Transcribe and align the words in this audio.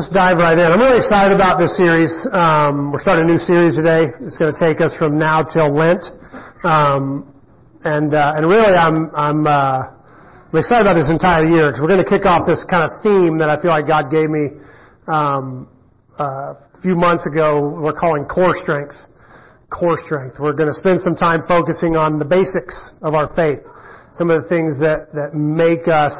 Let's 0.00 0.16
dive 0.16 0.40
right 0.40 0.56
in. 0.56 0.64
I'm 0.64 0.80
really 0.80 0.96
excited 0.96 1.36
about 1.36 1.60
this 1.60 1.76
series. 1.76 2.08
Um, 2.32 2.88
we're 2.88 3.04
starting 3.04 3.28
a 3.28 3.36
new 3.36 3.36
series 3.36 3.76
today. 3.76 4.08
It's 4.24 4.40
going 4.40 4.48
to 4.48 4.56
take 4.56 4.80
us 4.80 4.96
from 4.96 5.20
now 5.20 5.44
till 5.44 5.76
Lent, 5.76 6.00
um, 6.64 7.28
and 7.84 8.08
uh, 8.16 8.32
and 8.32 8.48
really, 8.48 8.72
I'm 8.72 9.12
I'm 9.12 9.44
uh, 9.44 9.92
I'm 10.48 10.56
excited 10.56 10.88
about 10.88 10.96
this 10.96 11.12
entire 11.12 11.44
year 11.44 11.68
because 11.68 11.84
we're 11.84 11.92
going 11.92 12.00
to 12.00 12.08
kick 12.08 12.24
off 12.24 12.48
this 12.48 12.64
kind 12.64 12.88
of 12.88 12.96
theme 13.04 13.36
that 13.44 13.52
I 13.52 13.60
feel 13.60 13.76
like 13.76 13.92
God 13.92 14.08
gave 14.08 14.32
me 14.32 14.56
um, 15.04 15.68
uh, 16.16 16.56
a 16.56 16.80
few 16.80 16.96
months 16.96 17.28
ago. 17.28 17.68
We're 17.68 17.92
calling 17.92 18.24
core 18.24 18.56
strength. 18.56 18.96
Core 19.68 20.00
strength. 20.00 20.40
We're 20.40 20.56
going 20.56 20.72
to 20.72 20.80
spend 20.80 21.04
some 21.04 21.12
time 21.12 21.44
focusing 21.44 22.00
on 22.00 22.16
the 22.16 22.24
basics 22.24 22.72
of 23.04 23.12
our 23.12 23.28
faith, 23.36 23.60
some 24.16 24.32
of 24.32 24.40
the 24.40 24.48
things 24.48 24.80
that 24.80 25.12
that 25.12 25.36
make 25.36 25.92
us 25.92 26.16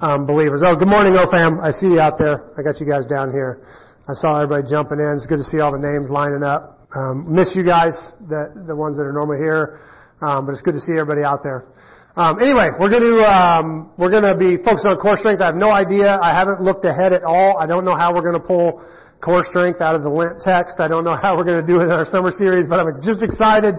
um, 0.00 0.26
believers. 0.26 0.62
Oh, 0.66 0.74
good 0.74 0.90
morning, 0.90 1.14
OFAM. 1.14 1.62
I 1.62 1.70
see 1.70 1.86
you 1.86 2.00
out 2.00 2.18
there. 2.18 2.50
I 2.58 2.66
got 2.66 2.80
you 2.80 2.86
guys 2.86 3.06
down 3.06 3.30
here. 3.30 3.62
I 4.10 4.14
saw 4.18 4.42
everybody 4.42 4.66
jumping 4.68 4.98
in. 4.98 5.14
It's 5.14 5.26
good 5.26 5.38
to 5.38 5.48
see 5.48 5.60
all 5.60 5.70
the 5.70 5.80
names 5.80 6.10
lining 6.10 6.42
up. 6.42 6.88
Um, 6.94 7.26
miss 7.30 7.54
you 7.54 7.64
guys, 7.64 7.94
the, 8.26 8.66
the 8.66 8.76
ones 8.76 8.96
that 8.98 9.06
are 9.06 9.14
normally 9.14 9.38
here, 9.38 9.82
um, 10.22 10.46
but 10.46 10.52
it's 10.52 10.62
good 10.62 10.78
to 10.78 10.82
see 10.82 10.94
everybody 10.94 11.26
out 11.26 11.42
there. 11.42 11.66
Um, 12.14 12.38
anyway, 12.38 12.70
we're 12.78 12.90
going 12.94 13.02
to 13.02 13.26
um, 13.26 13.90
we're 13.98 14.10
going 14.14 14.22
to 14.22 14.38
be 14.38 14.62
focused 14.62 14.86
on 14.86 14.94
core 15.02 15.18
strength. 15.18 15.42
I 15.42 15.50
have 15.50 15.58
no 15.58 15.74
idea. 15.74 16.14
I 16.22 16.30
haven't 16.30 16.62
looked 16.62 16.86
ahead 16.86 17.10
at 17.10 17.26
all. 17.26 17.58
I 17.58 17.66
don't 17.66 17.82
know 17.82 17.98
how 17.98 18.14
we're 18.14 18.22
going 18.22 18.38
to 18.38 18.46
pull 18.46 18.78
core 19.18 19.42
strength 19.42 19.82
out 19.82 19.98
of 19.98 20.06
the 20.06 20.12
Lent 20.14 20.38
text. 20.38 20.78
I 20.78 20.86
don't 20.86 21.02
know 21.02 21.18
how 21.18 21.34
we're 21.34 21.48
going 21.48 21.58
to 21.58 21.66
do 21.66 21.82
it 21.82 21.90
in 21.90 21.94
our 21.94 22.06
summer 22.06 22.30
series, 22.30 22.70
but 22.70 22.78
I'm 22.78 22.94
just 23.02 23.26
excited 23.26 23.74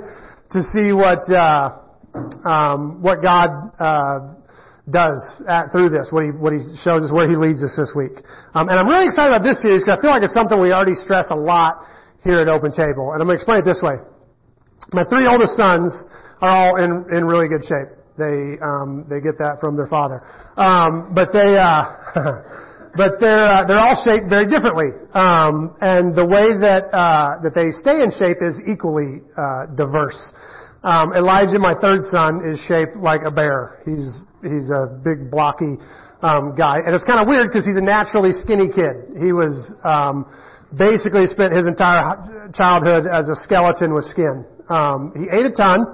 to 0.52 0.60
see 0.76 0.92
what 0.92 1.24
uh, 1.32 1.80
um, 2.44 3.00
what 3.00 3.24
God 3.24 3.72
uh, 3.80 4.36
does 4.90 5.44
at, 5.50 5.74
through 5.74 5.90
this, 5.90 6.14
what 6.14 6.24
he, 6.24 6.30
what 6.30 6.54
he 6.54 6.62
shows 6.86 7.02
us, 7.02 7.10
where 7.10 7.26
he 7.26 7.36
leads 7.36 7.66
us 7.66 7.74
this 7.74 7.94
week. 7.98 8.22
Um, 8.54 8.70
and 8.70 8.78
I'm 8.78 8.86
really 8.86 9.10
excited 9.10 9.34
about 9.34 9.42
this 9.42 9.62
series 9.62 9.82
because 9.82 9.98
I 9.98 10.02
feel 10.02 10.14
like 10.14 10.22
it's 10.22 10.38
something 10.38 10.62
we 10.62 10.70
already 10.74 10.94
stress 10.94 11.34
a 11.34 11.38
lot 11.38 11.82
here 12.22 12.38
at 12.38 12.48
Open 12.48 12.70
Table. 12.70 13.14
And 13.14 13.22
I'm 13.22 13.26
going 13.26 13.38
to 13.38 13.42
explain 13.42 13.66
it 13.66 13.68
this 13.70 13.82
way. 13.82 13.98
My 14.94 15.06
three 15.10 15.26
oldest 15.26 15.58
sons 15.58 15.90
are 16.42 16.50
all 16.50 16.74
in, 16.78 17.06
in 17.10 17.26
really 17.26 17.50
good 17.50 17.66
shape. 17.66 17.98
They, 18.18 18.62
um, 18.62 19.10
they 19.10 19.20
get 19.20 19.42
that 19.42 19.58
from 19.60 19.76
their 19.76 19.90
father. 19.90 20.22
Um, 20.56 21.12
but 21.18 21.34
they, 21.34 21.58
uh, 21.58 22.94
but 22.96 23.18
they're, 23.20 23.44
uh, 23.44 23.66
they're 23.66 23.82
all 23.82 23.98
shaped 24.06 24.30
very 24.30 24.46
differently. 24.46 24.94
Um, 25.18 25.76
and 25.82 26.14
the 26.14 26.24
way 26.24 26.54
that, 26.62 26.94
uh, 26.94 27.42
that 27.42 27.58
they 27.58 27.74
stay 27.74 28.06
in 28.06 28.14
shape 28.14 28.40
is 28.46 28.62
equally, 28.70 29.26
uh, 29.34 29.74
diverse. 29.74 30.22
Um, 30.86 31.18
Elijah, 31.18 31.58
my 31.58 31.74
third 31.82 32.06
son, 32.14 32.46
is 32.46 32.62
shaped 32.70 32.94
like 32.94 33.26
a 33.26 33.34
bear. 33.34 33.82
He's 33.90 34.22
he's 34.46 34.70
a 34.70 35.02
big 35.02 35.34
blocky 35.34 35.82
um, 36.22 36.54
guy, 36.54 36.78
and 36.86 36.94
it's 36.94 37.04
kind 37.10 37.18
of 37.18 37.26
weird 37.26 37.50
because 37.50 37.66
he's 37.66 37.82
a 37.82 37.82
naturally 37.82 38.30
skinny 38.30 38.70
kid. 38.70 39.18
He 39.18 39.34
was 39.34 39.74
um, 39.82 40.30
basically 40.78 41.26
spent 41.26 41.58
his 41.58 41.66
entire 41.66 42.54
childhood 42.54 43.10
as 43.10 43.34
a 43.34 43.36
skeleton 43.36 43.98
with 43.98 44.06
skin. 44.06 44.46
Um, 44.70 45.10
he 45.18 45.26
ate 45.26 45.50
a 45.50 45.54
ton, 45.58 45.90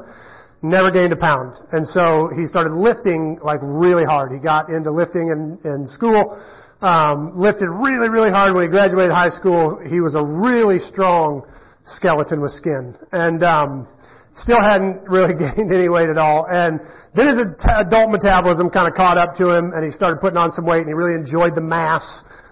never 0.59 0.91
gained 0.91 1.15
a 1.15 1.19
pound, 1.23 1.55
and 1.71 1.87
so 1.87 2.27
he 2.35 2.43
started 2.43 2.75
lifting 2.75 3.39
like 3.39 3.63
really 3.63 4.03
hard. 4.03 4.35
He 4.35 4.43
got 4.43 4.67
into 4.67 4.91
lifting 4.91 5.31
in, 5.31 5.55
in 5.63 5.87
school. 5.87 6.35
Um, 6.83 7.31
lifted 7.39 7.71
really, 7.71 8.09
really 8.09 8.31
hard 8.31 8.53
when 8.55 8.65
he 8.65 8.69
graduated 8.69 9.15
high 9.15 9.31
school. 9.31 9.79
He 9.87 10.01
was 10.01 10.19
a 10.19 10.25
really 10.25 10.79
strong 10.79 11.47
skeleton 11.85 12.41
with 12.41 12.51
skin, 12.51 12.97
and 13.13 13.39
um, 13.43 13.87
still 14.35 14.61
hadn't 14.61 15.03
really 15.09 15.33
gained 15.39 15.71
any 15.71 15.89
weight 15.89 16.09
at 16.09 16.17
all. 16.17 16.47
And 16.49 16.79
then 17.15 17.27
his 17.27 17.37
adult 17.67 18.11
metabolism 18.11 18.69
kind 18.69 18.87
of 18.87 18.93
caught 18.95 19.17
up 19.17 19.35
to 19.37 19.51
him, 19.51 19.71
and 19.75 19.83
he 19.83 19.91
started 19.91 20.21
putting 20.21 20.37
on 20.37 20.51
some 20.51 20.65
weight, 20.65 20.87
and 20.87 20.89
he 20.89 20.95
really 20.95 21.19
enjoyed 21.19 21.55
the 21.55 21.63
mass 21.63 22.03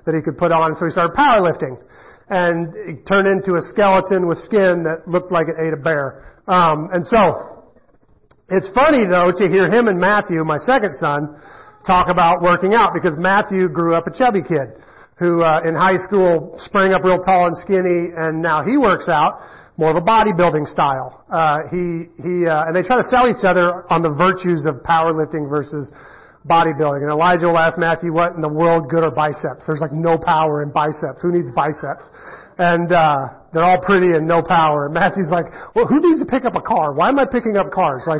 that 0.05 0.15
he 0.15 0.21
could 0.21 0.37
put 0.37 0.51
on. 0.51 0.75
So 0.75 0.85
he 0.85 0.91
started 0.91 1.15
powerlifting, 1.15 1.79
and 2.29 2.73
he 2.87 2.93
turned 3.07 3.27
into 3.27 3.55
a 3.55 3.63
skeleton 3.63 4.27
with 4.27 4.39
skin 4.39 4.83
that 4.83 5.07
looked 5.07 5.31
like 5.31 5.47
it 5.47 5.55
ate 5.59 5.73
a 5.73 5.81
bear. 5.81 6.39
Um, 6.47 6.89
and 6.91 7.05
so 7.05 7.59
it's 8.49 8.69
funny 8.73 9.05
though 9.05 9.29
to 9.29 9.45
hear 9.45 9.69
him 9.69 9.87
and 9.87 10.01
Matthew, 10.01 10.43
my 10.43 10.57
second 10.57 10.97
son, 10.97 11.37
talk 11.85 12.09
about 12.09 12.41
working 12.41 12.73
out 12.73 12.91
because 12.93 13.15
Matthew 13.17 13.69
grew 13.69 13.93
up 13.93 14.07
a 14.07 14.13
chubby 14.13 14.41
kid 14.41 14.73
who 15.19 15.43
uh, 15.43 15.61
in 15.67 15.75
high 15.75 15.97
school 15.97 16.55
sprang 16.57 16.93
up 16.93 17.03
real 17.03 17.21
tall 17.21 17.47
and 17.47 17.57
skinny, 17.57 18.09
and 18.15 18.41
now 18.41 18.63
he 18.63 18.77
works 18.77 19.09
out 19.09 19.37
more 19.79 19.95
of 19.95 19.95
a 19.95 20.03
bodybuilding 20.03 20.67
style. 20.67 21.23
Uh, 21.31 21.63
he 21.71 22.11
he 22.19 22.43
uh, 22.43 22.67
and 22.67 22.75
they 22.75 22.83
try 22.83 22.99
to 22.99 23.07
sell 23.07 23.31
each 23.31 23.47
other 23.47 23.87
on 23.87 24.03
the 24.03 24.11
virtues 24.11 24.67
of 24.67 24.83
powerlifting 24.83 25.47
versus 25.47 25.87
bodybuilding. 26.43 27.07
And 27.07 27.11
Elijah 27.15 27.47
will 27.47 27.57
ask 27.57 27.79
Matthew, 27.79 28.11
"What 28.11 28.35
in 28.35 28.43
the 28.43 28.51
world 28.51 28.91
good 28.91 29.07
are 29.07 29.15
biceps?" 29.15 29.63
There's 29.63 29.79
like 29.79 29.95
no 29.95 30.19
power 30.19 30.67
in 30.67 30.75
biceps. 30.75 31.23
Who 31.23 31.31
needs 31.31 31.55
biceps? 31.55 32.11
And 32.59 32.91
uh, 32.91 33.47
they're 33.55 33.63
all 33.63 33.79
pretty 33.79 34.19
and 34.19 34.27
no 34.27 34.43
power. 34.43 34.91
And 34.91 34.93
Matthew's 34.99 35.31
like, 35.31 35.47
"Well, 35.71 35.87
who 35.87 36.03
needs 36.03 36.19
to 36.19 36.27
pick 36.27 36.43
up 36.43 36.59
a 36.59 36.61
car? 36.61 36.91
Why 36.91 37.07
am 37.07 37.15
I 37.15 37.23
picking 37.23 37.55
up 37.55 37.71
cars? 37.71 38.03
Like, 38.03 38.19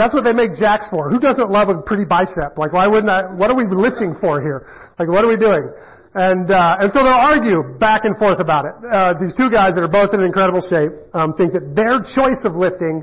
that's 0.00 0.16
what 0.16 0.24
they 0.24 0.32
make 0.32 0.56
jacks 0.56 0.88
for. 0.88 1.12
Who 1.12 1.20
doesn't 1.20 1.52
love 1.52 1.68
a 1.68 1.84
pretty 1.84 2.08
bicep? 2.08 2.56
Like, 2.56 2.72
why 2.72 2.88
wouldn't 2.88 3.12
I? 3.12 3.28
What 3.36 3.52
are 3.52 3.58
we 3.60 3.68
lifting 3.68 4.16
for 4.24 4.40
here? 4.40 4.64
Like, 4.96 5.12
what 5.12 5.20
are 5.20 5.28
we 5.28 5.36
doing?" 5.36 5.68
And, 6.14 6.46
uh, 6.46 6.78
and 6.78 6.94
so 6.94 7.02
they'll 7.02 7.26
argue 7.26 7.74
back 7.82 8.06
and 8.06 8.14
forth 8.14 8.38
about 8.38 8.70
it. 8.70 8.74
Uh, 8.86 9.18
these 9.18 9.34
two 9.34 9.50
guys 9.50 9.74
that 9.74 9.82
are 9.82 9.90
both 9.90 10.14
in 10.14 10.22
incredible 10.22 10.62
shape 10.62 10.94
um, 11.10 11.34
think 11.34 11.50
that 11.58 11.74
their 11.74 11.98
choice 12.06 12.38
of 12.46 12.54
lifting, 12.54 13.02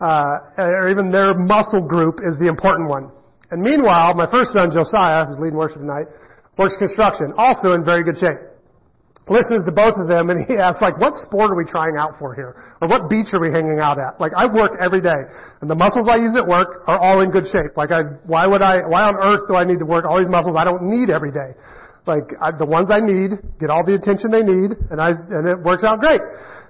uh, 0.00 0.56
or 0.56 0.88
even 0.88 1.12
their 1.12 1.36
muscle 1.36 1.84
group, 1.84 2.24
is 2.24 2.40
the 2.40 2.48
important 2.48 2.88
one. 2.88 3.12
And 3.52 3.60
meanwhile, 3.60 4.16
my 4.16 4.24
first 4.32 4.56
son 4.56 4.72
Josiah, 4.72 5.28
who's 5.28 5.36
leading 5.36 5.60
worship 5.60 5.84
tonight, 5.84 6.08
works 6.56 6.80
construction, 6.80 7.36
also 7.36 7.76
in 7.76 7.84
very 7.84 8.00
good 8.08 8.16
shape. 8.16 8.40
Listens 9.28 9.68
to 9.68 9.72
both 9.76 10.00
of 10.00 10.08
them 10.08 10.32
and 10.32 10.40
he 10.48 10.56
asks, 10.64 10.80
like, 10.80 10.96
what 10.96 11.12
sport 11.28 11.52
are 11.52 11.58
we 11.60 11.68
trying 11.68 12.00
out 12.00 12.16
for 12.16 12.32
here? 12.32 12.56
Or 12.80 12.88
what 12.88 13.12
beach 13.12 13.36
are 13.36 13.42
we 13.42 13.52
hanging 13.52 13.84
out 13.84 14.00
at? 14.00 14.16
Like, 14.16 14.32
I 14.32 14.48
work 14.48 14.80
every 14.80 15.04
day, 15.04 15.28
and 15.60 15.68
the 15.68 15.76
muscles 15.76 16.08
I 16.08 16.16
use 16.16 16.32
at 16.40 16.48
work 16.48 16.88
are 16.88 16.96
all 16.96 17.20
in 17.20 17.28
good 17.28 17.44
shape. 17.44 17.76
Like, 17.76 17.92
I, 17.92 18.16
why 18.24 18.48
would 18.48 18.64
I, 18.64 18.80
why 18.88 19.04
on 19.04 19.20
earth 19.20 19.44
do 19.44 19.60
I 19.60 19.68
need 19.68 19.78
to 19.84 19.86
work 19.86 20.08
all 20.08 20.16
these 20.16 20.32
muscles 20.32 20.56
I 20.56 20.64
don't 20.64 20.88
need 20.88 21.12
every 21.12 21.36
day? 21.36 21.52
Like 22.10 22.34
I, 22.42 22.50
the 22.50 22.66
ones 22.66 22.90
I 22.90 22.98
need 22.98 23.38
get 23.62 23.70
all 23.70 23.86
the 23.86 23.94
attention 23.94 24.34
they 24.34 24.42
need, 24.42 24.74
and 24.90 24.98
I 24.98 25.14
and 25.14 25.46
it 25.46 25.62
works 25.62 25.86
out 25.86 26.02
great. 26.02 26.20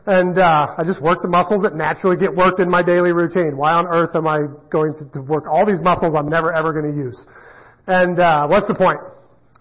And 0.04 0.36
uh, 0.36 0.76
I 0.76 0.84
just 0.84 1.00
work 1.00 1.20
the 1.20 1.32
muscles 1.32 1.64
that 1.64 1.76
naturally 1.76 2.16
get 2.16 2.32
worked 2.32 2.60
in 2.60 2.68
my 2.68 2.84
daily 2.84 3.12
routine. 3.12 3.56
Why 3.56 3.76
on 3.76 3.88
earth 3.88 4.12
am 4.16 4.28
I 4.28 4.44
going 4.68 4.96
to, 5.00 5.04
to 5.16 5.20
work 5.24 5.44
all 5.48 5.64
these 5.64 5.80
muscles 5.80 6.12
I'm 6.12 6.28
never 6.28 6.52
ever 6.52 6.76
going 6.76 6.92
to 6.92 6.96
use? 6.96 7.16
And 7.88 8.20
uh, 8.20 8.48
what's 8.48 8.68
the 8.68 8.76
point? 8.76 9.00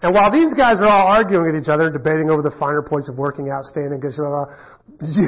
And 0.00 0.16
while 0.16 0.32
these 0.32 0.56
guys 0.56 0.80
are 0.80 0.88
all 0.88 1.12
arguing 1.12 1.52
with 1.52 1.60
each 1.60 1.68
other, 1.68 1.92
debating 1.92 2.32
over 2.32 2.40
the 2.40 2.56
finer 2.56 2.80
points 2.80 3.12
of 3.12 3.20
working 3.20 3.52
out, 3.52 3.68
standing, 3.68 4.00
good, 4.00 4.16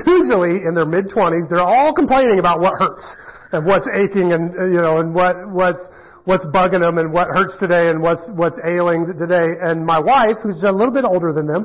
usually 0.09 0.65
in 0.65 0.73
their 0.73 0.89
mid 0.89 1.13
twenties, 1.13 1.45
they're 1.53 1.61
all 1.61 1.93
complaining 1.93 2.41
about 2.41 2.61
what 2.61 2.73
hurts 2.81 3.05
and 3.53 3.69
what's 3.69 3.85
aching 3.93 4.33
and 4.33 4.57
you 4.73 4.81
know 4.81 4.97
and 4.97 5.13
what 5.13 5.37
what's 5.53 5.85
what's 6.25 6.47
bugging 6.55 6.81
them 6.81 6.99
and 6.99 7.13
what 7.13 7.29
hurts 7.35 7.57
today 7.59 7.91
and 7.91 8.03
what's 8.03 8.23
what's 8.35 8.59
ailing 8.65 9.07
today. 9.19 9.59
And 9.63 9.85
my 9.85 9.99
wife, 9.99 10.39
who's 10.43 10.63
a 10.63 10.73
little 10.73 10.95
bit 10.95 11.05
older 11.05 11.33
than 11.33 11.47
them, 11.47 11.65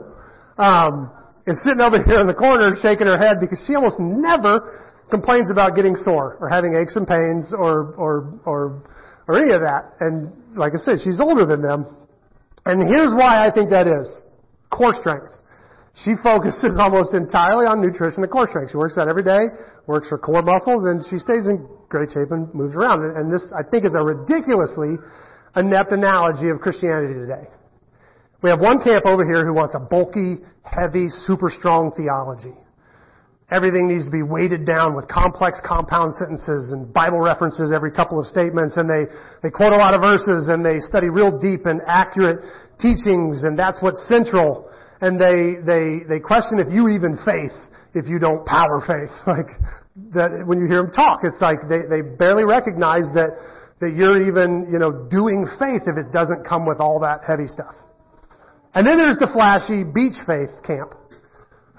um, 0.57 1.11
is 1.45 1.61
sitting 1.63 1.81
over 1.81 2.01
here 2.05 2.19
in 2.19 2.27
the 2.27 2.37
corner 2.37 2.73
shaking 2.81 3.07
her 3.07 3.17
head 3.17 3.37
because 3.39 3.63
she 3.67 3.75
almost 3.75 3.99
never 3.99 4.61
complains 5.09 5.49
about 5.51 5.75
getting 5.75 5.95
sore 5.95 6.37
or 6.41 6.49
having 6.49 6.75
aches 6.75 6.95
and 6.95 7.07
pains 7.07 7.53
or 7.55 7.93
or 7.95 8.39
or 8.45 8.83
or 9.27 9.37
any 9.37 9.53
of 9.53 9.61
that. 9.61 9.93
And 9.99 10.33
like 10.57 10.73
I 10.73 10.81
said, 10.81 10.99
she's 11.03 11.19
older 11.21 11.45
than 11.45 11.61
them. 11.61 11.85
And 12.65 12.83
here's 12.83 13.13
why 13.15 13.47
I 13.47 13.51
think 13.53 13.69
that 13.71 13.87
is. 13.87 14.21
Core 14.69 14.91
strength. 14.91 15.31
She 16.03 16.13
focuses 16.21 16.77
almost 16.81 17.13
entirely 17.13 17.65
on 17.65 17.81
nutrition 17.81 18.21
and 18.21 18.31
core 18.31 18.47
strength. 18.47 18.71
She 18.71 18.77
works 18.77 18.97
out 18.97 19.07
every 19.07 19.23
day, 19.23 19.49
works 19.87 20.09
her 20.09 20.17
core 20.17 20.43
muscles, 20.43 20.85
and 20.85 21.01
she 21.09 21.17
stays 21.17 21.49
in 21.49 21.65
great 21.89 22.09
shape 22.13 22.29
and 22.29 22.53
moves 22.53 22.75
around. 22.75 23.01
And 23.01 23.33
this, 23.33 23.45
I 23.55 23.65
think, 23.65 23.85
is 23.85 23.95
a 23.97 24.03
ridiculously 24.03 25.01
inept 25.55 25.91
analogy 25.91 26.49
of 26.49 26.61
Christianity 26.61 27.13
today. 27.13 27.49
We 28.43 28.51
have 28.51 28.61
one 28.61 28.83
camp 28.83 29.05
over 29.07 29.25
here 29.25 29.41
who 29.41 29.53
wants 29.53 29.73
a 29.73 29.81
bulky, 29.81 30.45
heavy, 30.61 31.09
super 31.09 31.49
strong 31.49 31.89
theology. 31.97 32.53
Everything 33.49 33.87
needs 33.87 34.05
to 34.05 34.11
be 34.11 34.21
weighted 34.21 34.67
down 34.67 34.93
with 34.93 35.07
complex 35.07 35.57
compound 35.65 36.13
sentences 36.13 36.69
and 36.75 36.93
Bible 36.93 37.23
references 37.23 37.71
every 37.71 37.91
couple 37.95 38.19
of 38.19 38.27
statements 38.27 38.75
and 38.75 38.91
they, 38.91 39.07
they 39.41 39.49
quote 39.49 39.71
a 39.71 39.79
lot 39.79 39.95
of 39.95 40.01
verses 40.03 40.51
and 40.51 40.59
they 40.59 40.83
study 40.83 41.07
real 41.07 41.39
deep 41.39 41.65
and 41.65 41.79
accurate 41.87 42.43
teachings 42.77 43.47
and 43.47 43.57
that's 43.57 43.81
what's 43.81 44.05
central 44.11 44.69
and 45.01 45.19
they, 45.19 45.61
they, 45.61 46.07
they 46.07 46.19
question 46.19 46.59
if 46.59 46.67
you 46.73 46.89
even 46.89 47.17
faith 47.23 47.53
if 47.97 48.05
you 48.07 48.19
don't 48.19 48.45
power 48.45 48.81
faith. 48.85 49.13
Like, 49.27 49.49
that 50.13 50.45
when 50.45 50.61
you 50.61 50.69
hear 50.69 50.85
them 50.85 50.93
talk, 50.93 51.25
it's 51.25 51.41
like 51.41 51.65
they, 51.65 51.89
they 51.89 52.05
barely 52.05 52.45
recognize 52.45 53.09
that, 53.17 53.33
that 53.81 53.97
you're 53.97 54.21
even, 54.21 54.69
you 54.69 54.77
know, 54.77 55.09
doing 55.09 55.49
faith 55.57 55.89
if 55.89 55.97
it 55.97 56.13
doesn't 56.13 56.45
come 56.45 56.69
with 56.69 56.77
all 56.77 57.01
that 57.01 57.25
heavy 57.25 57.49
stuff. 57.49 57.73
And 58.77 58.85
then 58.85 59.01
there's 59.01 59.17
the 59.17 59.25
flashy 59.33 59.81
beach 59.81 60.21
faith 60.29 60.53
camp 60.61 60.93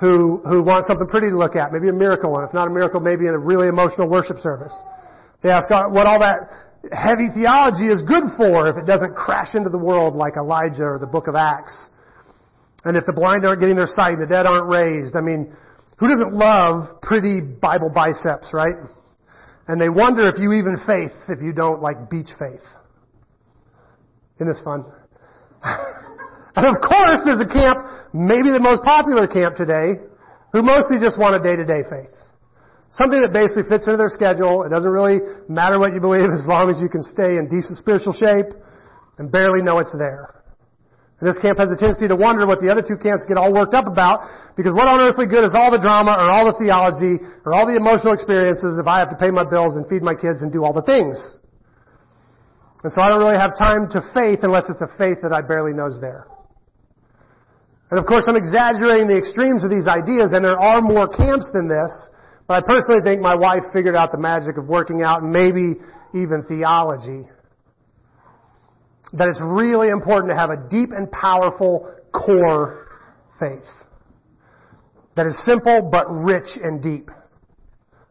who, 0.03 0.43
who 0.51 0.67
want 0.67 0.83
something 0.91 1.07
pretty 1.07 1.31
to 1.31 1.39
look 1.39 1.55
at, 1.55 1.71
maybe 1.71 1.87
a 1.87 1.95
miracle, 1.95 2.35
and 2.39 2.43
if 2.43 2.51
not 2.51 2.67
a 2.67 2.75
miracle, 2.75 2.99
maybe 2.99 3.31
in 3.31 3.35
a 3.35 3.39
really 3.39 3.71
emotional 3.71 4.11
worship 4.11 4.43
service. 4.43 4.75
They 5.43 5.55
ask 5.55 5.71
God 5.71 5.95
what 5.95 6.11
all 6.11 6.19
that 6.19 6.51
heavy 6.91 7.31
theology 7.31 7.87
is 7.87 8.03
good 8.03 8.27
for 8.35 8.67
if 8.67 8.75
it 8.75 8.87
doesn't 8.87 9.15
crash 9.15 9.55
into 9.55 9.71
the 9.71 9.79
world 9.79 10.19
like 10.19 10.35
Elijah 10.35 10.99
or 10.99 10.99
the 10.99 11.11
book 11.11 11.31
of 11.31 11.39
Acts. 11.39 11.91
And 12.89 12.97
if 12.97 13.05
the 13.05 13.13
blind 13.13 13.45
aren't 13.45 13.61
getting 13.61 13.77
their 13.77 13.85
sight, 13.85 14.17
and 14.17 14.25
the 14.25 14.33
dead 14.33 14.49
aren't 14.49 14.65
raised. 14.65 15.13
I 15.13 15.21
mean, 15.21 15.53
who 16.01 16.09
doesn't 16.09 16.33
love 16.33 17.05
pretty 17.05 17.45
Bible 17.45 17.93
biceps, 17.93 18.49
right? 18.57 18.81
And 19.69 19.77
they 19.77 19.93
wonder 19.93 20.25
if 20.25 20.41
you 20.41 20.57
even 20.57 20.81
faith 20.89 21.13
if 21.29 21.45
you 21.45 21.53
don't 21.53 21.85
like 21.85 22.09
beach 22.09 22.33
faith. 22.41 22.65
Isn't 24.41 24.49
this 24.49 24.65
fun? 24.65 24.89
and 26.57 26.65
of 26.65 26.81
course 26.81 27.21
there's 27.29 27.45
a 27.45 27.51
camp, 27.53 27.85
maybe 28.17 28.49
the 28.49 28.65
most 28.65 28.81
popular 28.89 29.29
camp 29.29 29.61
today, 29.61 30.01
who 30.57 30.65
mostly 30.65 30.97
just 30.97 31.21
want 31.21 31.37
a 31.37 31.45
day-to-day 31.45 31.85
faith. 31.93 32.15
Something 32.89 33.21
that 33.21 33.37
basically 33.37 33.69
fits 33.69 33.85
into 33.85 34.01
their 34.01 34.09
schedule. 34.09 34.65
It 34.65 34.73
doesn't 34.73 34.89
really 34.89 35.21
matter 35.45 35.77
what 35.77 35.93
you 35.93 36.01
believe 36.01 36.25
as 36.33 36.49
long 36.49 36.73
as 36.73 36.81
you 36.81 36.89
can 36.89 37.05
stay 37.05 37.37
in 37.37 37.53
decent 37.53 37.77
spiritual 37.77 38.17
shape 38.17 38.57
and 39.21 39.29
barely 39.29 39.61
know 39.61 39.77
it's 39.77 39.93
there. 39.93 40.38
And 41.19 41.27
this 41.27 41.39
camp 41.43 41.59
has 41.59 41.67
a 41.67 41.75
tendency 41.75 42.07
to 42.07 42.15
wonder 42.15 42.47
what 42.47 42.63
the 42.63 42.71
other 42.71 42.83
two 42.83 42.95
camps 42.95 43.27
get 43.27 43.35
all 43.35 43.51
worked 43.51 43.75
up 43.75 43.91
about, 43.91 44.23
because 44.55 44.71
what 44.71 44.87
on 44.87 45.03
earthly 45.03 45.27
good 45.27 45.43
is 45.43 45.51
all 45.51 45.75
the 45.75 45.83
drama 45.83 46.15
or 46.15 46.31
all 46.31 46.47
the 46.47 46.55
theology 46.55 47.19
or 47.43 47.59
all 47.59 47.67
the 47.67 47.75
emotional 47.75 48.15
experiences 48.15 48.79
if 48.79 48.87
I 48.87 49.03
have 49.03 49.11
to 49.11 49.19
pay 49.19 49.35
my 49.35 49.43
bills 49.43 49.75
and 49.75 49.83
feed 49.91 50.07
my 50.07 50.15
kids 50.15 50.47
and 50.47 50.55
do 50.55 50.63
all 50.63 50.71
the 50.71 50.87
things? 50.87 51.19
And 52.87 52.95
so 52.95 53.03
I 53.03 53.11
don't 53.11 53.19
really 53.19 53.39
have 53.39 53.59
time 53.59 53.91
to 53.91 54.01
faith 54.15 54.47
unless 54.47 54.71
it's 54.71 54.79
a 54.79 54.87
faith 54.95 55.19
that 55.27 55.35
I 55.35 55.43
barely 55.43 55.75
know 55.75 55.91
is 55.91 55.99
there. 55.99 56.31
And 57.91 57.99
of 57.99 58.07
course 58.07 58.31
I'm 58.31 58.39
exaggerating 58.39 59.11
the 59.11 59.19
extremes 59.19 59.67
of 59.67 59.75
these 59.75 59.91
ideas 59.91 60.31
and 60.31 60.47
there 60.47 60.55
are 60.55 60.79
more 60.79 61.11
camps 61.11 61.51
than 61.51 61.67
this, 61.67 61.91
but 62.47 62.63
I 62.63 62.63
personally 62.63 63.03
think 63.03 63.19
my 63.19 63.35
wife 63.35 63.67
figured 63.75 63.99
out 63.99 64.15
the 64.15 64.23
magic 64.23 64.55
of 64.55 64.71
working 64.71 65.03
out 65.03 65.27
and 65.27 65.35
maybe 65.35 65.83
even 66.15 66.47
theology 66.47 67.27
that 69.13 69.29
it's 69.29 69.41
really 69.43 69.89
important 69.89 70.33
to 70.33 70.37
have 70.37 70.51
a 70.51 70.69
deep 70.69 70.91
and 70.93 71.11
powerful 71.11 71.95
core 72.13 72.87
faith 73.39 73.65
that 75.19 75.27
is 75.27 75.35
simple 75.45 75.91
but 75.91 76.07
rich 76.07 76.47
and 76.63 76.81
deep. 76.81 77.11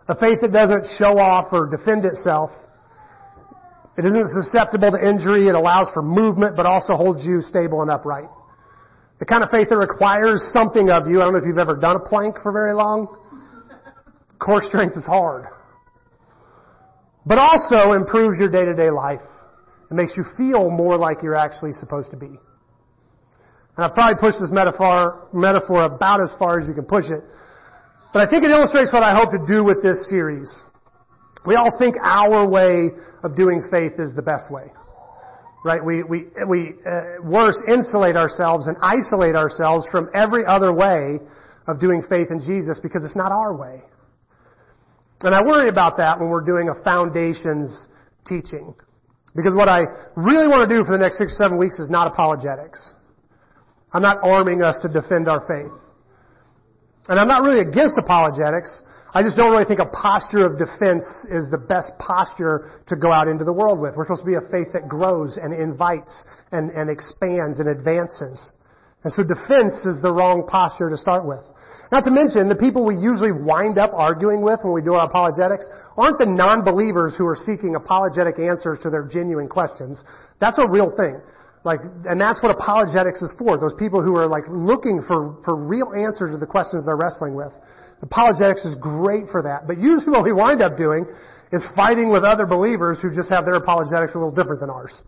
A 0.10 0.16
faith 0.20 0.44
that 0.44 0.52
doesn't 0.52 0.84
show 1.00 1.16
off 1.16 1.48
or 1.54 1.72
defend 1.72 2.04
itself. 2.04 2.52
It 3.98 4.04
isn't 4.04 4.28
susceptible 4.36 4.92
to 4.92 5.00
injury. 5.00 5.48
It 5.48 5.56
allows 5.56 5.88
for 5.94 6.04
movement 6.04 6.58
but 6.58 6.66
also 6.66 6.96
holds 7.00 7.24
you 7.24 7.40
stable 7.40 7.82
and 7.82 7.90
upright. 7.90 8.28
The 9.20 9.26
kind 9.26 9.42
of 9.42 9.50
faith 9.50 9.70
that 9.70 9.78
requires 9.78 10.52
something 10.52 10.92
of 10.92 11.08
you. 11.08 11.22
I 11.22 11.24
don't 11.24 11.32
know 11.32 11.40
if 11.40 11.48
you've 11.48 11.58
ever 11.58 11.78
done 11.80 11.96
a 11.96 12.04
plank 12.04 12.36
for 12.44 12.52
very 12.52 12.74
long. 12.74 13.08
Core 14.38 14.62
strength 14.62 14.98
is 14.98 15.08
hard. 15.08 15.46
But 17.26 17.38
also 17.40 17.94
improves 17.94 18.38
your 18.38 18.52
day-to-day 18.52 18.92
life. 18.92 19.24
It 19.90 19.94
makes 19.94 20.18
you 20.18 20.24
feel 20.36 20.70
more 20.70 20.98
like 20.98 21.24
you're 21.24 21.38
actually 21.38 21.74
supposed 21.74 22.12
to 22.12 22.18
be. 22.18 22.28
And 23.78 23.86
I've 23.86 23.94
probably 23.94 24.20
pushed 24.20 24.40
this 24.40 24.52
metaphor, 24.52 25.30
metaphor 25.34 25.84
about 25.84 26.22
as 26.22 26.34
far 26.40 26.60
as 26.60 26.68
you 26.68 26.74
can 26.74 26.86
push 26.86 27.06
it. 27.06 27.24
But 28.12 28.28
I 28.28 28.30
think 28.30 28.44
it 28.44 28.52
illustrates 28.52 28.92
what 28.92 29.04
I 29.04 29.14
hope 29.16 29.30
to 29.32 29.44
do 29.46 29.64
with 29.64 29.84
this 29.84 30.10
series. 30.10 30.50
We 31.46 31.56
all 31.56 31.72
think 31.78 31.96
our 32.04 32.50
way 32.50 32.90
of 33.24 33.38
doing 33.38 33.62
faith 33.72 33.94
is 34.00 34.14
the 34.16 34.24
best 34.24 34.52
way. 34.52 34.72
Right? 35.64 35.84
We, 35.84 36.04
we, 36.04 36.26
we, 36.50 36.74
uh, 36.86 37.24
worse, 37.24 37.62
insulate 37.68 38.16
ourselves 38.16 38.68
and 38.68 38.76
isolate 38.82 39.36
ourselves 39.36 39.86
from 39.92 40.10
every 40.14 40.44
other 40.46 40.74
way 40.74 41.20
of 41.68 41.80
doing 41.80 42.02
faith 42.10 42.28
in 42.32 42.40
Jesus 42.40 42.80
because 42.82 43.04
it's 43.06 43.16
not 43.16 43.32
our 43.32 43.56
way. 43.56 43.82
And 45.22 45.36
I 45.36 45.42
worry 45.42 45.70
about 45.70 45.98
that 45.98 46.20
when 46.20 46.30
we're 46.30 46.46
doing 46.46 46.70
a 46.70 46.84
foundations 46.84 47.88
teaching. 48.26 48.74
Because 49.36 49.54
what 49.56 49.70
I 49.70 49.86
really 50.16 50.48
want 50.48 50.68
to 50.68 50.72
do 50.72 50.84
for 50.84 50.92
the 50.92 51.02
next 51.02 51.18
six 51.18 51.34
or 51.34 51.38
seven 51.38 51.58
weeks 51.58 51.80
is 51.80 51.90
not 51.90 52.08
apologetics. 52.08 52.94
I'm 53.94 54.02
not 54.02 54.18
arming 54.24 54.64
us 54.64 54.80
to 54.82 54.90
defend 54.92 55.28
our 55.28 55.42
faith. 55.48 55.76
And 57.08 57.20
I'm 57.20 57.28
not 57.28 57.42
really 57.42 57.62
against 57.62 57.98
apologetics. 57.98 58.82
I 59.14 59.24
just 59.24 59.38
don't 59.38 59.52
really 59.52 59.66
think 59.66 59.80
a 59.80 59.90
posture 59.90 60.46
of 60.46 60.60
defense 60.60 61.08
is 61.32 61.50
the 61.50 61.58
best 61.58 61.92
posture 61.98 62.84
to 62.88 62.96
go 62.96 63.14
out 63.14 63.28
into 63.28 63.46
the 63.46 63.54
world 63.54 63.80
with. 63.80 63.96
We're 63.96 64.06
supposed 64.06 64.28
to 64.28 64.30
be 64.30 64.36
a 64.36 64.46
faith 64.52 64.74
that 64.74 64.90
grows 64.90 65.40
and 65.42 65.54
invites 65.54 66.28
and, 66.52 66.70
and 66.72 66.90
expands 66.90 67.60
and 67.60 67.70
advances. 67.70 68.52
And 69.08 69.16
so 69.16 69.24
defense 69.24 69.88
is 69.88 70.04
the 70.04 70.12
wrong 70.12 70.44
posture 70.44 70.92
to 70.92 71.00
start 71.00 71.24
with. 71.24 71.40
Not 71.96 72.04
to 72.04 72.12
mention, 72.12 72.52
the 72.52 72.60
people 72.60 72.84
we 72.84 73.00
usually 73.00 73.32
wind 73.32 73.80
up 73.80 73.96
arguing 73.96 74.44
with 74.44 74.60
when 74.68 74.76
we 74.76 74.84
do 74.84 75.00
our 75.00 75.08
apologetics 75.08 75.64
aren't 75.96 76.20
the 76.20 76.28
non-believers 76.28 77.16
who 77.16 77.24
are 77.24 77.40
seeking 77.40 77.80
apologetic 77.80 78.36
answers 78.36 78.84
to 78.84 78.92
their 78.92 79.08
genuine 79.08 79.48
questions. 79.48 80.04
That's 80.44 80.60
a 80.60 80.68
real 80.68 80.92
thing. 80.92 81.24
Like, 81.64 81.80
and 82.04 82.20
that's 82.20 82.44
what 82.44 82.52
apologetics 82.52 83.24
is 83.24 83.32
for. 83.40 83.56
Those 83.56 83.80
people 83.80 84.04
who 84.04 84.20
are 84.20 84.28
like 84.28 84.44
looking 84.52 85.00
for, 85.08 85.40
for 85.48 85.56
real 85.56 85.96
answers 85.96 86.36
to 86.36 86.40
the 86.44 86.52
questions 86.52 86.84
they're 86.84 87.00
wrestling 87.00 87.32
with. 87.32 87.56
Apologetics 88.04 88.68
is 88.68 88.76
great 88.76 89.32
for 89.32 89.40
that. 89.40 89.72
But 89.72 89.80
usually 89.80 90.12
what 90.12 90.28
we 90.28 90.36
wind 90.36 90.60
up 90.60 90.76
doing 90.76 91.08
is 91.56 91.64
fighting 91.80 92.12
with 92.12 92.28
other 92.28 92.44
believers 92.44 93.00
who 93.00 93.08
just 93.16 93.32
have 93.32 93.48
their 93.48 93.56
apologetics 93.56 94.16
a 94.16 94.20
little 94.20 94.36
different 94.36 94.60
than 94.60 94.68
ours. 94.68 95.00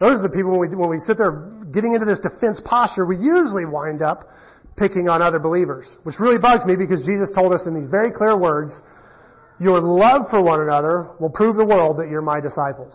Those 0.00 0.18
are 0.18 0.26
the 0.26 0.34
people 0.34 0.58
when 0.58 0.70
we, 0.70 0.76
when 0.76 0.90
we 0.90 0.98
sit 0.98 1.18
there 1.18 1.50
getting 1.70 1.94
into 1.94 2.06
this 2.06 2.20
defense 2.20 2.60
posture, 2.64 3.06
we 3.06 3.16
usually 3.16 3.64
wind 3.64 4.02
up 4.02 4.26
picking 4.76 5.08
on 5.08 5.22
other 5.22 5.38
believers, 5.38 5.86
which 6.02 6.18
really 6.18 6.38
bugs 6.38 6.66
me 6.66 6.74
because 6.74 7.06
Jesus 7.06 7.30
told 7.30 7.54
us 7.54 7.66
in 7.66 7.74
these 7.74 7.88
very 7.88 8.10
clear 8.10 8.34
words, 8.34 8.74
your 9.62 9.78
love 9.78 10.26
for 10.30 10.42
one 10.42 10.60
another 10.60 11.14
will 11.20 11.30
prove 11.30 11.54
the 11.54 11.64
world 11.64 11.98
that 12.02 12.10
you're 12.10 12.22
my 12.22 12.40
disciples. 12.42 12.94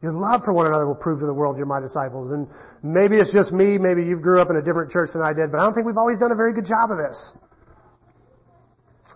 Your 0.00 0.12
love 0.12 0.40
for 0.44 0.54
one 0.54 0.66
another 0.66 0.86
will 0.86 0.96
prove 0.96 1.20
to 1.20 1.26
the 1.26 1.34
world 1.34 1.56
you're 1.58 1.66
my 1.66 1.80
disciples. 1.80 2.30
And 2.30 2.48
maybe 2.80 3.16
it's 3.16 3.32
just 3.32 3.52
me, 3.52 3.76
maybe 3.76 4.06
you 4.06 4.16
grew 4.16 4.40
up 4.40 4.48
in 4.48 4.56
a 4.56 4.62
different 4.62 4.90
church 4.90 5.10
than 5.12 5.20
I 5.20 5.34
did, 5.34 5.50
but 5.50 5.60
I 5.60 5.64
don't 5.64 5.74
think 5.74 5.86
we've 5.86 6.00
always 6.00 6.18
done 6.18 6.32
a 6.32 6.38
very 6.38 6.54
good 6.54 6.64
job 6.64 6.88
of 6.90 6.96
this. 6.96 7.18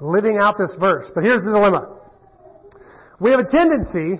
Living 0.00 0.40
out 0.42 0.56
this 0.58 0.76
verse. 0.80 1.08
But 1.14 1.22
here's 1.22 1.44
the 1.44 1.52
dilemma. 1.52 2.00
We 3.20 3.30
have 3.30 3.38
a 3.38 3.46
tendency 3.46 4.18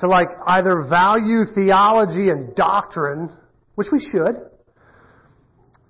to 0.00 0.08
like 0.08 0.28
either 0.46 0.86
value 0.88 1.42
theology 1.54 2.30
and 2.30 2.54
doctrine, 2.54 3.30
which 3.74 3.88
we 3.90 4.00
should, 4.00 4.36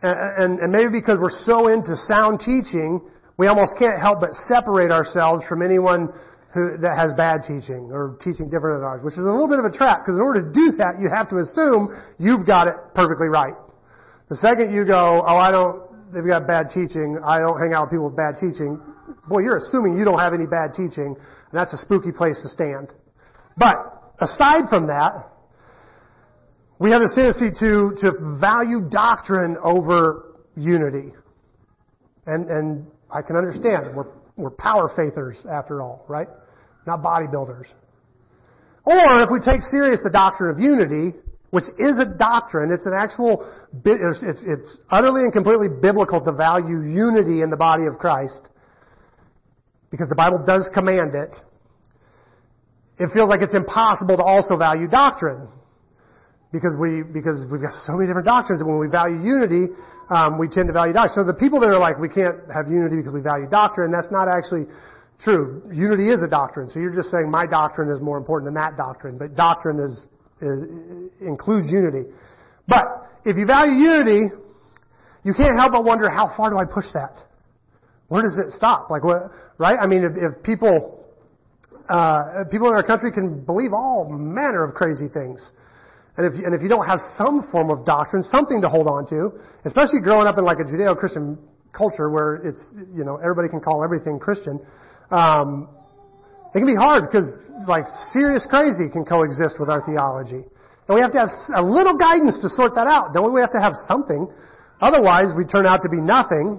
and, 0.02 0.60
and 0.60 0.70
maybe 0.70 1.00
because 1.00 1.19
we're 1.20 1.34
so 1.43 1.69
into 1.69 1.96
sound 2.06 2.38
teaching, 2.40 3.02
we 3.37 3.46
almost 3.46 3.75
can't 3.78 4.00
help 4.00 4.20
but 4.20 4.31
separate 4.46 4.90
ourselves 4.90 5.44
from 5.49 5.62
anyone 5.62 6.08
who, 6.55 6.78
that 6.80 6.97
has 6.97 7.12
bad 7.18 7.42
teaching 7.42 7.90
or 7.90 8.16
teaching 8.23 8.49
different 8.49 8.80
than 8.80 8.87
ours, 8.87 9.02
which 9.02 9.18
is 9.18 9.26
a 9.26 9.30
little 9.30 9.50
bit 9.50 9.59
of 9.59 9.66
a 9.66 9.75
trap 9.75 10.06
because 10.06 10.14
in 10.16 10.23
order 10.23 10.47
to 10.47 10.52
do 10.54 10.78
that, 10.78 10.97
you 11.02 11.11
have 11.11 11.28
to 11.28 11.42
assume 11.42 11.90
you've 12.18 12.47
got 12.47 12.71
it 12.71 12.78
perfectly 12.94 13.28
right. 13.28 13.54
The 14.30 14.37
second 14.37 14.73
you 14.73 14.87
go, 14.87 15.23
oh, 15.26 15.37
I 15.37 15.50
don't, 15.50 16.12
they've 16.14 16.26
got 16.26 16.47
bad 16.47 16.71
teaching, 16.71 17.18
I 17.21 17.42
don't 17.42 17.59
hang 17.59 17.75
out 17.75 17.88
with 17.88 17.99
people 17.99 18.09
with 18.09 18.16
bad 18.16 18.38
teaching, 18.38 18.80
boy, 19.28 19.42
you're 19.42 19.59
assuming 19.59 19.99
you 19.99 20.04
don't 20.04 20.21
have 20.21 20.32
any 20.32 20.47
bad 20.47 20.73
teaching, 20.73 21.16
and 21.18 21.54
that's 21.54 21.73
a 21.75 21.80
spooky 21.80 22.12
place 22.12 22.38
to 22.47 22.49
stand. 22.49 22.94
But 23.56 23.98
aside 24.20 24.68
from 24.68 24.87
that, 24.88 25.30
we 26.78 26.90
have 26.90 27.02
a 27.02 27.08
tendency 27.14 27.50
to, 27.58 27.94
to 28.00 28.38
value 28.40 28.88
doctrine 28.88 29.56
over 29.62 30.37
unity. 30.56 31.12
And, 32.26 32.48
and 32.48 32.87
I 33.10 33.22
can 33.22 33.37
understand. 33.37 33.96
We're, 33.96 34.12
we're 34.37 34.50
power 34.50 34.92
faithers 34.94 35.44
after 35.50 35.80
all, 35.80 36.04
right? 36.08 36.28
Not 36.87 37.02
bodybuilders. 37.02 37.66
Or 38.84 39.22
if 39.22 39.28
we 39.30 39.40
take 39.40 39.62
serious 39.62 40.00
the 40.04 40.10
doctrine 40.12 40.54
of 40.54 40.60
unity, 40.60 41.18
which 41.50 41.64
is 41.78 41.98
a 41.98 42.16
doctrine, 42.16 42.70
it's 42.72 42.87
an 42.87 42.92
actual, 42.94 43.44
it's, 43.84 44.22
it's, 44.22 44.42
it's 44.46 44.78
utterly 44.90 45.22
and 45.22 45.32
completely 45.32 45.68
biblical 45.68 46.22
to 46.25 46.32
value 46.32 46.82
unity 46.82 47.42
in 47.42 47.50
the 47.50 47.56
body 47.56 47.84
of 47.90 47.98
Christ. 47.98 48.48
Because 49.90 50.08
the 50.08 50.14
Bible 50.14 50.44
does 50.46 50.70
command 50.75 51.14
it. 51.14 51.34
It 52.99 53.11
feels 53.14 53.31
like 53.31 53.40
it's 53.43 53.55
impossible 53.55 54.17
to 54.19 54.26
also 54.26 54.57
value 54.57 54.88
doctrine 54.88 55.49
because 56.52 56.75
we 56.81 57.02
because 57.05 57.45
we've 57.50 57.62
got 57.62 57.75
so 57.87 57.95
many 57.95 58.09
different 58.09 58.26
doctrines, 58.26 58.61
and 58.61 58.69
when 58.69 58.81
we 58.81 58.88
value 58.88 59.21
unity, 59.21 59.71
um, 60.11 60.38
we 60.38 60.49
tend 60.49 60.67
to 60.67 60.73
value 60.73 60.93
doctrine. 60.93 61.14
So 61.14 61.25
the 61.25 61.37
people 61.37 61.61
that 61.61 61.69
are 61.69 61.78
like, 61.78 61.99
we 61.99 62.09
can't 62.09 62.37
have 62.49 62.67
unity 62.67 62.97
because 62.99 63.12
we 63.12 63.21
value 63.21 63.47
doctrine, 63.47 63.93
that's 63.93 64.11
not 64.11 64.26
actually 64.26 64.67
true. 65.21 65.62
Unity 65.73 66.09
is 66.09 66.23
a 66.23 66.31
doctrine. 66.31 66.69
So 66.71 66.81
you're 66.81 66.95
just 66.95 67.11
saying 67.11 67.31
my 67.31 67.47
doctrine 67.47 67.93
is 67.93 68.00
more 68.00 68.17
important 68.17 68.49
than 68.49 68.57
that 68.57 68.76
doctrine, 68.76 69.19
but 69.19 69.37
doctrine 69.37 69.78
is, 69.78 70.07
is 70.40 70.59
includes 71.21 71.71
unity. 71.71 72.09
But 72.67 72.87
if 73.25 73.37
you 73.37 73.45
value 73.45 73.76
unity, 73.76 74.35
you 75.25 75.35
can't 75.35 75.59
help 75.59 75.73
but 75.73 75.85
wonder 75.85 76.09
how 76.09 76.33
far 76.37 76.50
do 76.50 76.57
I 76.59 76.64
push 76.64 76.87
that? 76.95 77.21
Where 78.09 78.23
does 78.23 78.38
it 78.40 78.52
stop? 78.52 78.88
Like 78.88 79.05
what? 79.05 79.28
Right? 79.59 79.76
I 79.76 79.87
mean, 79.87 80.05
if, 80.05 80.12
if 80.17 80.43
people 80.43 80.98
uh, 81.88 82.45
people 82.50 82.68
in 82.68 82.75
our 82.75 82.83
country 82.83 83.12
can 83.12 83.45
believe 83.45 83.73
all 83.73 84.09
manner 84.11 84.64
of 84.64 84.75
crazy 84.75 85.09
things. 85.09 85.52
And 86.16 86.26
if, 86.26 86.35
and 86.45 86.54
if 86.54 86.62
you 86.62 86.68
don't 86.68 86.87
have 86.87 86.99
some 87.16 87.47
form 87.50 87.71
of 87.71 87.87
doctrine, 87.87 88.23
something 88.23 88.61
to 88.61 88.68
hold 88.68 88.88
on 88.88 89.07
to, 89.09 89.38
especially 89.64 90.00
growing 90.00 90.26
up 90.26 90.37
in 90.37 90.45
like 90.45 90.59
a 90.59 90.66
Judeo-Christian 90.66 91.38
culture 91.73 92.11
where 92.11 92.42
it's, 92.42 92.75
you 92.92 93.04
know, 93.04 93.16
everybody 93.23 93.49
can 93.49 93.61
call 93.61 93.85
everything 93.85 94.18
Christian, 94.18 94.59
um, 95.11 95.68
it 96.54 96.59
can 96.59 96.66
be 96.66 96.75
hard 96.75 97.04
because 97.07 97.28
like 97.68 97.85
serious 98.11 98.47
crazy 98.50 98.90
can 98.90 99.04
coexist 99.04 99.61
with 99.61 99.68
our 99.71 99.85
theology. 99.87 100.42
And 100.88 100.92
we 100.97 101.00
have 101.00 101.12
to 101.12 101.21
have 101.21 101.30
a 101.54 101.62
little 101.62 101.97
guidance 101.97 102.40
to 102.42 102.49
sort 102.49 102.75
that 102.75 102.88
out. 102.88 103.12
Don't 103.12 103.30
we? 103.30 103.38
We 103.38 103.40
have 103.40 103.52
to 103.52 103.61
have 103.61 103.76
something. 103.87 104.26
Otherwise, 104.80 105.37
we 105.37 105.45
turn 105.45 105.66
out 105.66 105.80
to 105.85 105.88
be 105.88 106.00
nothing, 106.00 106.59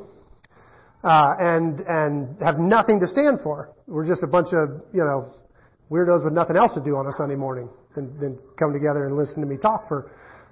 uh, 1.03 1.33
and, 1.39 1.79
and 1.81 2.37
have 2.45 2.59
nothing 2.59 2.99
to 2.99 3.07
stand 3.07 3.39
for. 3.43 3.71
We're 3.89 4.05
just 4.05 4.21
a 4.23 4.27
bunch 4.27 4.53
of, 4.53 4.85
you 4.93 5.03
know, 5.03 5.33
weirdos 5.89 6.23
with 6.23 6.33
nothing 6.33 6.55
else 6.55 6.73
to 6.75 6.83
do 6.83 6.95
on 6.95 7.07
a 7.07 7.13
Sunday 7.13 7.35
morning 7.35 7.69
than, 7.95 8.17
than 8.19 8.37
come 8.57 8.71
together 8.71 9.05
and 9.05 9.17
listen 9.17 9.41
to 9.41 9.47
me 9.47 9.57
talk 9.57 9.87
for, 9.87 10.11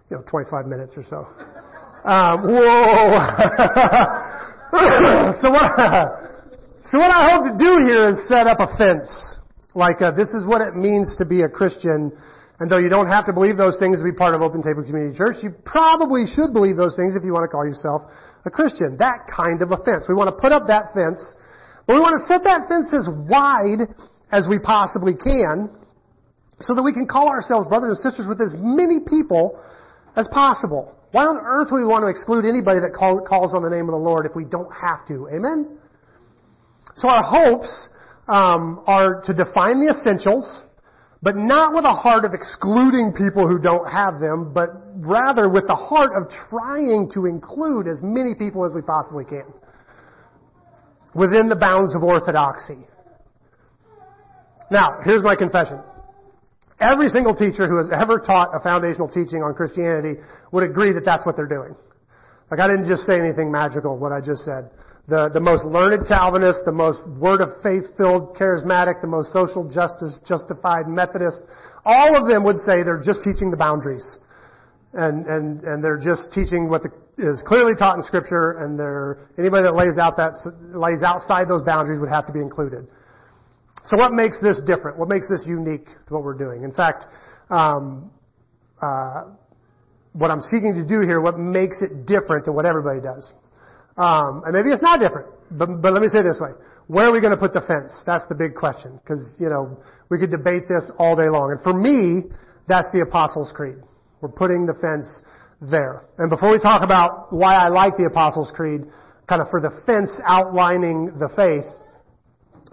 you 0.09 0.17
know, 0.17 0.23
25 0.25 0.65
minutes 0.65 0.93
or 0.97 1.03
so. 1.05 1.25
Um, 2.03 2.41
whoa! 2.49 3.13
so 5.37 5.47
what, 5.53 5.69
so 6.81 6.97
what 6.97 7.11
I 7.13 7.29
hope 7.29 7.45
to 7.45 7.55
do 7.61 7.85
here 7.85 8.09
is 8.09 8.27
set 8.27 8.47
up 8.47 8.57
a 8.59 8.67
fence. 8.77 9.37
Like, 9.75 10.01
uh, 10.01 10.11
this 10.11 10.33
is 10.33 10.45
what 10.47 10.61
it 10.61 10.75
means 10.75 11.15
to 11.19 11.25
be 11.25 11.43
a 11.43 11.49
Christian 11.49 12.11
and 12.59 12.71
though 12.71 12.81
you 12.81 12.89
don't 12.89 13.07
have 13.07 13.25
to 13.29 13.33
believe 13.33 13.55
those 13.57 13.77
things 13.77 13.99
to 13.99 14.03
be 14.03 14.11
part 14.11 14.33
of 14.33 14.41
Open 14.41 14.65
Table 14.65 14.81
Community 14.81 15.15
Church, 15.15 15.37
you 15.45 15.53
probably 15.63 16.25
should 16.25 16.53
believe 16.53 16.75
those 16.75 16.97
things 16.97 17.13
if 17.15 17.21
you 17.21 17.29
want 17.31 17.45
to 17.45 17.53
call 17.53 17.65
yourself 17.65 18.01
a 18.45 18.49
Christian. 18.49 18.97
That 18.97 19.29
kind 19.29 19.61
of 19.61 19.69
a 19.69 19.77
fence. 19.85 20.09
We 20.09 20.17
want 20.17 20.33
to 20.33 20.37
put 20.41 20.49
up 20.49 20.65
that 20.65 20.89
fence, 20.97 21.21
but 21.87 21.95
we 21.95 22.03
want 22.03 22.19
to 22.19 22.27
set 22.27 22.43
that 22.43 22.67
fence 22.67 22.91
as 22.91 23.07
wide 23.31 23.87
as 24.35 24.43
we 24.51 24.59
possibly 24.59 25.15
can 25.15 25.71
so 26.59 26.75
that 26.75 26.83
we 26.83 26.91
can 26.91 27.07
call 27.07 27.31
ourselves 27.31 27.71
brothers 27.71 27.95
and 27.95 27.99
sisters 28.03 28.27
with 28.27 28.43
as 28.43 28.51
many 28.59 29.07
people 29.07 29.55
as 30.19 30.27
possible. 30.35 30.99
Why 31.15 31.23
on 31.23 31.39
earth 31.39 31.71
would 31.71 31.79
we 31.79 31.87
want 31.87 32.03
to 32.03 32.11
exclude 32.11 32.43
anybody 32.43 32.83
that 32.83 32.91
call, 32.91 33.23
calls 33.23 33.55
on 33.55 33.63
the 33.63 33.71
name 33.71 33.87
of 33.87 33.95
the 33.95 34.03
Lord 34.03 34.27
if 34.27 34.35
we 34.35 34.43
don't 34.43 34.67
have 34.75 35.07
to? 35.07 35.31
Amen? 35.31 35.79
So 36.99 37.07
our 37.07 37.23
hopes 37.23 37.71
um, 38.27 38.83
are 38.83 39.23
to 39.23 39.31
define 39.31 39.79
the 39.79 39.95
essentials, 39.95 40.43
but 41.23 41.39
not 41.39 41.71
with 41.71 41.87
a 41.87 41.95
heart 41.95 42.27
of 42.27 42.35
excluding 42.35 43.15
people 43.15 43.47
who 43.47 43.63
don't 43.63 43.87
have 43.87 44.19
them, 44.19 44.51
but 44.51 44.75
rather 44.99 45.47
with 45.47 45.63
the 45.71 45.77
heart 45.77 46.11
of 46.19 46.27
trying 46.51 47.07
to 47.15 47.31
include 47.31 47.87
as 47.87 48.03
many 48.03 48.35
people 48.35 48.67
as 48.67 48.75
we 48.75 48.83
possibly 48.83 49.23
can 49.23 49.47
within 51.15 51.49
the 51.49 51.55
bounds 51.55 51.95
of 51.95 52.03
orthodoxy. 52.03 52.79
Now, 54.69 54.99
here's 55.03 55.23
my 55.23 55.35
confession. 55.35 55.81
Every 56.79 57.09
single 57.09 57.35
teacher 57.35 57.67
who 57.67 57.77
has 57.77 57.89
ever 57.89 58.19
taught 58.19 58.53
a 58.53 58.61
foundational 58.61 59.07
teaching 59.07 59.41
on 59.41 59.55
Christianity 59.55 60.21
would 60.51 60.63
agree 60.63 60.93
that 60.93 61.03
that's 61.05 61.25
what 61.25 61.35
they're 61.35 61.49
doing. 61.49 61.75
Like 62.51 62.59
I 62.59 62.67
didn't 62.67 62.87
just 62.87 63.03
say 63.03 63.19
anything 63.19 63.51
magical, 63.51 63.97
what 63.97 64.11
I 64.11 64.21
just 64.21 64.45
said 64.45 64.69
the, 65.07 65.31
the 65.31 65.39
most 65.39 65.63
learned 65.63 66.05
Calvinist, 66.07 66.67
the 66.67 66.75
most 66.75 66.99
word 67.07 67.39
of 67.39 67.63
faith 67.63 67.87
filled 67.95 68.35
charismatic, 68.35 68.99
the 68.99 69.07
most 69.07 69.31
social 69.31 69.63
justice 69.63 70.19
justified 70.27 70.87
Methodist, 70.87 71.43
all 71.85 72.19
of 72.19 72.27
them 72.27 72.43
would 72.43 72.59
say 72.67 72.83
they're 72.83 73.01
just 73.03 73.23
teaching 73.23 73.49
the 73.49 73.57
boundaries. 73.57 74.03
And, 74.91 75.25
and, 75.25 75.63
and 75.63 75.83
they're 75.83 75.99
just 75.99 76.33
teaching 76.35 76.69
what 76.69 76.83
the, 76.83 76.91
is 77.17 77.43
clearly 77.45 77.73
taught 77.77 77.97
in 77.97 78.03
scripture 78.03 78.61
and 78.61 78.77
they're, 78.77 79.17
anybody 79.37 79.63
that 79.63 79.73
lays 79.73 79.97
out 79.97 80.17
that, 80.17 80.37
lays 80.73 81.01
outside 81.01 81.49
those 81.49 81.63
boundaries 81.63 81.99
would 81.99 82.13
have 82.13 82.25
to 82.27 82.33
be 82.33 82.39
included. 82.39 82.85
So 83.83 83.97
what 83.97 84.13
makes 84.13 84.41
this 84.41 84.61
different? 84.67 84.99
What 84.99 85.09
makes 85.09 85.29
this 85.29 85.43
unique 85.47 85.85
to 85.85 86.09
what 86.13 86.23
we're 86.23 86.37
doing? 86.37 86.63
In 86.63 86.73
fact, 86.73 87.05
um, 87.49 88.11
uh, 88.81 89.33
what 90.13 90.29
I'm 90.29 90.41
seeking 90.41 90.73
to 90.75 90.85
do 90.85 91.01
here, 91.01 91.21
what 91.21 91.37
makes 91.37 91.81
it 91.81 92.05
different 92.05 92.45
than 92.45 92.53
what 92.53 92.65
everybody 92.65 93.01
does. 93.01 93.33
Um, 93.97 94.43
and 94.45 94.53
maybe 94.53 94.69
it's 94.69 94.81
not 94.81 94.99
different, 94.99 95.33
but, 95.51 95.81
but 95.81 95.93
let 95.93 96.01
me 96.01 96.07
say 96.09 96.19
it 96.19 96.27
this 96.29 96.41
way. 96.41 96.53
Where 96.87 97.09
are 97.09 97.13
we 97.13 97.21
going 97.21 97.33
to 97.33 97.39
put 97.39 97.53
the 97.53 97.65
fence? 97.65 98.03
That's 98.05 98.25
the 98.29 98.35
big 98.35 98.55
question. 98.55 98.99
Because, 99.01 99.35
you 99.39 99.49
know, 99.49 99.77
we 100.09 100.19
could 100.19 100.31
debate 100.31 100.69
this 100.69 100.91
all 100.97 101.15
day 101.15 101.29
long. 101.29 101.51
And 101.51 101.59
for 101.61 101.73
me, 101.73 102.29
that's 102.67 102.89
the 102.93 103.01
Apostles' 103.01 103.51
Creed. 103.55 103.77
We're 104.21 104.31
putting 104.33 104.65
the 104.65 104.77
fence 104.79 105.21
there. 105.61 106.05
And 106.17 106.29
before 106.29 106.51
we 106.51 106.59
talk 106.59 106.83
about 106.83 107.33
why 107.33 107.55
I 107.55 107.69
like 107.69 107.97
the 107.97 108.05
Apostles' 108.05 108.51
Creed, 108.55 108.81
kind 109.27 109.41
of 109.41 109.49
for 109.49 109.59
the 109.59 109.73
fence 109.85 110.13
outlining 110.25 111.17
the 111.17 111.29
faith, 111.35 111.67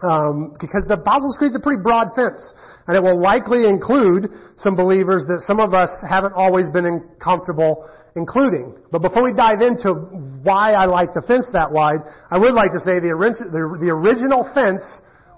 um, 0.03 0.53
because 0.61 0.85
the 0.87 1.01
Apostles' 1.01 1.37
Creed 1.39 1.51
is 1.51 1.57
a 1.57 1.65
pretty 1.65 1.83
broad 1.83 2.09
fence, 2.15 2.43
and 2.87 2.97
it 2.97 3.01
will 3.01 3.21
likely 3.21 3.65
include 3.65 4.29
some 4.57 4.77
believers 4.77 5.25
that 5.29 5.41
some 5.47 5.61
of 5.61 5.73
us 5.73 5.91
haven't 6.09 6.35
always 6.35 6.69
been 6.71 7.03
comfortable 7.23 7.89
including. 8.17 8.79
But 8.93 9.03
before 9.03 9.25
we 9.25 9.35
dive 9.35 9.61
into 9.61 9.95
why 10.43 10.73
I 10.73 10.87
like 10.87 11.11
the 11.15 11.23
fence 11.27 11.51
that 11.53 11.71
wide, 11.71 11.99
I 12.31 12.39
would 12.39 12.55
like 12.55 12.71
to 12.71 12.79
say 12.79 13.03
the, 13.03 13.11
the 13.11 13.91
original 13.91 14.47
fence 14.55 14.83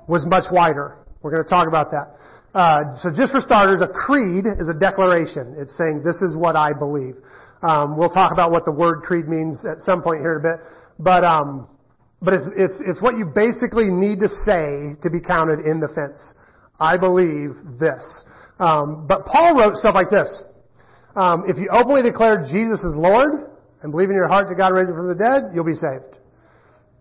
was 0.08 0.26
much 0.28 0.44
wider. 0.52 0.98
We're 1.22 1.32
going 1.32 1.44
to 1.44 1.48
talk 1.48 1.68
about 1.68 1.90
that. 1.90 2.14
Uh, 2.56 2.96
so 3.04 3.12
just 3.12 3.36
for 3.36 3.44
starters, 3.44 3.84
a 3.84 3.88
creed 3.92 4.48
is 4.48 4.72
a 4.72 4.78
declaration. 4.80 5.54
It's 5.60 5.76
saying 5.76 6.00
this 6.00 6.16
is 6.24 6.32
what 6.32 6.56
I 6.56 6.72
believe. 6.72 7.20
Um, 7.60 7.98
we'll 8.00 8.08
talk 8.08 8.32
about 8.32 8.50
what 8.50 8.64
the 8.64 8.72
word 8.72 9.02
creed 9.04 9.28
means 9.28 9.60
at 9.68 9.76
some 9.84 10.00
point 10.00 10.24
here 10.24 10.40
in 10.40 10.40
a 10.40 10.56
bit, 10.56 10.64
but 10.98 11.20
um, 11.20 11.68
but 12.22 12.32
it's 12.32 12.48
it's 12.56 12.80
it's 12.80 13.02
what 13.02 13.20
you 13.20 13.28
basically 13.28 13.92
need 13.92 14.24
to 14.24 14.28
say 14.48 14.96
to 15.04 15.12
be 15.12 15.20
counted 15.20 15.68
in 15.68 15.84
the 15.84 15.92
fence. 15.92 16.32
I 16.80 16.96
believe 16.96 17.52
this. 17.76 18.00
Um, 18.56 19.04
but 19.04 19.28
Paul 19.28 19.60
wrote 19.60 19.76
stuff 19.76 19.92
like 19.92 20.08
this. 20.08 20.32
Um, 21.12 21.44
if 21.48 21.60
you 21.60 21.68
openly 21.76 22.00
declare 22.00 22.40
Jesus 22.40 22.80
is 22.80 22.96
Lord 22.96 23.52
and 23.82 23.92
believe 23.92 24.08
in 24.08 24.16
your 24.16 24.28
heart 24.28 24.48
that 24.48 24.56
God 24.56 24.72
raised 24.72 24.88
him 24.88 24.96
from 24.96 25.08
the 25.12 25.20
dead, 25.20 25.52
you'll 25.52 25.68
be 25.68 25.76
saved. 25.76 26.15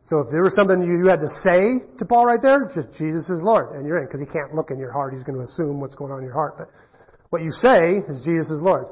So 0.06 0.22
if 0.22 0.30
there 0.30 0.46
was 0.46 0.54
something 0.54 0.86
you, 0.86 1.10
had 1.10 1.20
to 1.26 1.34
say 1.42 1.82
to 1.98 2.06
Paul 2.06 2.26
right 2.30 2.42
there, 2.42 2.70
just 2.70 2.94
Jesus 2.94 3.26
is 3.26 3.42
Lord, 3.42 3.74
and 3.74 3.86
you're 3.86 3.98
in, 3.98 4.06
because 4.06 4.22
he 4.22 4.30
can't 4.30 4.54
look 4.54 4.70
in 4.70 4.78
your 4.78 4.92
heart. 4.92 5.14
He's 5.14 5.24
going 5.24 5.38
to 5.38 5.44
assume 5.44 5.82
what's 5.82 5.96
going 5.96 6.12
on 6.14 6.20
in 6.20 6.26
your 6.26 6.38
heart. 6.38 6.54
But 6.58 6.70
what 7.34 7.42
you 7.42 7.50
say 7.50 8.06
is 8.06 8.22
Jesus 8.22 8.54
is 8.54 8.62
Lord. 8.62 8.86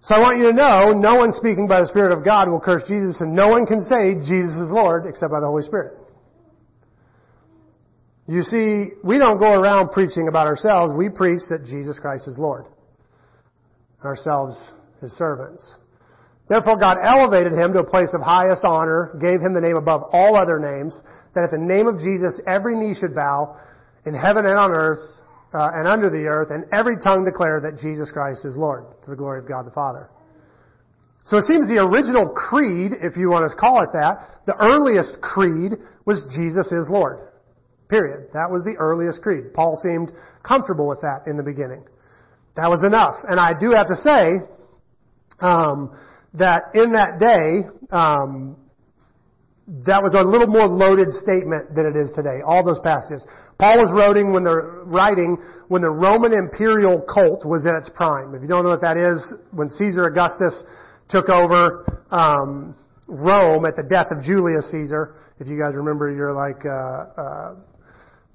So 0.00 0.16
I 0.16 0.20
want 0.20 0.38
you 0.40 0.48
to 0.48 0.56
know, 0.56 0.96
no 0.96 1.16
one 1.16 1.30
speaking 1.30 1.68
by 1.68 1.80
the 1.80 1.86
Spirit 1.86 2.16
of 2.16 2.24
God 2.24 2.48
will 2.48 2.60
curse 2.60 2.88
Jesus, 2.88 3.20
and 3.20 3.36
no 3.36 3.48
one 3.52 3.66
can 3.66 3.84
say 3.84 4.16
Jesus 4.16 4.56
is 4.56 4.72
Lord 4.72 5.04
except 5.06 5.30
by 5.30 5.40
the 5.40 5.46
Holy 5.46 5.62
Spirit. 5.62 6.00
You 8.26 8.42
see, 8.42 8.96
we 9.04 9.18
don't 9.18 9.38
go 9.38 9.52
around 9.52 9.90
preaching 9.92 10.26
about 10.26 10.46
ourselves. 10.46 10.94
We 10.96 11.10
preach 11.10 11.42
that 11.50 11.66
Jesus 11.66 11.98
Christ 12.00 12.26
is 12.28 12.38
Lord 12.38 12.64
ourselves 14.02 14.72
his 15.00 15.12
servants. 15.12 15.76
Therefore 16.52 16.76
God 16.76 17.00
elevated 17.00 17.56
him 17.56 17.72
to 17.72 17.80
a 17.80 17.88
place 17.88 18.12
of 18.12 18.20
highest 18.20 18.60
honor, 18.68 19.16
gave 19.16 19.40
him 19.40 19.56
the 19.56 19.64
name 19.64 19.80
above 19.80 20.04
all 20.12 20.36
other 20.36 20.60
names, 20.60 20.92
that 21.32 21.48
at 21.48 21.50
the 21.50 21.56
name 21.56 21.88
of 21.88 21.96
Jesus 21.96 22.36
every 22.44 22.76
knee 22.76 22.92
should 22.92 23.16
bow, 23.16 23.56
in 24.04 24.12
heaven 24.12 24.44
and 24.44 24.60
on 24.60 24.68
earth, 24.68 25.00
uh, 25.56 25.72
and 25.80 25.88
under 25.88 26.12
the 26.12 26.28
earth, 26.28 26.52
and 26.52 26.68
every 26.68 27.00
tongue 27.00 27.24
declare 27.24 27.64
that 27.64 27.80
Jesus 27.80 28.12
Christ 28.12 28.44
is 28.44 28.52
Lord, 28.52 28.84
to 29.00 29.08
the 29.08 29.16
glory 29.16 29.40
of 29.40 29.48
God 29.48 29.64
the 29.64 29.72
Father. 29.72 30.12
So 31.24 31.40
it 31.40 31.48
seems 31.48 31.72
the 31.72 31.80
original 31.80 32.28
creed, 32.36 33.00
if 33.00 33.16
you 33.16 33.32
want 33.32 33.48
to 33.48 33.56
call 33.56 33.80
it 33.80 33.88
that, 33.96 34.44
the 34.44 34.52
earliest 34.60 35.24
creed 35.24 35.80
was 36.04 36.20
Jesus 36.36 36.68
is 36.68 36.84
Lord. 36.92 37.32
Period. 37.88 38.28
That 38.36 38.52
was 38.52 38.60
the 38.60 38.76
earliest 38.76 39.24
creed. 39.24 39.56
Paul 39.56 39.80
seemed 39.80 40.12
comfortable 40.44 40.84
with 40.84 41.00
that 41.00 41.24
in 41.24 41.40
the 41.40 41.46
beginning. 41.48 41.88
That 42.60 42.68
was 42.68 42.84
enough. 42.84 43.24
And 43.24 43.40
I 43.40 43.56
do 43.56 43.72
have 43.72 43.88
to 43.88 43.96
say 43.96 44.44
um, 45.40 45.96
that 46.34 46.74
in 46.74 46.92
that 46.92 47.18
day, 47.20 47.68
um, 47.92 48.56
that 49.86 50.02
was 50.02 50.12
a 50.18 50.24
little 50.24 50.48
more 50.48 50.66
loaded 50.66 51.12
statement 51.12 51.74
than 51.74 51.86
it 51.86 51.96
is 51.96 52.12
today. 52.16 52.42
All 52.44 52.64
those 52.64 52.80
passages. 52.82 53.24
Paul 53.58 53.78
was 53.78 53.94
writing 53.94 54.32
when 54.32 54.42
the 54.42 54.82
writing 54.84 55.38
when 55.68 55.82
the 55.82 55.90
Roman 55.90 56.32
imperial 56.34 57.00
cult 57.06 57.46
was 57.46 57.64
in 57.64 57.76
its 57.76 57.88
prime. 57.94 58.34
If 58.34 58.42
you 58.42 58.48
don't 58.48 58.64
know 58.64 58.74
what 58.74 58.82
that 58.82 58.96
is, 58.96 59.22
when 59.52 59.70
Caesar 59.70 60.10
Augustus 60.10 60.66
took 61.08 61.28
over 61.28 61.86
um, 62.10 62.74
Rome 63.06 63.64
at 63.66 63.76
the 63.76 63.84
death 63.84 64.08
of 64.10 64.24
Julius 64.24 64.70
Caesar. 64.72 65.14
If 65.38 65.46
you 65.46 65.60
guys 65.60 65.76
remember, 65.76 66.10
you're 66.10 66.32
like 66.32 66.64
uh, 66.64 67.20
uh, 67.20 67.54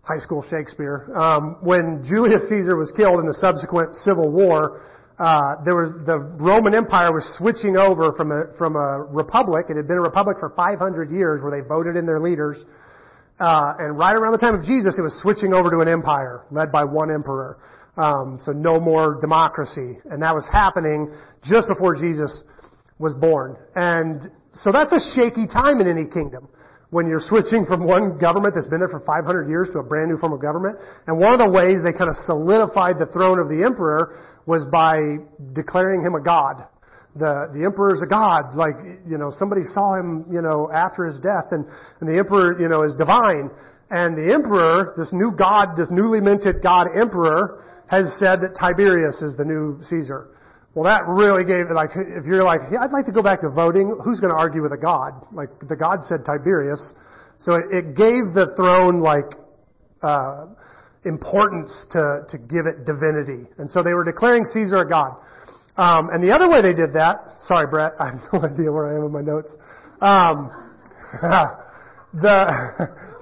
high 0.01 0.19
school 0.19 0.45
Shakespeare. 0.49 1.09
Um, 1.15 1.57
when 1.61 2.03
Julius 2.07 2.47
Caesar 2.49 2.77
was 2.77 2.93
killed 2.95 3.19
in 3.19 3.25
the 3.25 3.37
subsequent 3.41 3.95
civil 3.95 4.31
war, 4.31 4.81
uh, 5.17 5.57
there 5.65 5.73
was 5.73 6.05
the 6.05 6.21
Roman 6.37 6.77
Empire 6.77 7.09
was 7.09 7.25
switching 7.41 7.73
over 7.73 8.13
from 8.13 8.29
a 8.29 8.53
from 8.57 8.77
a 8.77 9.01
republic. 9.09 9.65
It 9.69 9.77
had 9.77 9.89
been 9.89 9.97
a 9.97 10.05
republic 10.05 10.37
for 10.39 10.53
500 10.53 11.09
years, 11.09 11.41
where 11.41 11.49
they 11.49 11.65
voted 11.65 11.97
in 11.97 12.05
their 12.05 12.21
leaders. 12.21 12.61
Uh, 13.39 13.73
and 13.81 13.97
right 13.97 14.13
around 14.13 14.33
the 14.33 14.41
time 14.41 14.53
of 14.53 14.65
Jesus, 14.65 14.97
it 14.97 15.01
was 15.01 15.17
switching 15.21 15.53
over 15.53 15.69
to 15.69 15.81
an 15.81 15.89
empire 15.89 16.45
led 16.49 16.71
by 16.71 16.83
one 16.85 17.09
emperor. 17.09 17.57
Um, 17.97 18.37
so 18.45 18.51
no 18.53 18.79
more 18.79 19.17
democracy, 19.19 19.97
and 20.05 20.21
that 20.21 20.33
was 20.37 20.47
happening 20.53 21.09
just 21.41 21.67
before 21.67 21.97
Jesus 21.97 22.45
was 22.99 23.17
born. 23.17 23.57
And 23.73 24.29
so 24.53 24.69
that's 24.69 24.93
a 24.93 25.01
shaky 25.17 25.49
time 25.49 25.81
in 25.81 25.89
any 25.89 26.05
kingdom 26.05 26.49
when 26.89 27.09
you're 27.09 27.21
switching 27.21 27.65
from 27.65 27.85
one 27.85 28.17
government 28.17 28.55
that's 28.55 28.69
been 28.69 28.79
there 28.79 28.93
for 28.93 29.01
500 29.01 29.49
years 29.49 29.69
to 29.73 29.79
a 29.79 29.83
brand 29.83 30.09
new 30.09 30.17
form 30.17 30.31
of 30.31 30.41
government. 30.41 30.77
And 31.05 31.19
one 31.19 31.33
of 31.33 31.41
the 31.41 31.51
ways 31.51 31.83
they 31.83 31.91
kind 31.91 32.09
of 32.09 32.15
solidified 32.23 32.95
the 32.95 33.11
throne 33.11 33.39
of 33.39 33.49
the 33.49 33.65
emperor 33.65 34.15
was 34.47 34.65
by 34.71 34.97
declaring 35.53 36.01
him 36.01 36.15
a 36.15 36.23
god. 36.23 36.65
The, 37.19 37.51
the 37.51 37.65
emperor's 37.67 38.01
a 38.01 38.07
god. 38.07 38.55
Like, 38.55 38.79
you 39.03 39.19
know, 39.19 39.29
somebody 39.35 39.67
saw 39.67 39.99
him, 39.99 40.25
you 40.31 40.41
know, 40.41 40.71
after 40.71 41.03
his 41.03 41.19
death 41.19 41.51
and, 41.51 41.67
and 41.99 42.07
the 42.07 42.17
emperor, 42.17 42.55
you 42.55 42.71
know, 42.71 42.81
is 42.87 42.95
divine. 42.95 43.51
And 43.91 44.15
the 44.15 44.33
emperor, 44.33 44.95
this 44.95 45.11
new 45.11 45.35
god, 45.35 45.75
this 45.75 45.91
newly 45.91 46.21
minted 46.21 46.63
god 46.63 46.87
emperor, 46.95 47.63
has 47.91 48.07
said 48.19 48.39
that 48.43 48.55
Tiberius 48.59 49.21
is 49.21 49.35
the 49.35 49.45
new 49.45 49.79
Caesar. 49.83 50.31
Well, 50.75 50.85
that 50.85 51.07
really 51.07 51.43
gave, 51.43 51.73
like, 51.73 51.91
if 51.95 52.27
you're 52.27 52.43
like, 52.43 52.61
yeah, 52.69 52.85
I'd 52.85 52.91
like 52.91 53.07
to 53.07 53.15
go 53.15 53.23
back 53.23 53.41
to 53.41 53.49
voting, 53.49 53.97
who's 54.03 54.19
going 54.19 54.29
to 54.31 54.39
argue 54.39 54.61
with 54.61 54.71
a 54.71 54.77
God? 54.77 55.25
Like, 55.33 55.49
the 55.59 55.75
God 55.75 56.03
said 56.03 56.21
Tiberius. 56.21 56.93
So 57.39 57.55
it, 57.55 57.65
it 57.71 57.85
gave 57.97 58.35
the 58.37 58.53
throne, 58.55 59.01
like, 59.01 59.25
uh, 60.03 60.53
importance 61.07 61.71
to, 61.91 62.27
to 62.29 62.37
give 62.37 62.67
it 62.67 62.85
divinity. 62.85 63.47
And 63.57 63.69
so 63.69 63.81
they 63.81 63.93
were 63.93 64.03
declaring 64.03 64.43
Caesar 64.43 64.83
a 64.83 64.89
God. 64.89 65.17
Um, 65.77 66.09
and 66.11 66.21
the 66.23 66.33
other 66.33 66.49
way 66.49 66.61
they 66.61 66.73
did 66.73 66.93
that, 66.93 67.39
sorry, 67.47 67.67
Brett, 67.67 67.93
I 67.99 68.11
have 68.11 68.21
no 68.33 68.43
idea 68.51 68.71
where 68.71 68.91
I 68.91 68.99
am 68.99 69.05
in 69.05 69.11
my 69.13 69.21
notes. 69.21 69.53
Um, 70.01 70.49
the 72.13 72.37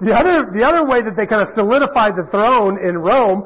the 0.00 0.12
other 0.12 0.50
the 0.52 0.64
other 0.64 0.84
way 0.88 1.02
that 1.02 1.14
they 1.16 1.26
kind 1.26 1.42
of 1.42 1.50
solidified 1.54 2.16
the 2.16 2.26
throne 2.30 2.78
in 2.80 2.98
Rome 2.98 3.44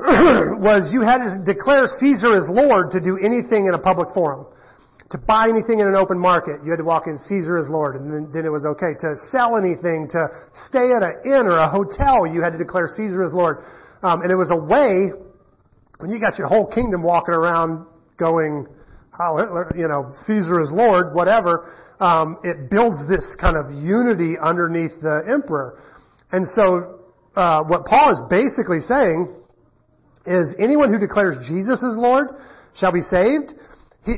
was 0.60 0.88
you 0.92 1.02
had 1.02 1.20
to 1.20 1.44
declare 1.44 1.84
Caesar 2.00 2.32
as 2.36 2.48
Lord 2.48 2.92
to 2.92 3.00
do 3.00 3.20
anything 3.20 3.66
in 3.66 3.74
a 3.74 3.82
public 3.82 4.12
forum. 4.14 4.46
To 5.10 5.18
buy 5.18 5.50
anything 5.50 5.80
in 5.80 5.88
an 5.88 5.96
open 5.98 6.18
market, 6.18 6.62
you 6.62 6.70
had 6.70 6.78
to 6.78 6.86
walk 6.86 7.10
in 7.10 7.18
Caesar 7.18 7.58
as 7.58 7.66
Lord, 7.68 7.96
and 7.96 8.06
then, 8.06 8.30
then 8.32 8.44
it 8.46 8.52
was 8.52 8.62
okay. 8.62 8.94
To 8.94 9.18
sell 9.34 9.58
anything, 9.58 10.06
to 10.06 10.28
stay 10.70 10.94
at 10.94 11.02
an 11.02 11.18
inn 11.26 11.50
or 11.50 11.58
a 11.58 11.66
hotel, 11.66 12.30
you 12.30 12.42
had 12.42 12.54
to 12.54 12.58
declare 12.58 12.86
Caesar 12.86 13.24
as 13.26 13.34
Lord. 13.34 13.66
Um, 14.02 14.22
and 14.22 14.30
it 14.30 14.38
was 14.38 14.54
a 14.54 14.56
way, 14.56 15.10
when 15.98 16.10
you 16.10 16.20
got 16.20 16.38
your 16.38 16.46
whole 16.46 16.70
kingdom 16.70 17.02
walking 17.02 17.34
around 17.34 17.86
going, 18.18 18.66
you 19.74 19.88
know, 19.88 20.14
Caesar 20.14 20.60
is 20.62 20.70
Lord, 20.72 21.12
whatever, 21.12 21.74
um, 21.98 22.38
it 22.44 22.70
builds 22.70 22.96
this 23.08 23.36
kind 23.40 23.56
of 23.56 23.74
unity 23.74 24.36
underneath 24.40 24.94
the 25.02 25.26
emperor. 25.26 25.82
And 26.32 26.46
so, 26.46 27.00
uh, 27.36 27.64
what 27.64 27.84
Paul 27.84 28.10
is 28.10 28.22
basically 28.30 28.80
saying 28.80 29.36
is 30.24 30.54
anyone 30.58 30.92
who 30.92 30.98
declares 30.98 31.36
Jesus 31.48 31.82
as 31.82 31.98
Lord 31.98 32.28
shall 32.74 32.92
be 32.92 33.02
saved. 33.02 33.52
He, 34.04 34.14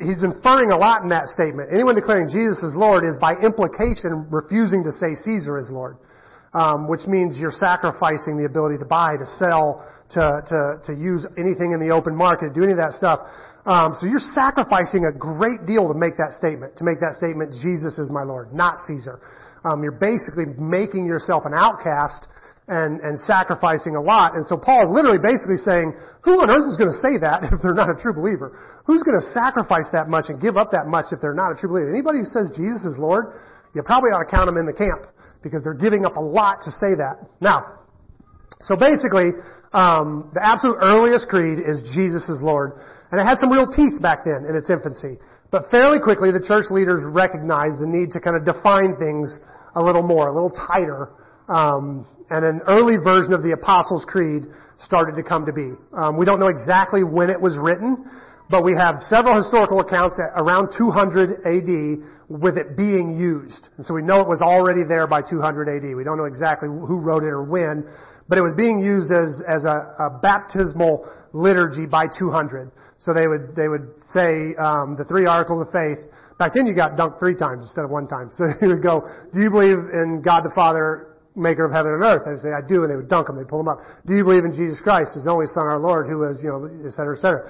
he's 0.00 0.22
inferring 0.22 0.70
a 0.70 0.78
lot 0.78 1.02
in 1.02 1.08
that 1.10 1.26
statement. 1.28 1.70
Anyone 1.72 1.94
declaring 1.94 2.28
Jesus 2.28 2.62
is 2.62 2.74
Lord 2.76 3.04
is 3.04 3.18
by 3.18 3.34
implication 3.38 4.26
refusing 4.30 4.82
to 4.84 4.92
say 4.92 5.14
Caesar 5.14 5.58
is 5.58 5.70
Lord, 5.70 5.98
um, 6.54 6.88
which 6.88 7.06
means 7.06 7.38
you're 7.38 7.54
sacrificing 7.54 8.38
the 8.38 8.46
ability 8.46 8.78
to 8.78 8.86
buy, 8.86 9.16
to 9.18 9.26
sell, 9.26 9.84
to, 10.14 10.22
to, 10.48 10.58
to 10.88 10.92
use 10.94 11.26
anything 11.36 11.72
in 11.72 11.80
the 11.80 11.92
open 11.92 12.16
market, 12.16 12.54
do 12.54 12.62
any 12.62 12.72
of 12.72 12.80
that 12.80 12.96
stuff. 12.96 13.20
Um, 13.68 13.92
so 13.98 14.06
you're 14.06 14.24
sacrificing 14.32 15.04
a 15.04 15.12
great 15.12 15.66
deal 15.68 15.92
to 15.92 15.96
make 15.96 16.16
that 16.16 16.32
statement, 16.32 16.78
to 16.80 16.84
make 16.84 17.00
that 17.04 17.18
statement, 17.20 17.52
Jesus 17.52 17.98
is 18.00 18.08
my 18.08 18.22
Lord, 18.24 18.54
not 18.54 18.80
Caesar. 18.88 19.20
Um, 19.64 19.82
you're 19.82 19.98
basically 19.98 20.46
making 20.56 21.04
yourself 21.04 21.44
an 21.44 21.52
outcast 21.52 22.30
and, 22.68 23.00
and 23.00 23.16
sacrificing 23.18 23.96
a 23.96 24.00
lot. 24.00 24.36
And 24.36 24.44
so 24.44 24.60
Paul 24.60 24.84
is 24.84 24.90
literally 24.92 25.18
basically 25.18 25.56
saying, 25.56 25.96
who 26.20 26.44
on 26.44 26.52
earth 26.52 26.68
is 26.68 26.76
going 26.76 26.92
to 26.92 27.00
say 27.00 27.16
that 27.24 27.48
if 27.52 27.64
they're 27.64 27.76
not 27.76 27.88
a 27.88 27.96
true 27.96 28.12
believer? 28.12 28.52
Who's 28.84 29.02
going 29.02 29.16
to 29.16 29.26
sacrifice 29.32 29.88
that 29.92 30.08
much 30.08 30.28
and 30.28 30.36
give 30.40 30.56
up 30.60 30.70
that 30.76 30.86
much 30.86 31.12
if 31.12 31.20
they're 31.24 31.36
not 31.36 31.52
a 31.52 31.56
true 31.56 31.72
believer? 31.72 31.88
Anybody 31.88 32.20
who 32.24 32.28
says 32.28 32.52
Jesus 32.52 32.84
is 32.84 33.00
Lord, 33.00 33.32
you 33.72 33.80
probably 33.84 34.12
ought 34.12 34.24
to 34.24 34.30
count 34.30 34.48
them 34.48 34.60
in 34.60 34.68
the 34.68 34.76
camp 34.76 35.08
because 35.40 35.64
they're 35.64 35.76
giving 35.76 36.04
up 36.04 36.16
a 36.16 36.22
lot 36.22 36.60
to 36.68 36.70
say 36.70 36.92
that. 36.96 37.24
Now, 37.40 37.84
so 38.60 38.76
basically, 38.76 39.32
um, 39.72 40.32
the 40.34 40.44
absolute 40.44 40.76
earliest 40.80 41.28
creed 41.28 41.60
is 41.60 41.84
Jesus 41.94 42.28
is 42.28 42.40
Lord. 42.44 42.76
And 43.12 43.20
it 43.20 43.24
had 43.24 43.40
some 43.40 43.48
real 43.48 43.68
teeth 43.68 44.00
back 44.00 44.24
then 44.24 44.44
in 44.44 44.52
its 44.52 44.68
infancy. 44.68 45.16
But 45.50 45.72
fairly 45.72 45.96
quickly, 45.96 46.28
the 46.28 46.44
church 46.44 46.68
leaders 46.68 47.00
recognized 47.08 47.80
the 47.80 47.88
need 47.88 48.12
to 48.12 48.20
kind 48.20 48.36
of 48.36 48.44
define 48.44 49.00
things 49.00 49.40
a 49.76 49.80
little 49.80 50.04
more, 50.04 50.28
a 50.28 50.34
little 50.34 50.52
tighter, 50.52 51.16
um, 51.48 52.06
and 52.30 52.44
an 52.44 52.60
early 52.68 52.96
version 53.02 53.32
of 53.32 53.42
the 53.42 53.52
Apostles' 53.52 54.04
Creed 54.06 54.44
started 54.78 55.16
to 55.16 55.22
come 55.22 55.46
to 55.46 55.52
be. 55.52 55.72
Um, 55.96 56.18
we 56.18 56.24
don't 56.24 56.38
know 56.38 56.52
exactly 56.52 57.02
when 57.02 57.30
it 57.30 57.40
was 57.40 57.56
written, 57.56 58.04
but 58.50 58.64
we 58.64 58.76
have 58.78 59.02
several 59.02 59.36
historical 59.36 59.80
accounts 59.80 60.20
at 60.20 60.32
around 60.40 60.72
200 60.76 61.44
AD 61.44 61.72
with 62.28 62.56
it 62.56 62.76
being 62.76 63.16
used. 63.16 63.68
And 63.76 63.84
so 63.84 63.94
we 63.94 64.02
know 64.02 64.20
it 64.20 64.28
was 64.28 64.40
already 64.40 64.84
there 64.88 65.06
by 65.06 65.20
200 65.20 65.68
AD. 65.68 65.96
We 65.96 66.04
don't 66.04 66.16
know 66.16 66.28
exactly 66.28 66.68
who 66.68 67.00
wrote 67.00 67.24
it 67.24 67.32
or 67.32 67.44
when, 67.44 67.84
but 68.28 68.38
it 68.38 68.42
was 68.42 68.54
being 68.56 68.80
used 68.80 69.12
as, 69.12 69.40
as 69.48 69.64
a, 69.64 70.12
a 70.12 70.18
baptismal 70.20 71.08
liturgy 71.32 71.86
by 71.86 72.06
200. 72.06 72.72
So 72.98 73.12
they 73.12 73.28
would, 73.28 73.56
they 73.56 73.68
would 73.68 73.88
say, 74.12 74.56
um, 74.56 74.96
the 74.96 75.04
three 75.08 75.26
articles 75.26 75.66
of 75.66 75.72
faith. 75.72 75.98
Back 76.38 76.52
then 76.54 76.66
you 76.66 76.74
got 76.74 76.96
dunked 76.96 77.18
three 77.18 77.36
times 77.36 77.68
instead 77.68 77.84
of 77.84 77.90
one 77.90 78.06
time. 78.06 78.30
So 78.36 78.44
you 78.60 78.68
would 78.68 78.82
go, 78.82 79.02
do 79.32 79.40
you 79.40 79.50
believe 79.50 79.76
in 79.92 80.22
God 80.24 80.44
the 80.44 80.52
Father, 80.54 81.07
maker 81.38 81.64
of 81.64 81.72
heaven 81.72 81.94
and 81.94 82.02
earth. 82.02 82.26
They 82.26 82.36
say, 82.42 82.50
I 82.50 82.60
do, 82.60 82.82
and 82.82 82.90
they 82.90 82.98
would 82.98 83.08
dunk 83.08 83.30
them. 83.30 83.38
They 83.38 83.46
pull 83.46 83.62
them 83.62 83.70
up. 83.70 83.78
Do 84.04 84.12
you 84.12 84.26
believe 84.26 84.44
in 84.44 84.52
Jesus 84.52 84.82
Christ, 84.82 85.14
his 85.14 85.30
only 85.30 85.46
son, 85.46 85.64
our 85.70 85.78
Lord, 85.78 86.10
who 86.10 86.26
is, 86.26 86.42
you 86.42 86.50
know, 86.50 86.66
et 86.66 86.92
cetera, 86.92 87.16
et 87.16 87.22
cetera. 87.22 87.46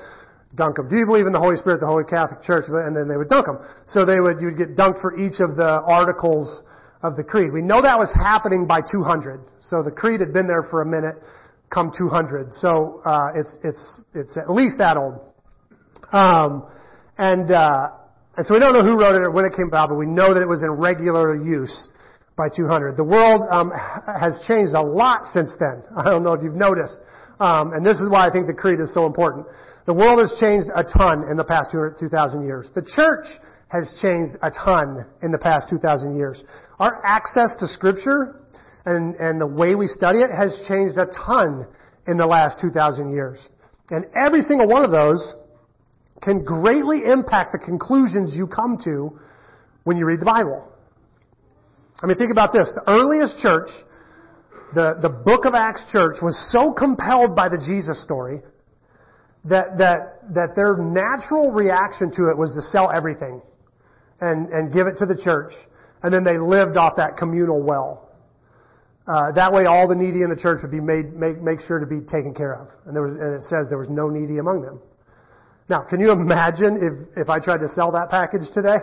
Dunk 0.55 0.77
them. 0.77 0.89
Do 0.89 0.97
you 0.97 1.05
believe 1.05 1.27
in 1.27 1.33
the 1.33 1.41
Holy 1.41 1.57
Spirit, 1.57 1.81
the 1.81 1.91
Holy 1.91 2.05
Catholic 2.05 2.45
Church? 2.45 2.69
And 2.69 2.97
then 2.97 3.09
they 3.09 3.17
would 3.17 3.29
dunk 3.29 3.49
them. 3.49 3.59
So 3.89 4.05
they 4.05 4.21
would, 4.21 4.41
you'd 4.41 4.57
get 4.57 4.77
dunked 4.77 5.01
for 5.01 5.17
each 5.17 5.41
of 5.41 5.57
the 5.57 5.83
articles 5.85 6.63
of 7.03 7.17
the 7.17 7.25
creed. 7.25 7.53
We 7.53 7.63
know 7.63 7.81
that 7.83 7.97
was 7.97 8.13
happening 8.13 8.67
by 8.67 8.81
200. 8.81 9.41
So 9.61 9.83
the 9.83 9.93
creed 9.93 10.21
had 10.21 10.33
been 10.33 10.47
there 10.47 10.65
for 10.71 10.83
a 10.83 10.87
minute, 10.87 11.17
come 11.73 11.93
200. 11.97 12.55
So, 12.55 13.01
uh, 13.05 13.37
it's, 13.37 13.59
it's, 13.63 13.85
it's 14.15 14.37
at 14.37 14.51
least 14.51 14.79
that 14.79 14.97
old. 14.97 15.21
Um, 16.13 16.67
and, 17.19 17.53
uh, 17.53 17.99
and 18.37 18.47
so 18.47 18.55
we 18.55 18.61
don't 18.61 18.73
know 18.73 18.83
who 18.83 18.99
wrote 18.99 19.15
it 19.15 19.23
or 19.23 19.31
when 19.31 19.45
it 19.45 19.53
came 19.55 19.69
about, 19.69 19.91
but 19.91 19.97
we 19.97 20.07
know 20.07 20.33
that 20.33 20.41
it 20.41 20.49
was 20.49 20.63
in 20.63 20.71
regular 20.71 21.37
use 21.37 21.89
by 22.39 22.49
200. 22.49 22.97
The 22.97 23.05
world 23.05 23.43
um, 23.51 23.73
has 24.07 24.39
changed 24.47 24.73
a 24.73 24.81
lot 24.81 25.27
since 25.35 25.53
then. 25.59 25.83
I 25.99 26.09
don't 26.09 26.23
know 26.23 26.33
if 26.33 26.43
you've 26.43 26.55
noticed. 26.55 26.97
Um, 27.41 27.73
and 27.75 27.85
this 27.85 27.99
is 27.99 28.09
why 28.09 28.27
I 28.27 28.33
think 28.33 28.47
the 28.47 28.55
creed 28.55 28.81
is 28.81 28.95
so 28.95 29.05
important. 29.05 29.47
The 29.87 29.95
world 29.95 30.19
has 30.19 30.33
changed 30.39 30.69
a 30.75 30.85
ton 30.85 31.27
in 31.31 31.37
the 31.37 31.45
past 31.45 31.71
2,000 31.73 32.47
years. 32.47 32.71
The 32.75 32.87
church 32.87 33.27
has 33.69 33.99
changed 34.01 34.39
a 34.43 34.51
ton 34.51 35.05
in 35.23 35.31
the 35.33 35.39
past 35.39 35.69
2,000 35.69 36.17
years. 36.17 36.43
Our 36.79 37.05
access 37.05 37.57
to 37.61 37.67
scripture 37.69 38.41
and, 38.87 39.15
and 39.17 39.41
the 39.41 39.47
way 39.47 39.75
we 39.75 39.87
study 39.87 40.21
it 40.21 40.31
has 40.31 40.57
changed 40.69 40.97
a 40.97 41.07
ton 41.07 41.67
in 42.07 42.17
the 42.17 42.27
last 42.27 42.61
2,000 42.61 43.13
years. 43.13 43.47
And 43.91 44.07
every 44.19 44.41
single 44.41 44.69
one 44.69 44.85
of 44.85 44.91
those 44.91 45.35
can 46.23 46.45
greatly 46.45 47.03
impact 47.05 47.53
the 47.53 47.59
conclusions 47.59 48.35
you 48.35 48.47
come 48.47 48.79
to 48.85 49.19
when 49.85 49.97
you 49.97 50.05
read 50.05 50.21
the 50.21 50.27
Bible. 50.27 50.69
I 52.03 52.07
mean, 52.07 52.17
think 52.17 52.31
about 52.31 52.53
this. 52.53 52.71
The 52.75 52.91
earliest 52.91 53.39
church, 53.41 53.71
the, 54.75 54.99
the 55.03 55.09
book 55.09 55.45
of 55.45 55.55
Acts 55.55 55.83
church, 55.91 56.19
was 56.23 56.39
so 56.53 56.73
compelled 56.73 57.35
by 57.35 57.49
the 57.49 57.59
Jesus 57.59 58.03
story 58.03 58.41
that, 59.45 59.79
that, 59.79 60.23
that 60.35 60.55
their 60.55 60.77
natural 60.77 61.53
reaction 61.53 62.11
to 62.15 62.31
it 62.31 62.39
was 62.39 62.55
to 62.55 62.63
sell 62.71 62.91
everything 62.95 63.43
and, 64.21 64.49
and 64.51 64.73
give 64.73 64.87
it 64.87 64.99
to 64.99 65.07
the 65.07 65.19
church. 65.23 65.53
And 66.03 66.15
then 66.15 66.23
they 66.23 66.39
lived 66.39 66.77
off 66.77 66.95
that 66.97 67.17
communal 67.19 67.65
well. 67.67 68.11
Uh, 69.09 69.33
that 69.33 69.53
way 69.53 69.65
all 69.65 69.89
the 69.89 69.97
needy 69.97 70.23
in 70.23 70.31
the 70.31 70.39
church 70.39 70.61
would 70.63 70.71
be 70.71 70.81
made, 70.81 71.15
make, 71.15 71.41
make 71.41 71.61
sure 71.67 71.81
to 71.81 71.87
be 71.87 72.01
taken 72.01 72.35
care 72.35 72.55
of. 72.55 72.69
And 72.85 72.95
there 72.95 73.03
was, 73.03 73.15
and 73.15 73.35
it 73.35 73.43
says 73.43 73.67
there 73.69 73.79
was 73.79 73.89
no 73.89 74.09
needy 74.09 74.39
among 74.39 74.61
them. 74.61 74.81
Now, 75.69 75.83
can 75.83 75.99
you 75.99 76.13
imagine 76.13 76.79
if, 76.79 77.25
if 77.25 77.29
I 77.29 77.41
tried 77.41 77.59
to 77.59 77.69
sell 77.69 77.91
that 77.93 78.11
package 78.11 78.53
today? 78.55 78.79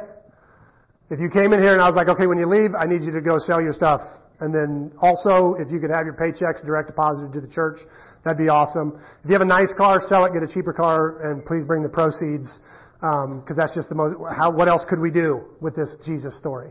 If 1.09 1.19
you 1.19 1.29
came 1.29 1.53
in 1.53 1.61
here 1.61 1.73
and 1.73 1.81
I 1.81 1.85
was 1.85 1.95
like, 1.95 2.09
okay, 2.09 2.25
when 2.25 2.39
you 2.39 2.49
leave, 2.49 2.73
I 2.73 2.89
need 2.89 3.05
you 3.05 3.13
to 3.13 3.21
go 3.21 3.37
sell 3.37 3.61
your 3.61 3.73
stuff. 3.73 4.01
And 4.39 4.49
then 4.53 4.91
also, 4.99 5.55
if 5.61 5.71
you 5.71 5.79
could 5.79 5.93
have 5.93 6.03
your 6.03 6.17
paychecks 6.17 6.65
direct 6.65 6.89
deposited 6.89 7.31
to 7.33 7.41
the 7.41 7.47
church, 7.47 7.79
that'd 8.25 8.41
be 8.41 8.49
awesome. 8.49 8.99
If 9.23 9.29
you 9.29 9.33
have 9.33 9.45
a 9.45 9.47
nice 9.47 9.73
car, 9.77 10.01
sell 10.01 10.25
it, 10.25 10.33
get 10.33 10.43
a 10.43 10.51
cheaper 10.51 10.73
car, 10.73 11.21
and 11.29 11.45
please 11.45 11.63
bring 11.63 11.83
the 11.83 11.93
proceeds, 11.93 12.59
because 12.99 13.55
um, 13.55 13.57
that's 13.57 13.75
just 13.77 13.87
the 13.87 13.95
most. 13.95 14.17
How? 14.35 14.51
What 14.51 14.67
else 14.67 14.83
could 14.89 14.99
we 14.99 15.11
do 15.11 15.55
with 15.61 15.75
this 15.75 15.93
Jesus 16.03 16.37
story? 16.39 16.67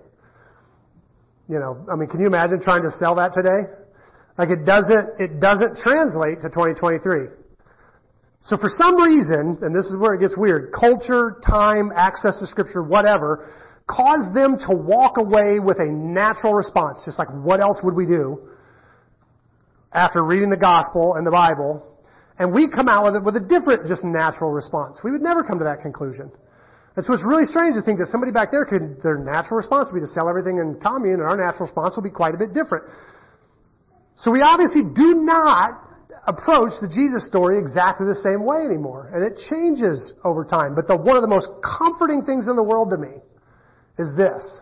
You 1.49 1.61
know, 1.61 1.87
I 1.89 1.97
mean, 1.97 2.09
can 2.09 2.21
you 2.21 2.27
imagine 2.27 2.61
trying 2.61 2.83
to 2.83 2.91
sell 2.91 3.15
that 3.17 3.33
today? 3.33 3.71
Like 4.37 4.51
it 4.51 4.67
doesn't, 4.67 5.21
it 5.21 5.41
doesn't 5.41 5.79
translate 5.79 6.43
to 6.43 6.49
2023. 6.51 7.29
So 8.43 8.57
for 8.59 8.69
some 8.69 9.01
reason, 9.01 9.57
and 9.63 9.73
this 9.73 9.87
is 9.87 9.97
where 9.97 10.15
it 10.15 10.21
gets 10.21 10.37
weird, 10.37 10.73
culture, 10.73 11.41
time, 11.47 11.89
access 11.97 12.41
to 12.41 12.47
scripture, 12.47 12.83
whatever, 12.83 13.49
cause 13.87 14.33
them 14.33 14.57
to 14.67 14.73
walk 14.75 15.19
away 15.19 15.61
with 15.61 15.79
a 15.79 15.87
natural 15.87 16.55
response, 16.55 17.03
just 17.05 17.19
like 17.19 17.29
what 17.29 17.61
else 17.61 17.81
would 17.83 17.95
we 17.95 18.07
do 18.07 18.49
after 19.93 20.25
reading 20.25 20.51
the 20.51 20.59
gospel 20.59 21.15
and 21.15 21.27
the 21.27 21.31
Bible, 21.31 21.79
and 22.39 22.53
we 22.53 22.67
come 22.69 22.89
out 22.89 23.07
with 23.07 23.15
it 23.15 23.23
with 23.25 23.37
a 23.37 23.45
different, 23.47 23.87
just 23.87 24.03
natural 24.03 24.51
response. 24.51 24.99
We 25.05 25.13
would 25.13 25.23
never 25.23 25.45
come 25.45 25.59
to 25.63 25.65
that 25.65 25.81
conclusion. 25.83 26.33
And 26.97 27.05
so 27.05 27.13
it's 27.15 27.23
really 27.23 27.47
strange 27.47 27.75
to 27.79 27.83
think 27.83 27.99
that 27.99 28.11
somebody 28.11 28.35
back 28.35 28.51
there 28.51 28.67
could, 28.67 29.03
their 29.03 29.19
natural 29.19 29.59
response 29.59 29.91
would 29.91 30.03
be 30.03 30.07
to 30.07 30.11
sell 30.11 30.29
everything 30.29 30.59
in 30.59 30.79
commune, 30.83 31.23
and 31.23 31.27
our 31.27 31.39
natural 31.39 31.71
response 31.71 31.95
would 31.95 32.07
be 32.07 32.15
quite 32.15 32.35
a 32.35 32.39
bit 32.39 32.55
different. 32.55 32.91
So 34.17 34.31
we 34.31 34.43
obviously 34.43 34.83
do 34.83 35.23
not 35.23 35.79
approach 36.27 36.73
the 36.81 36.89
Jesus 36.89 37.27
story 37.27 37.59
exactly 37.59 38.07
the 38.07 38.19
same 38.23 38.47
way 38.47 38.65
anymore. 38.65 39.11
And 39.13 39.23
it 39.23 39.39
changes 39.51 40.15
over 40.25 40.45
time. 40.45 40.75
But 40.75 40.87
the, 40.87 40.97
one 40.97 41.19
of 41.19 41.23
the 41.23 41.31
most 41.31 41.51
comforting 41.61 42.23
things 42.23 42.49
in 42.49 42.57
the 42.57 42.63
world 42.63 42.91
to 42.91 42.99
me 42.99 43.21
is 43.99 44.15
this. 44.17 44.61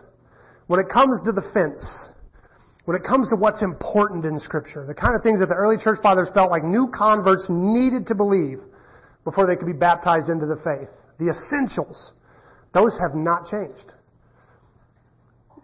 When 0.67 0.79
it 0.79 0.87
comes 0.91 1.21
to 1.25 1.31
the 1.31 1.43
fence, 1.53 1.83
when 2.85 2.95
it 2.97 3.03
comes 3.03 3.29
to 3.29 3.35
what's 3.39 3.61
important 3.61 4.25
in 4.25 4.39
Scripture, 4.39 4.85
the 4.87 4.95
kind 4.95 5.15
of 5.15 5.23
things 5.23 5.39
that 5.39 5.47
the 5.47 5.55
early 5.55 5.77
church 5.81 5.99
fathers 6.01 6.29
felt 6.33 6.51
like 6.51 6.63
new 6.63 6.91
converts 6.93 7.47
needed 7.49 8.07
to 8.07 8.15
believe, 8.15 8.59
before 9.23 9.47
they 9.47 9.55
could 9.55 9.67
be 9.67 9.77
baptized 9.77 10.29
into 10.29 10.45
the 10.45 10.57
faith. 10.63 10.89
The 11.19 11.31
essentials, 11.31 12.13
those 12.73 12.97
have 12.99 13.15
not 13.15 13.47
changed. 13.49 13.93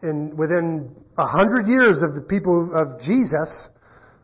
In, 0.01 0.35
within 0.37 0.95
a 1.17 1.27
hundred 1.27 1.67
years 1.67 2.01
of 2.01 2.15
the 2.15 2.21
people 2.21 2.71
of 2.73 3.01
Jesus, 3.01 3.69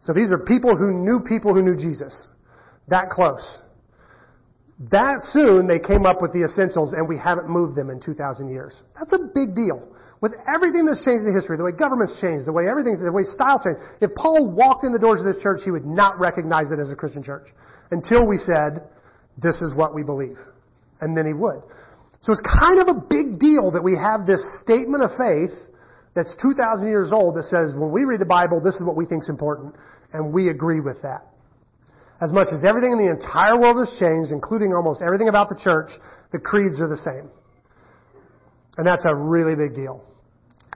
so 0.01 0.13
these 0.13 0.31
are 0.31 0.39
people 0.39 0.77
who 0.77 1.03
knew 1.03 1.19
people 1.19 1.53
who 1.53 1.61
knew 1.61 1.75
Jesus. 1.75 2.29
That 2.87 3.09
close. 3.09 3.59
That 4.91 5.23
soon 5.31 5.67
they 5.67 5.79
came 5.79 6.05
up 6.05 6.19
with 6.19 6.35
the 6.35 6.43
essentials 6.43 6.91
and 6.91 7.07
we 7.07 7.17
haven't 7.17 7.47
moved 7.47 7.75
them 7.75 7.89
in 7.89 8.01
2,000 8.03 8.51
years. 8.51 8.75
That's 8.99 9.13
a 9.13 9.23
big 9.31 9.55
deal. 9.55 9.87
With 10.19 10.35
everything 10.51 10.83
that's 10.83 11.03
changed 11.03 11.23
in 11.23 11.31
history, 11.31 11.55
the 11.55 11.63
way 11.63 11.71
governments 11.71 12.19
changed, 12.19 12.47
the 12.47 12.55
way 12.55 12.67
everything, 12.67 12.99
the 12.99 13.11
way 13.11 13.23
styles 13.23 13.63
changed, 13.63 13.79
if 14.01 14.11
Paul 14.15 14.51
walked 14.51 14.83
in 14.83 14.91
the 14.91 14.99
doors 14.99 15.19
of 15.19 15.27
this 15.27 15.39
church, 15.39 15.61
he 15.63 15.71
would 15.71 15.85
not 15.85 16.19
recognize 16.19 16.71
it 16.71 16.79
as 16.79 16.91
a 16.91 16.95
Christian 16.95 17.23
church 17.23 17.47
until 17.91 18.27
we 18.27 18.35
said, 18.35 18.83
this 19.39 19.61
is 19.61 19.75
what 19.75 19.95
we 19.95 20.03
believe. 20.03 20.39
And 20.99 21.15
then 21.15 21.27
he 21.27 21.33
would. 21.33 21.63
So 22.23 22.31
it's 22.31 22.43
kind 22.43 22.79
of 22.81 22.87
a 22.89 22.99
big 22.99 23.39
deal 23.39 23.71
that 23.71 23.83
we 23.83 23.95
have 23.95 24.25
this 24.25 24.41
statement 24.63 25.03
of 25.03 25.11
faith 25.15 25.53
that's 26.15 26.35
2,000 26.41 26.87
years 26.87 27.11
old 27.13 27.35
that 27.35 27.43
says, 27.43 27.75
when 27.77 27.91
we 27.91 28.03
read 28.03 28.19
the 28.19 28.25
Bible, 28.25 28.59
this 28.63 28.75
is 28.75 28.83
what 28.83 28.95
we 28.95 29.05
think 29.05 29.23
is 29.23 29.29
important, 29.29 29.75
and 30.11 30.33
we 30.33 30.49
agree 30.49 30.79
with 30.79 30.97
that. 31.03 31.27
As 32.21 32.31
much 32.31 32.47
as 32.51 32.63
everything 32.63 32.93
in 32.93 32.99
the 32.99 33.11
entire 33.11 33.59
world 33.59 33.75
has 33.77 33.91
changed, 33.99 34.31
including 34.31 34.71
almost 34.71 35.01
everything 35.01 35.27
about 35.27 35.49
the 35.49 35.59
church, 35.59 35.91
the 36.31 36.39
creeds 36.39 36.79
are 36.79 36.87
the 36.87 36.97
same. 36.97 37.29
And 38.77 38.87
that's 38.87 39.05
a 39.05 39.13
really 39.15 39.55
big 39.55 39.75
deal. 39.75 40.03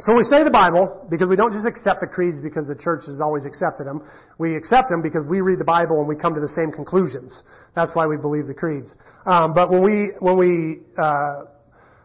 So 0.01 0.15
we 0.15 0.23
say 0.23 0.45
the 0.47 0.51
Bible 0.51 1.07
because 1.11 1.27
we 1.27 1.35
don't 1.35 1.51
just 1.51 1.67
accept 1.67 1.99
the 1.99 2.07
creeds 2.07 2.39
because 2.39 2.65
the 2.65 2.75
church 2.75 3.03
has 3.07 3.19
always 3.19 3.43
accepted 3.43 3.83
them. 3.83 3.99
We 4.37 4.55
accept 4.55 4.87
them 4.87 5.01
because 5.01 5.27
we 5.27 5.41
read 5.41 5.59
the 5.59 5.67
Bible 5.67 5.99
and 5.99 6.07
we 6.07 6.15
come 6.15 6.33
to 6.33 6.39
the 6.39 6.53
same 6.55 6.71
conclusions. 6.71 7.43
That's 7.75 7.91
why 7.95 8.07
we 8.07 8.15
believe 8.15 8.47
the 8.47 8.55
creeds. 8.55 8.95
Um, 9.25 9.53
but 9.53 9.69
when 9.69 9.83
we 9.83 10.15
when 10.19 10.39
we 10.39 10.79
uh, 10.95 11.51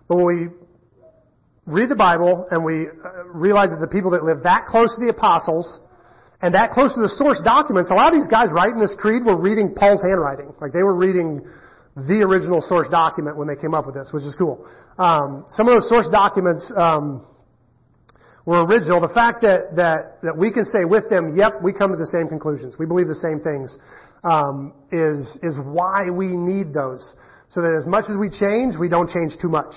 when 0.09 0.27
we 0.27 0.49
read 1.66 1.88
the 1.88 1.94
Bible 1.94 2.47
and 2.51 2.64
we 2.64 2.90
uh, 2.90 3.31
realize 3.31 3.70
that 3.70 3.79
the 3.79 3.90
people 3.94 4.11
that 4.11 4.25
live 4.25 4.42
that 4.42 4.66
close 4.66 4.90
to 4.99 5.01
the 5.01 5.14
apostles 5.14 5.81
and 6.42 6.55
that 6.55 6.70
close 6.70 6.94
to 6.94 7.01
the 7.01 7.09
source 7.09 7.40
documents, 7.44 7.90
a 7.90 7.94
lot 7.94 8.09
of 8.09 8.14
these 8.14 8.29
guys 8.29 8.49
writing 8.53 8.79
this 8.79 8.94
creed 8.99 9.25
were 9.25 9.38
reading 9.38 9.75
Paul's 9.75 10.03
handwriting. 10.03 10.53
Like 10.61 10.73
they 10.73 10.83
were 10.83 10.97
reading 10.97 11.40
the 11.94 12.27
original 12.27 12.61
source 12.61 12.88
document 12.90 13.38
when 13.38 13.47
they 13.47 13.57
came 13.57 13.73
up 13.73 13.87
with 13.87 13.94
this, 13.94 14.11
which 14.11 14.25
is 14.25 14.35
cool. 14.35 14.66
Um, 14.99 15.47
some 15.51 15.68
of 15.68 15.79
those 15.79 15.88
source 15.88 16.09
documents 16.11 16.66
um, 16.75 17.23
were 18.44 18.66
original. 18.66 19.01
The 19.01 19.14
fact 19.14 19.42
that, 19.42 19.79
that 19.79 20.18
that 20.23 20.35
we 20.37 20.51
can 20.51 20.64
say 20.66 20.85
with 20.85 21.09
them, 21.09 21.38
"Yep, 21.38 21.62
we 21.62 21.73
come 21.73 21.94
to 21.94 21.99
the 21.99 22.11
same 22.11 22.27
conclusions. 22.27 22.77
We 22.79 22.87
believe 22.87 23.07
the 23.07 23.23
same 23.23 23.38
things," 23.38 23.79
um, 24.27 24.75
is 24.90 25.38
is 25.42 25.57
why 25.62 26.11
we 26.11 26.35
need 26.35 26.75
those. 26.75 27.03
So 27.49 27.62
that 27.62 27.79
as 27.79 27.87
much 27.87 28.11
as 28.11 28.18
we 28.18 28.29
change, 28.29 28.75
we 28.75 28.88
don't 28.90 29.09
change 29.09 29.38
too 29.40 29.49
much. 29.49 29.73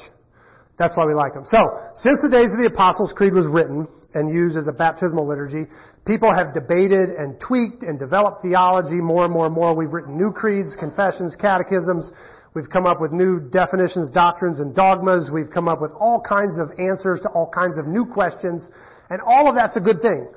That's 0.80 0.98
why 0.98 1.06
we 1.06 1.13
like 1.13 1.34
them. 1.34 1.46
So, 1.46 1.58
since 1.96 2.22
the 2.22 2.30
days 2.30 2.54
of 2.54 2.58
the 2.62 2.70
Apostles' 2.74 3.13
Creed 3.13 3.34
was 3.34 3.46
written 3.46 3.88
and 4.13 4.34
used 4.34 4.58
as 4.58 4.67
a 4.67 4.72
baptismal 4.72 5.28
liturgy, 5.28 5.65
people 6.06 6.30
have 6.32 6.54
debated 6.54 7.10
and 7.10 7.39
tweaked 7.39 7.84
and 7.84 8.00
developed 8.00 8.41
theology 8.41 9.02
more 9.02 9.26
and 9.26 9.34
more 9.34 9.46
and 9.46 9.56
more. 9.56 9.76
We've 9.76 9.91
written 9.91 10.17
new 10.17 10.32
creeds, 10.32 10.76
confessions, 10.80 11.36
catechisms. 11.39 12.12
We've 12.56 12.70
come 12.70 12.88
up 12.88 13.02
with 13.02 13.12
new 13.12 13.39
definitions, 13.39 14.10
doctrines, 14.10 14.60
and 14.60 14.74
dogmas. 14.74 15.30
We've 15.32 15.52
come 15.54 15.67
up 15.67 15.82
with 15.82 15.91
all 16.00 16.24
kinds 16.28 16.58
of 16.58 16.72
answers 16.80 17.20
to 17.22 17.30
all 17.30 17.52
kinds 17.54 17.78
of 17.78 17.86
new 17.86 18.06
questions. 18.06 18.72
And 19.10 19.22
all 19.22 19.48
of 19.48 19.56
that's 19.56 19.78
a 19.78 19.82
good 19.82 20.02
thing. 20.02 20.32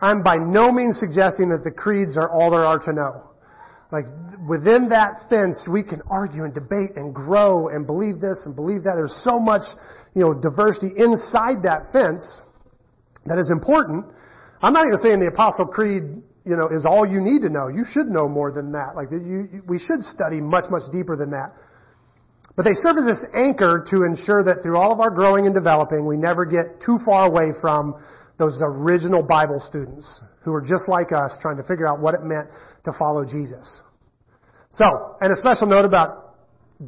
I'm 0.00 0.22
by 0.22 0.36
no 0.36 0.70
means 0.70 1.00
suggesting 1.00 1.48
that 1.50 1.64
the 1.64 1.70
creeds 1.70 2.18
are 2.18 2.28
all 2.28 2.50
there 2.50 2.64
are 2.64 2.78
to 2.78 2.92
know. 2.92 3.30
Like 3.92 4.04
within 4.48 4.90
that 4.90 5.30
fence, 5.30 5.68
we 5.70 5.82
can 5.82 6.02
argue 6.10 6.44
and 6.44 6.52
debate 6.52 6.96
and 6.96 7.14
grow 7.14 7.68
and 7.68 7.86
believe 7.86 8.20
this 8.20 8.42
and 8.44 8.54
believe 8.54 8.82
that. 8.82 8.94
There's 8.96 9.22
so 9.24 9.38
much, 9.38 9.62
you 10.14 10.22
know, 10.22 10.34
diversity 10.34 10.92
inside 10.98 11.62
that 11.62 11.92
fence 11.92 12.42
that 13.26 13.38
is 13.38 13.50
important. 13.50 14.06
I'm 14.62 14.72
not 14.72 14.86
even 14.86 14.98
saying 14.98 15.20
the 15.20 15.28
Apostle 15.32 15.66
Creed, 15.66 16.02
you 16.44 16.56
know, 16.56 16.68
is 16.68 16.84
all 16.86 17.04
you 17.04 17.20
need 17.20 17.42
to 17.42 17.50
know. 17.50 17.68
You 17.68 17.84
should 17.92 18.06
know 18.06 18.28
more 18.28 18.52
than 18.52 18.72
that. 18.72 18.96
Like 18.96 19.10
you, 19.10 19.62
we 19.68 19.78
should 19.78 20.02
study 20.02 20.40
much, 20.40 20.64
much 20.70 20.84
deeper 20.92 21.16
than 21.16 21.30
that. 21.30 21.52
But 22.56 22.64
they 22.64 22.74
serve 22.74 22.96
as 22.98 23.04
this 23.04 23.24
anchor 23.34 23.84
to 23.90 23.96
ensure 24.06 24.44
that 24.44 24.62
through 24.62 24.78
all 24.78 24.92
of 24.92 25.00
our 25.00 25.10
growing 25.10 25.46
and 25.46 25.54
developing, 25.54 26.06
we 26.06 26.16
never 26.16 26.44
get 26.44 26.80
too 26.84 26.98
far 27.04 27.26
away 27.26 27.50
from 27.60 27.98
those 28.38 28.60
original 28.62 29.22
Bible 29.22 29.58
students 29.60 30.06
who 30.42 30.52
are 30.52 30.62
just 30.62 30.88
like 30.88 31.10
us 31.12 31.36
trying 31.42 31.56
to 31.56 31.64
figure 31.64 31.88
out 31.88 32.00
what 32.00 32.14
it 32.14 32.22
meant 32.22 32.48
to 32.84 32.92
follow 32.98 33.24
Jesus. 33.24 33.80
So, 34.70 34.84
and 35.20 35.32
a 35.32 35.36
special 35.36 35.66
note 35.66 35.84
about 35.84 36.23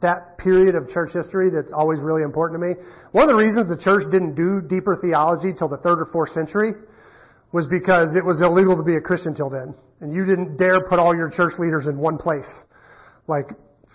that 0.01 0.37
period 0.39 0.75
of 0.75 0.89
church 0.89 1.13
history 1.13 1.49
that's 1.51 1.73
always 1.73 2.01
really 2.01 2.23
important 2.23 2.61
to 2.61 2.63
me. 2.63 2.73
One 3.13 3.25
of 3.25 3.31
the 3.31 3.39
reasons 3.39 3.69
the 3.71 3.81
church 3.81 4.05
didn't 4.11 4.35
do 4.35 4.61
deeper 4.61 4.97
theology 5.01 5.53
till 5.57 5.69
the 5.69 5.79
third 5.81 6.03
or 6.03 6.09
fourth 6.13 6.31
century 6.31 6.75
was 7.53 7.67
because 7.71 8.13
it 8.17 8.25
was 8.25 8.43
illegal 8.43 8.77
to 8.77 8.85
be 8.85 8.97
a 8.97 9.01
Christian 9.01 9.35
till 9.35 9.49
then. 9.49 9.75
And 10.01 10.13
you 10.13 10.27
didn't 10.27 10.59
dare 10.59 10.85
put 10.85 10.99
all 10.99 11.17
your 11.17 11.31
church 11.31 11.57
leaders 11.59 11.87
in 11.87 11.97
one 11.97 12.19
place. 12.19 12.49
Like, 13.29 13.49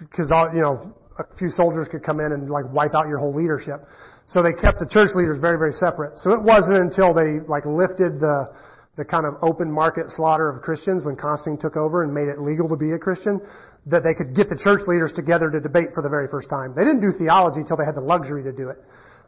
cause 0.10 0.32
all, 0.34 0.50
you 0.56 0.62
know, 0.62 0.96
a 1.20 1.26
few 1.38 1.50
soldiers 1.50 1.88
could 1.92 2.02
come 2.02 2.20
in 2.20 2.32
and 2.32 2.50
like 2.50 2.66
wipe 2.74 2.96
out 2.96 3.06
your 3.06 3.20
whole 3.20 3.36
leadership. 3.36 3.86
So 4.26 4.42
they 4.42 4.56
kept 4.58 4.80
the 4.80 4.90
church 4.90 5.12
leaders 5.14 5.38
very, 5.38 5.60
very 5.60 5.74
separate. 5.74 6.18
So 6.18 6.34
it 6.34 6.42
wasn't 6.42 6.80
until 6.80 7.14
they 7.14 7.44
like 7.46 7.68
lifted 7.68 8.18
the, 8.18 8.50
the 8.98 9.06
kind 9.06 9.28
of 9.28 9.36
open 9.44 9.70
market 9.70 10.10
slaughter 10.10 10.50
of 10.50 10.64
Christians 10.64 11.06
when 11.06 11.16
Constantine 11.16 11.60
took 11.60 11.76
over 11.78 12.04
and 12.04 12.10
made 12.10 12.32
it 12.32 12.40
legal 12.40 12.66
to 12.70 12.78
be 12.80 12.96
a 12.96 13.00
Christian 13.00 13.44
that 13.88 14.06
they 14.06 14.13
could 14.13 14.36
get 14.36 14.50
the 14.50 14.60
church 14.62 14.86
leaders 14.86 15.12
together 15.15 15.50
to 15.50 15.60
debate 15.60 15.89
for 15.94 16.04
the 16.04 16.10
very 16.10 16.28
first 16.30 16.50
time. 16.50 16.74
They 16.78 16.86
didn't 16.86 17.02
do 17.02 17.10
theology 17.17 17.65
until 17.65 17.78
they 17.78 17.86
had 17.86 17.98
the 17.98 18.06
luxury 18.06 18.44
to 18.44 18.54
do 18.54 18.70
it. 18.70 18.78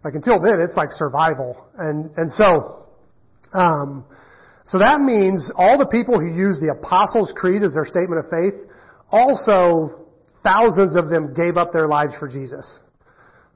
Like 0.05 0.13
until 0.13 0.37
then, 0.37 0.61
it's 0.61 0.77
like 0.77 0.91
survival. 0.91 1.57
And, 1.77 2.11
and 2.17 2.29
so, 2.29 2.85
um, 3.53 4.05
so 4.65 4.77
that 4.77 5.01
means 5.01 5.51
all 5.57 5.77
the 5.77 5.89
people 5.89 6.19
who 6.19 6.29
use 6.29 6.61
the 6.61 6.75
Apostles' 6.77 7.33
Creed 7.35 7.63
as 7.63 7.73
their 7.73 7.85
statement 7.85 8.21
of 8.21 8.29
faith, 8.29 8.69
also 9.09 10.05
thousands 10.43 10.95
of 10.97 11.09
them 11.09 11.33
gave 11.33 11.57
up 11.57 11.73
their 11.73 11.87
lives 11.87 12.13
for 12.19 12.27
Jesus. 12.27 12.79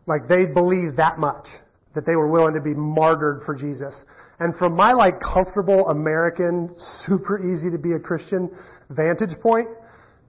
Like 0.08 0.26
they 0.28 0.48
believed 0.50 0.98
that 0.98 1.20
much 1.20 1.46
that 1.94 2.06
they 2.06 2.16
were 2.16 2.30
willing 2.30 2.54
to 2.54 2.62
be 2.62 2.74
martyred 2.74 3.42
for 3.46 3.56
Jesus. 3.56 4.06
And 4.40 4.56
from 4.58 4.76
my 4.76 4.94
like 4.94 5.20
comfortable 5.20 5.90
American, 5.90 6.70
super 7.06 7.42
easy 7.42 7.72
to 7.72 7.78
be 7.78 7.94
a 7.94 8.00
Christian 8.00 8.50
vantage 8.90 9.34
point, 9.42 9.68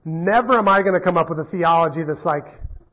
never 0.05 0.57
am 0.57 0.67
I 0.67 0.81
going 0.81 0.97
to 0.97 1.03
come 1.03 1.17
up 1.17 1.29
with 1.29 1.39
a 1.39 1.47
theology 1.51 2.03
that's 2.05 2.23
like, 2.25 2.47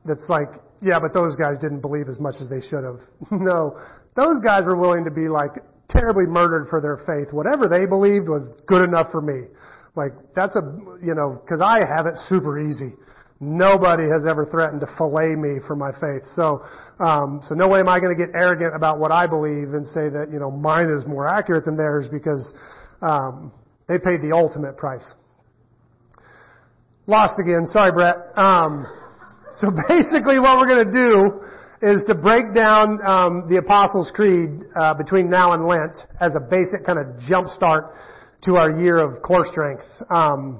that's 0.05 0.27
like, 0.29 0.49
yeah, 0.81 0.99
but 1.01 1.13
those 1.13 1.35
guys 1.35 1.57
didn't 1.59 1.81
believe 1.81 2.07
as 2.07 2.19
much 2.19 2.35
as 2.41 2.49
they 2.49 2.61
should 2.61 2.83
have. 2.83 3.01
no, 3.31 3.75
those 4.15 4.41
guys 4.43 4.63
were 4.65 4.77
willing 4.77 5.05
to 5.05 5.11
be 5.11 5.27
like 5.27 5.51
terribly 5.89 6.27
murdered 6.27 6.67
for 6.69 6.81
their 6.81 6.97
faith. 7.07 7.33
Whatever 7.33 7.67
they 7.67 7.85
believed 7.85 8.27
was 8.27 8.51
good 8.67 8.81
enough 8.81 9.11
for 9.11 9.21
me. 9.21 9.47
Like 9.95 10.13
that's 10.35 10.55
a, 10.55 10.61
you 11.01 11.15
know, 11.15 11.41
cause 11.49 11.61
I 11.63 11.81
have 11.81 12.05
it 12.05 12.15
super 12.29 12.59
easy. 12.59 12.93
Nobody 13.39 14.03
has 14.09 14.25
ever 14.29 14.45
threatened 14.49 14.81
to 14.81 14.87
fillet 14.97 15.35
me 15.37 15.61
for 15.65 15.75
my 15.75 15.91
faith. 16.01 16.25
So, 16.33 16.61
um, 16.99 17.41
so 17.43 17.53
no 17.53 17.67
way 17.69 17.79
am 17.79 17.89
I 17.89 17.99
going 17.99 18.15
to 18.15 18.17
get 18.17 18.33
arrogant 18.33 18.75
about 18.75 18.99
what 18.99 19.11
I 19.11 19.27
believe 19.27 19.77
and 19.77 19.85
say 19.85 20.09
that 20.09 20.29
you 20.31 20.39
know 20.39 20.49
mine 20.49 20.89
is 20.89 21.05
more 21.05 21.29
accurate 21.29 21.65
than 21.65 21.77
theirs 21.77 22.07
because 22.11 22.53
um, 23.01 23.51
they 23.87 23.97
paid 23.97 24.21
the 24.21 24.33
ultimate 24.33 24.77
price. 24.77 25.05
Lost 27.09 27.39
again. 27.39 27.65
Sorry, 27.67 27.93
Brett. 27.93 28.17
Um, 28.35 28.83
so 29.51 29.71
basically, 29.87 30.43
what 30.43 30.59
we're 30.59 30.67
going 30.67 30.83
to 30.83 30.91
do 30.91 31.39
is 31.79 32.03
to 32.07 32.15
break 32.15 32.53
down 32.53 32.99
um, 33.07 33.47
the 33.47 33.63
Apostles' 33.63 34.11
Creed 34.13 34.49
uh, 34.75 34.93
between 34.93 35.29
now 35.29 35.53
and 35.53 35.65
Lent 35.65 35.95
as 36.19 36.35
a 36.35 36.43
basic 36.43 36.83
kind 36.85 36.99
of 36.99 37.15
jump 37.23 37.47
start 37.47 37.95
to 38.43 38.57
our 38.57 38.75
year 38.75 38.99
of 38.99 39.23
core 39.23 39.47
strength. 39.49 39.87
Um, 40.09 40.59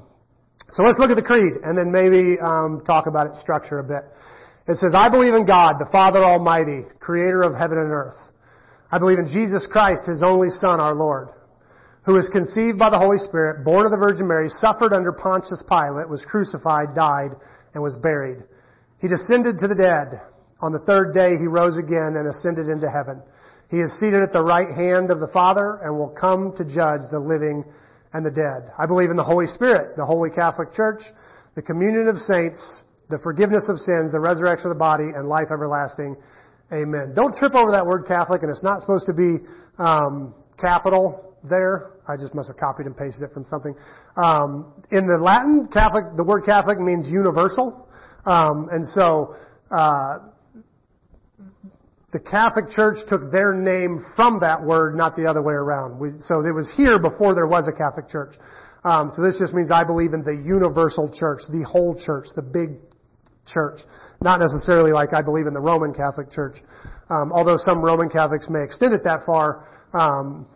so 0.71 0.83
let's 0.83 0.99
look 0.99 1.11
at 1.11 1.19
the 1.19 1.27
creed 1.27 1.59
and 1.63 1.77
then 1.77 1.91
maybe 1.91 2.39
um, 2.39 2.81
talk 2.87 3.07
about 3.07 3.27
its 3.27 3.41
structure 3.41 3.79
a 3.79 3.83
bit. 3.83 4.07
It 4.71 4.77
says, 4.79 4.95
I 4.95 5.09
believe 5.09 5.33
in 5.33 5.45
God, 5.45 5.75
the 5.79 5.89
Father 5.91 6.23
Almighty, 6.23 6.87
creator 6.99 7.43
of 7.43 7.59
heaven 7.59 7.77
and 7.77 7.91
earth. 7.91 8.15
I 8.89 8.99
believe 8.99 9.19
in 9.19 9.27
Jesus 9.27 9.67
Christ, 9.69 10.07
his 10.07 10.23
only 10.23 10.49
Son, 10.49 10.79
our 10.79 10.95
Lord, 10.95 11.27
who 12.07 12.15
was 12.15 12.31
conceived 12.31 12.79
by 12.79 12.89
the 12.89 12.97
Holy 12.97 13.19
Spirit, 13.19 13.67
born 13.67 13.83
of 13.83 13.91
the 13.91 13.99
Virgin 13.99 14.31
Mary, 14.31 14.47
suffered 14.47 14.95
under 14.95 15.11
Pontius 15.11 15.59
Pilate, 15.67 16.07
was 16.07 16.23
crucified, 16.23 16.95
died, 16.95 17.35
and 17.75 17.83
was 17.83 17.99
buried. 17.99 18.47
He 19.03 19.11
descended 19.11 19.59
to 19.59 19.67
the 19.67 19.75
dead. 19.75 20.23
On 20.63 20.71
the 20.71 20.79
third 20.87 21.11
day 21.11 21.35
he 21.35 21.51
rose 21.51 21.75
again 21.75 22.15
and 22.15 22.23
ascended 22.31 22.71
into 22.71 22.87
heaven. 22.87 23.19
He 23.67 23.83
is 23.83 23.91
seated 23.99 24.23
at 24.23 24.31
the 24.31 24.39
right 24.39 24.71
hand 24.71 25.11
of 25.11 25.19
the 25.19 25.27
Father 25.35 25.83
and 25.83 25.99
will 25.99 26.15
come 26.15 26.55
to 26.55 26.63
judge 26.63 27.03
the 27.11 27.19
living 27.19 27.67
and 28.15 28.23
the 28.23 28.31
dead. 28.31 28.71
I 28.79 28.87
believe 28.87 29.11
in 29.11 29.19
the 29.19 29.27
Holy 29.27 29.45
Spirit, 29.45 29.99
the 29.99 30.07
Holy 30.07 30.31
Catholic 30.31 30.71
Church, 30.71 31.03
the 31.59 31.61
communion 31.61 32.07
of 32.07 32.15
saints, 32.23 32.55
the 33.11 33.19
forgiveness 33.19 33.67
of 33.67 33.83
sins, 33.83 34.15
the 34.15 34.23
resurrection 34.23 34.71
of 34.71 34.79
the 34.79 34.79
body, 34.79 35.11
and 35.11 35.27
life 35.27 35.51
everlasting. 35.51 36.15
Amen. 36.71 37.11
Don't 37.19 37.35
trip 37.35 37.51
over 37.51 37.75
that 37.75 37.83
word 37.83 38.07
Catholic, 38.07 38.47
and 38.47 38.49
it's 38.49 38.63
not 38.63 38.79
supposed 38.79 39.11
to 39.11 39.13
be 39.13 39.43
um, 39.75 40.31
capital. 40.55 41.26
There. 41.49 41.91
I 42.07 42.15
just 42.15 42.33
must 42.35 42.49
have 42.49 42.57
copied 42.57 42.85
and 42.85 42.95
pasted 42.95 43.29
it 43.29 43.33
from 43.33 43.45
something. 43.45 43.75
Um, 44.15 44.73
in 44.91 45.07
the 45.07 45.17
Latin, 45.21 45.67
Catholic, 45.71 46.15
the 46.15 46.23
word 46.23 46.43
Catholic 46.45 46.79
means 46.79 47.07
universal, 47.07 47.87
um, 48.25 48.69
and 48.71 48.87
so 48.87 49.35
uh, 49.71 50.31
the 52.13 52.19
Catholic 52.19 52.71
Church 52.71 52.97
took 53.07 53.31
their 53.31 53.53
name 53.53 53.99
from 54.15 54.39
that 54.39 54.63
word, 54.63 54.95
not 54.95 55.15
the 55.15 55.27
other 55.27 55.43
way 55.43 55.53
around. 55.53 55.99
We, 55.99 56.15
so 56.19 56.39
it 56.39 56.55
was 56.55 56.71
here 56.75 56.99
before 56.99 57.35
there 57.35 57.47
was 57.47 57.67
a 57.67 57.75
Catholic 57.75 58.07
Church. 58.07 58.35
Um, 58.87 59.11
so 59.11 59.21
this 59.21 59.37
just 59.39 59.53
means 59.53 59.71
I 59.71 59.83
believe 59.83 60.13
in 60.13 60.23
the 60.23 60.33
universal 60.33 61.11
church, 61.11 61.43
the 61.51 61.67
whole 61.67 61.99
church, 61.99 62.31
the 62.35 62.41
big 62.41 62.79
church. 63.45 63.81
Not 64.21 64.39
necessarily 64.39 64.91
like 64.91 65.09
I 65.11 65.21
believe 65.21 65.47
in 65.47 65.53
the 65.53 65.61
Roman 65.61 65.93
Catholic 65.93 66.31
Church. 66.31 66.57
Um, 67.09 67.31
although 67.31 67.57
some 67.57 67.83
Roman 67.83 68.09
Catholics 68.09 68.47
may 68.49 68.63
extend 68.63 68.93
it 68.93 69.03
that 69.03 69.23
far, 69.25 69.67
um, 69.93 70.47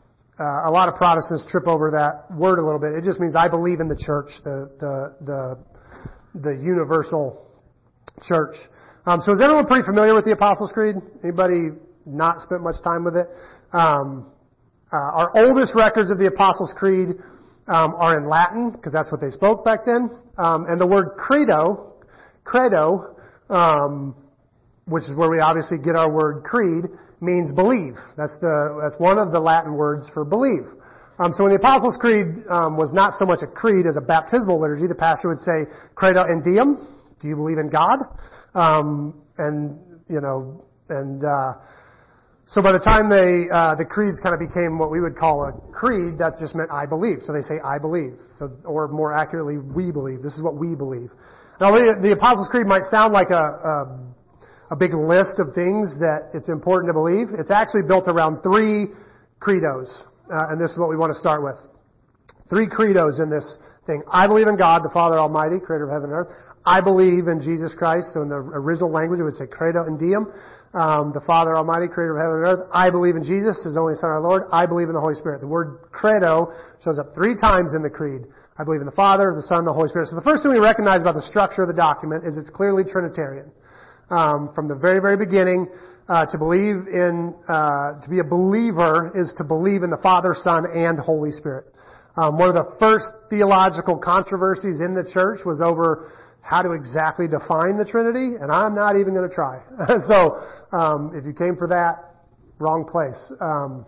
uh, 0.41 0.65
a 0.65 0.71
lot 0.71 0.89
of 0.89 0.95
Protestants 0.95 1.45
trip 1.51 1.67
over 1.67 1.93
that 1.93 2.33
word 2.33 2.57
a 2.57 2.65
little 2.65 2.81
bit. 2.81 2.97
It 2.97 3.05
just 3.05 3.19
means 3.19 3.35
I 3.37 3.47
believe 3.47 3.79
in 3.79 3.87
the 3.87 3.99
church, 4.01 4.33
the 4.41 4.73
the 4.81 4.95
the, 5.21 5.39
the 6.41 6.53
universal 6.57 7.45
church. 8.25 8.57
Um, 9.05 9.21
so 9.21 9.33
is 9.33 9.41
everyone 9.41 9.67
pretty 9.67 9.85
familiar 9.85 10.15
with 10.15 10.25
the 10.25 10.33
Apostles' 10.33 10.71
Creed? 10.73 10.95
Anybody 11.23 11.77
not 12.05 12.41
spent 12.41 12.65
much 12.65 12.81
time 12.83 13.05
with 13.05 13.13
it? 13.13 13.29
Um, 13.69 14.33
uh, 14.91 15.25
our 15.25 15.29
oldest 15.45 15.73
records 15.75 16.09
of 16.09 16.17
the 16.17 16.27
Apostles' 16.27 16.73
Creed 16.75 17.21
um, 17.67 17.93
are 18.01 18.17
in 18.17 18.27
Latin 18.27 18.73
because 18.73 18.93
that's 18.93 19.11
what 19.11 19.21
they 19.21 19.29
spoke 19.29 19.63
back 19.63 19.85
then, 19.85 20.09
um, 20.37 20.65
and 20.67 20.81
the 20.81 20.87
word 20.87 21.17
credo, 21.17 21.93
credo, 22.43 23.15
um, 23.49 24.15
which 24.85 25.03
is 25.03 25.15
where 25.15 25.29
we 25.29 25.39
obviously 25.39 25.77
get 25.77 25.95
our 25.95 26.11
word 26.11 26.43
creed, 26.43 26.85
means 27.21 27.53
believe. 27.53 27.93
That's 28.17 28.35
the 28.41 28.81
that's 28.81 28.99
one 28.99 29.17
of 29.17 29.31
the 29.31 29.39
Latin 29.39 29.77
words 29.77 30.09
for 30.13 30.25
believe. 30.25 30.65
Um, 31.21 31.31
so 31.37 31.45
when 31.45 31.53
the 31.53 31.61
Apostles' 31.61 31.97
Creed 32.01 32.49
um, 32.49 32.81
was 32.81 32.91
not 32.97 33.13
so 33.13 33.29
much 33.29 33.45
a 33.45 33.47
creed 33.47 33.85
as 33.85 33.95
a 33.95 34.01
baptismal 34.01 34.59
liturgy, 34.59 34.89
the 34.89 34.97
pastor 34.97 35.29
would 35.29 35.39
say, 35.45 35.69
"Credo 35.93 36.25
in 36.25 36.41
Deum." 36.41 36.81
Do 37.21 37.27
you 37.29 37.35
believe 37.37 37.61
in 37.61 37.69
God? 37.69 38.01
Um, 38.57 39.21
and 39.37 39.77
you 40.09 40.19
know, 40.19 40.65
and 40.89 41.21
uh, 41.21 41.61
so 42.49 42.59
by 42.59 42.73
the 42.73 42.81
time 42.81 43.07
they 43.07 43.45
uh, 43.53 43.77
the 43.77 43.85
creeds 43.85 44.19
kind 44.19 44.33
of 44.33 44.41
became 44.41 44.81
what 44.81 44.89
we 44.89 44.99
would 44.99 45.15
call 45.15 45.45
a 45.45 45.53
creed, 45.71 46.17
that 46.17 46.41
just 46.41 46.57
meant 46.57 46.73
I 46.73 46.89
believe. 46.89 47.21
So 47.21 47.31
they 47.31 47.45
say 47.45 47.61
I 47.61 47.77
believe. 47.77 48.17
So, 48.41 48.49
or 48.65 48.89
more 48.89 49.13
accurately, 49.13 49.61
we 49.61 49.93
believe. 49.93 50.25
This 50.25 50.33
is 50.33 50.41
what 50.41 50.57
we 50.57 50.73
believe. 50.73 51.13
Now, 51.61 51.69
the 51.77 52.17
Apostles' 52.17 52.49
Creed 52.49 52.65
might 52.65 52.89
sound 52.89 53.13
like 53.13 53.29
a, 53.29 53.37
a 53.37 54.10
a 54.71 54.75
big 54.75 54.95
list 54.95 55.35
of 55.37 55.53
things 55.53 55.99
that 55.99 56.31
it's 56.33 56.47
important 56.47 56.87
to 56.87 56.95
believe. 56.95 57.27
It's 57.35 57.51
actually 57.51 57.83
built 57.83 58.07
around 58.07 58.39
three 58.39 58.87
credos, 59.43 60.07
uh, 60.31 60.47
and 60.49 60.55
this 60.55 60.71
is 60.71 60.79
what 60.79 60.87
we 60.87 60.95
want 60.95 61.11
to 61.11 61.19
start 61.19 61.43
with. 61.43 61.59
Three 62.47 62.71
credos 62.71 63.19
in 63.19 63.29
this 63.29 63.43
thing. 63.85 64.01
I 64.07 64.27
believe 64.27 64.47
in 64.47 64.55
God, 64.55 64.79
the 64.83 64.93
Father 64.95 65.19
Almighty, 65.19 65.59
creator 65.59 65.85
of 65.85 65.91
heaven 65.91 66.09
and 66.09 66.23
earth. 66.23 66.31
I 66.65 66.79
believe 66.79 67.27
in 67.27 67.41
Jesus 67.43 67.75
Christ. 67.75 68.13
So 68.13 68.21
in 68.21 68.29
the 68.29 68.37
original 68.37 68.91
language, 68.91 69.19
it 69.19 69.23
would 69.23 69.35
say 69.35 69.47
credo 69.47 69.83
in 69.87 69.99
Deum. 69.99 70.31
Um, 70.71 71.11
the 71.11 71.19
Father 71.27 71.57
Almighty, 71.57 71.91
creator 71.91 72.15
of 72.15 72.21
heaven 72.23 72.39
and 72.39 72.47
earth. 72.47 72.63
I 72.71 72.87
believe 72.87 73.19
in 73.19 73.27
Jesus, 73.27 73.59
his 73.67 73.75
only 73.75 73.99
Son, 73.99 74.07
our 74.07 74.23
Lord. 74.23 74.47
I 74.55 74.63
believe 74.63 74.87
in 74.87 74.95
the 74.95 75.03
Holy 75.03 75.19
Spirit. 75.19 75.43
The 75.43 75.51
word 75.51 75.83
credo 75.91 76.47
shows 76.79 76.95
up 76.95 77.11
three 77.11 77.35
times 77.35 77.75
in 77.75 77.83
the 77.83 77.91
creed. 77.91 78.23
I 78.55 78.63
believe 78.63 78.79
in 78.79 78.87
the 78.87 78.95
Father, 78.95 79.35
the 79.35 79.43
Son, 79.43 79.67
the 79.67 79.73
Holy 79.73 79.91
Spirit. 79.91 80.07
So 80.07 80.15
the 80.15 80.23
first 80.23 80.47
thing 80.47 80.55
we 80.55 80.63
recognize 80.63 81.01
about 81.01 81.19
the 81.19 81.27
structure 81.27 81.63
of 81.63 81.67
the 81.67 81.75
document 81.75 82.23
is 82.23 82.39
it's 82.39 82.53
clearly 82.53 82.87
Trinitarian. 82.87 83.51
Um, 84.11 84.51
from 84.53 84.67
the 84.67 84.75
very, 84.75 84.99
very 84.99 85.15
beginning, 85.15 85.71
uh, 86.11 86.25
to 86.27 86.37
believe 86.37 86.91
in, 86.91 87.33
uh, 87.47 88.03
to 88.03 88.07
be 88.09 88.19
a 88.19 88.27
believer 88.27 89.11
is 89.15 89.33
to 89.37 89.43
believe 89.43 89.83
in 89.83 89.89
the 89.89 89.99
Father, 90.03 90.35
Son, 90.35 90.65
and 90.75 90.99
Holy 90.99 91.31
Spirit. 91.31 91.71
Um, 92.19 92.37
one 92.37 92.49
of 92.49 92.55
the 92.55 92.75
first 92.75 93.07
theological 93.29 93.97
controversies 93.97 94.83
in 94.83 94.91
the 94.91 95.07
church 95.07 95.39
was 95.45 95.63
over 95.63 96.11
how 96.41 96.61
to 96.61 96.75
exactly 96.75 97.27
define 97.31 97.79
the 97.79 97.87
Trinity, 97.87 98.35
and 98.35 98.51
I'm 98.51 98.75
not 98.75 98.99
even 98.99 99.13
going 99.15 99.29
to 99.29 99.33
try. 99.33 99.63
so, 100.11 100.43
um, 100.75 101.15
if 101.15 101.23
you 101.23 101.31
came 101.31 101.55
for 101.55 101.71
that, 101.71 102.11
wrong 102.59 102.83
place. 102.83 103.19
Um, 103.39 103.85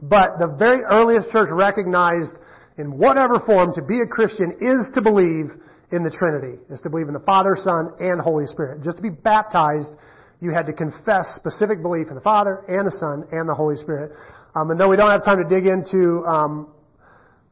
but 0.00 0.38
the 0.38 0.56
very 0.58 0.80
earliest 0.88 1.30
church 1.30 1.48
recognized 1.52 2.40
in 2.78 2.96
whatever 2.96 3.40
form 3.44 3.72
to 3.74 3.82
be 3.82 4.00
a 4.00 4.08
Christian 4.08 4.56
is 4.60 4.88
to 4.94 5.02
believe 5.02 5.52
in 5.92 6.02
the 6.02 6.10
Trinity, 6.10 6.58
is 6.70 6.80
to 6.82 6.90
believe 6.90 7.08
in 7.08 7.14
the 7.14 7.26
Father, 7.26 7.54
Son, 7.54 7.94
and 8.00 8.20
Holy 8.20 8.46
Spirit. 8.46 8.82
Just 8.82 8.98
to 8.98 9.02
be 9.02 9.10
baptized, 9.10 9.94
you 10.40 10.52
had 10.52 10.66
to 10.66 10.72
confess 10.72 11.38
specific 11.38 11.80
belief 11.82 12.08
in 12.08 12.14
the 12.14 12.24
Father 12.26 12.64
and 12.68 12.86
the 12.86 12.96
Son 12.98 13.24
and 13.30 13.48
the 13.48 13.54
Holy 13.54 13.76
Spirit. 13.76 14.12
Um, 14.54 14.70
and 14.70 14.80
though 14.80 14.88
we 14.88 14.96
don't 14.96 15.10
have 15.10 15.24
time 15.24 15.38
to 15.38 15.48
dig 15.48 15.66
into 15.66 16.24
um, 16.26 16.72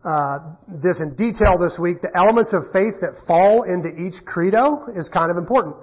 uh, 0.04 0.52
this 0.68 1.00
in 1.00 1.16
detail 1.16 1.56
this 1.56 1.78
week, 1.80 2.02
the 2.02 2.12
elements 2.12 2.52
of 2.52 2.68
faith 2.72 3.00
that 3.00 3.16
fall 3.26 3.64
into 3.64 3.88
each 3.96 4.20
credo 4.26 4.84
is 4.92 5.08
kind 5.08 5.30
of 5.30 5.36
important. 5.36 5.76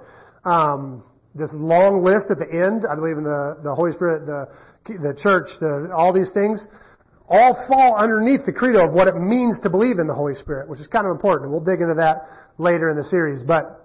Um, 0.44 1.02
this 1.34 1.50
long 1.54 2.04
list 2.04 2.30
at 2.30 2.38
the 2.38 2.46
end, 2.46 2.84
I 2.84 2.94
believe 2.94 3.16
in 3.16 3.24
the, 3.24 3.58
the 3.64 3.74
Holy 3.74 3.92
Spirit, 3.92 4.26
the, 4.26 4.46
the 4.84 5.16
church, 5.16 5.48
the, 5.58 5.90
all 5.96 6.12
these 6.12 6.30
things, 6.36 6.68
all 7.26 7.56
fall 7.66 7.96
underneath 7.96 8.44
the 8.44 8.52
credo 8.52 8.86
of 8.86 8.92
what 8.92 9.08
it 9.08 9.16
means 9.16 9.58
to 9.62 9.70
believe 9.70 9.98
in 9.98 10.06
the 10.06 10.14
Holy 10.14 10.34
Spirit, 10.34 10.68
which 10.68 10.78
is 10.78 10.86
kind 10.86 11.06
of 11.06 11.16
important. 11.16 11.50
We'll 11.50 11.64
dig 11.64 11.80
into 11.80 11.96
that 11.96 12.28
later 12.62 12.88
in 12.88 12.96
the 12.96 13.04
series. 13.04 13.42
But 13.42 13.82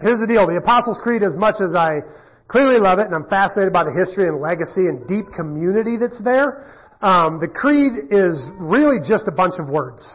here's 0.00 0.22
the 0.22 0.30
deal. 0.30 0.46
The 0.46 0.62
Apostles' 0.62 1.02
Creed, 1.02 1.22
as 1.26 1.34
much 1.36 1.58
as 1.58 1.74
I 1.74 2.00
clearly 2.46 2.78
love 2.78 3.02
it, 3.02 3.10
and 3.10 3.14
I'm 3.14 3.28
fascinated 3.28 3.72
by 3.72 3.82
the 3.82 3.92
history 3.92 4.30
and 4.30 4.38
legacy 4.40 4.86
and 4.86 5.02
deep 5.10 5.26
community 5.34 5.98
that's 5.98 6.22
there, 6.22 6.70
um, 7.02 7.42
the 7.42 7.50
creed 7.50 8.14
is 8.14 8.38
really 8.62 9.02
just 9.02 9.26
a 9.26 9.34
bunch 9.34 9.58
of 9.58 9.66
words. 9.66 10.06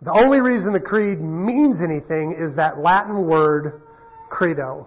The 0.00 0.14
only 0.14 0.40
reason 0.40 0.72
the 0.72 0.80
creed 0.80 1.18
means 1.18 1.82
anything 1.82 2.38
is 2.38 2.54
that 2.54 2.78
Latin 2.78 3.26
word 3.26 3.82
credo. 4.30 4.86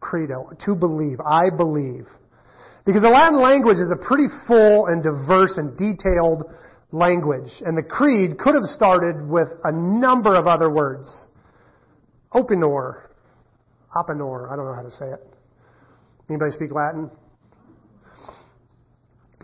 Credo. 0.00 0.48
To 0.64 0.74
believe. 0.74 1.20
I 1.20 1.52
believe. 1.54 2.08
Because 2.86 3.02
the 3.02 3.12
Latin 3.12 3.38
language 3.38 3.76
is 3.76 3.92
a 3.92 4.00
pretty 4.00 4.26
full 4.48 4.86
and 4.86 5.02
diverse 5.04 5.54
and 5.60 5.76
detailed 5.76 6.48
language. 6.92 7.50
And 7.62 7.76
the 7.76 7.82
creed 7.82 8.38
could 8.38 8.54
have 8.54 8.64
started 8.64 9.28
with 9.28 9.48
a 9.64 9.72
number 9.72 10.36
of 10.36 10.46
other 10.46 10.70
words. 10.70 11.08
Opinor. 12.34 13.08
Opinor. 13.96 14.52
I 14.52 14.56
don't 14.56 14.66
know 14.66 14.74
how 14.74 14.82
to 14.82 14.90
say 14.90 15.06
it. 15.06 15.20
Anybody 16.28 16.52
speak 16.52 16.70
Latin? 16.70 17.10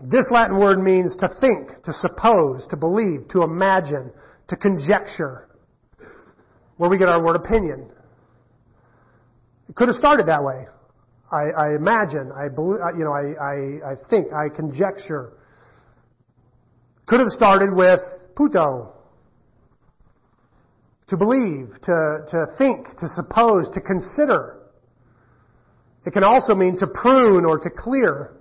This 0.01 0.25
Latin 0.31 0.57
word 0.57 0.79
means 0.79 1.15
to 1.19 1.27
think, 1.41 1.83
to 1.83 1.91
suppose, 1.91 2.65
to 2.69 2.77
believe, 2.77 3.27
to 3.31 3.43
imagine, 3.43 4.11
to 4.47 4.55
conjecture. 4.55 5.49
Where 6.77 6.89
we 6.89 6.97
get 6.97 7.09
our 7.09 7.21
word 7.21 7.35
opinion. 7.35 7.91
It 9.67 9.75
could 9.75 9.89
have 9.89 9.97
started 9.97 10.27
that 10.27 10.41
way. 10.41 10.65
I, 11.31 11.61
I 11.61 11.75
imagine, 11.75 12.31
I 12.33 12.45
you 12.97 13.03
know, 13.03 13.11
I, 13.11 13.35
I, 13.37 13.91
I 13.91 13.95
think, 14.09 14.27
I 14.33 14.47
conjecture. 14.55 15.33
Could 17.09 17.21
have 17.21 17.29
started 17.29 17.73
with 17.73 17.99
puto. 18.35 18.93
To 21.07 21.17
believe, 21.17 21.69
to, 21.81 22.19
to 22.29 22.45
think, 22.59 22.85
to 22.99 23.07
suppose, 23.07 23.67
to 23.73 23.81
consider. 23.81 24.59
It 26.05 26.13
can 26.13 26.23
also 26.23 26.53
mean 26.53 26.77
to 26.77 26.85
prune 26.85 27.45
or 27.45 27.57
to 27.57 27.69
clear, 27.75 28.37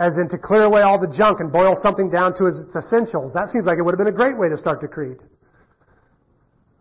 as 0.00 0.18
in 0.18 0.28
to 0.30 0.38
clear 0.38 0.62
away 0.62 0.82
all 0.82 0.98
the 0.98 1.14
junk 1.16 1.38
and 1.38 1.52
boil 1.52 1.74
something 1.80 2.10
down 2.10 2.34
to 2.38 2.46
its 2.46 2.74
essentials. 2.74 3.32
That 3.34 3.48
seems 3.52 3.64
like 3.64 3.78
it 3.78 3.84
would 3.84 3.92
have 3.92 4.04
been 4.04 4.12
a 4.12 4.16
great 4.16 4.36
way 4.36 4.48
to 4.48 4.58
start 4.58 4.80
the 4.80 4.88
creed. 4.88 5.18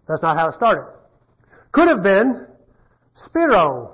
That's 0.08 0.24
not 0.24 0.36
how 0.36 0.50
it 0.50 0.56
started. 0.56 0.92
Could 1.74 1.90
have 1.90 2.02
been 2.02 2.48
spiro, 3.16 3.94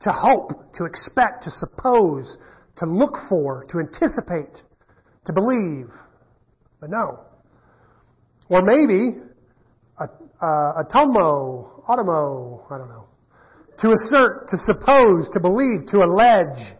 to 0.00 0.10
hope, 0.10 0.72
to 0.76 0.84
expect, 0.86 1.44
to 1.44 1.50
suppose, 1.50 2.38
to 2.78 2.86
look 2.86 3.18
for, 3.28 3.66
to 3.68 3.80
anticipate, 3.80 4.62
to 5.28 5.32
believe. 5.32 5.86
But 6.80 6.90
no. 6.90 7.20
Or 8.48 8.62
maybe 8.62 9.20
a, 9.98 10.04
a, 10.04 10.46
a 10.46 10.84
tomo, 10.92 11.84
automo, 11.88 12.64
I 12.72 12.78
don't 12.78 12.88
know. 12.88 13.06
To 13.82 13.92
assert, 13.92 14.48
to 14.48 14.56
suppose, 14.58 15.30
to 15.34 15.40
believe, 15.40 15.86
to 15.92 15.98
allege. 15.98 16.74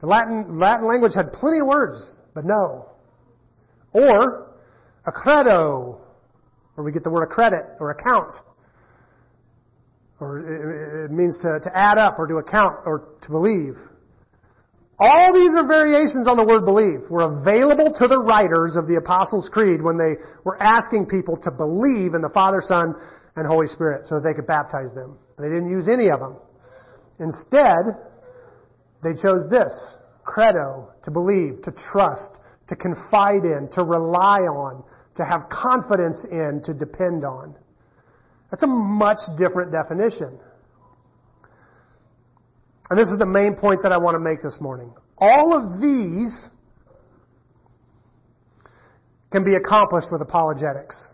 The 0.00 0.06
Latin, 0.06 0.58
Latin 0.60 0.86
language 0.86 1.12
had 1.16 1.32
plenty 1.32 1.58
of 1.58 1.66
words, 1.66 2.12
but 2.34 2.44
no. 2.44 2.86
Or 3.92 4.54
a 5.06 5.12
credo, 5.12 6.00
where 6.74 6.84
we 6.84 6.92
get 6.92 7.02
the 7.02 7.10
word 7.10 7.28
credit 7.30 7.64
or 7.80 7.90
account 7.90 8.36
or 10.20 11.04
it 11.04 11.10
means 11.10 11.36
to, 11.42 11.60
to 11.62 11.70
add 11.76 11.98
up 11.98 12.18
or 12.18 12.26
to 12.26 12.36
account 12.36 12.76
or 12.86 13.08
to 13.22 13.28
believe. 13.28 13.76
All 14.98 15.32
these 15.34 15.52
are 15.52 15.66
variations 15.68 16.24
on 16.26 16.40
the 16.40 16.44
word 16.44 16.64
believe. 16.64 17.04
Were 17.10 17.28
available 17.28 17.92
to 18.00 18.08
the 18.08 18.16
writers 18.16 18.76
of 18.80 18.88
the 18.88 18.96
Apostles' 18.96 19.50
Creed 19.52 19.84
when 19.84 19.98
they 20.00 20.16
were 20.44 20.56
asking 20.62 21.06
people 21.06 21.36
to 21.44 21.50
believe 21.50 22.16
in 22.16 22.24
the 22.24 22.32
Father, 22.32 22.64
Son, 22.64 22.94
and 23.36 23.46
Holy 23.46 23.68
Spirit 23.68 24.06
so 24.08 24.16
that 24.16 24.24
they 24.24 24.32
could 24.32 24.48
baptize 24.48 24.94
them. 24.96 25.18
They 25.36 25.52
didn't 25.52 25.68
use 25.68 25.88
any 25.88 26.08
of 26.08 26.20
them. 26.20 26.40
Instead, 27.20 27.92
they 29.04 29.12
chose 29.20 29.48
this. 29.52 29.72
credo, 30.24 30.88
to 31.04 31.10
believe, 31.10 31.62
to 31.62 31.72
trust, 31.92 32.40
to 32.68 32.74
confide 32.74 33.44
in, 33.44 33.68
to 33.72 33.84
rely 33.84 34.40
on, 34.48 34.82
to 35.16 35.24
have 35.24 35.48
confidence 35.48 36.26
in, 36.30 36.62
to 36.64 36.74
depend 36.74 37.24
on. 37.24 37.54
That's 38.50 38.62
a 38.62 38.66
much 38.66 39.18
different 39.38 39.72
definition. 39.72 40.40
And 42.90 42.98
this 42.98 43.08
is 43.08 43.18
the 43.18 43.26
main 43.26 43.56
point 43.56 43.82
that 43.82 43.92
I 43.92 43.98
want 43.98 44.14
to 44.14 44.20
make 44.20 44.42
this 44.42 44.58
morning. 44.60 44.94
All 45.18 45.54
of 45.56 45.80
these 45.80 46.50
can 49.32 49.44
be 49.44 49.54
accomplished 49.54 50.08
with 50.10 50.22
apologetics. 50.22 51.08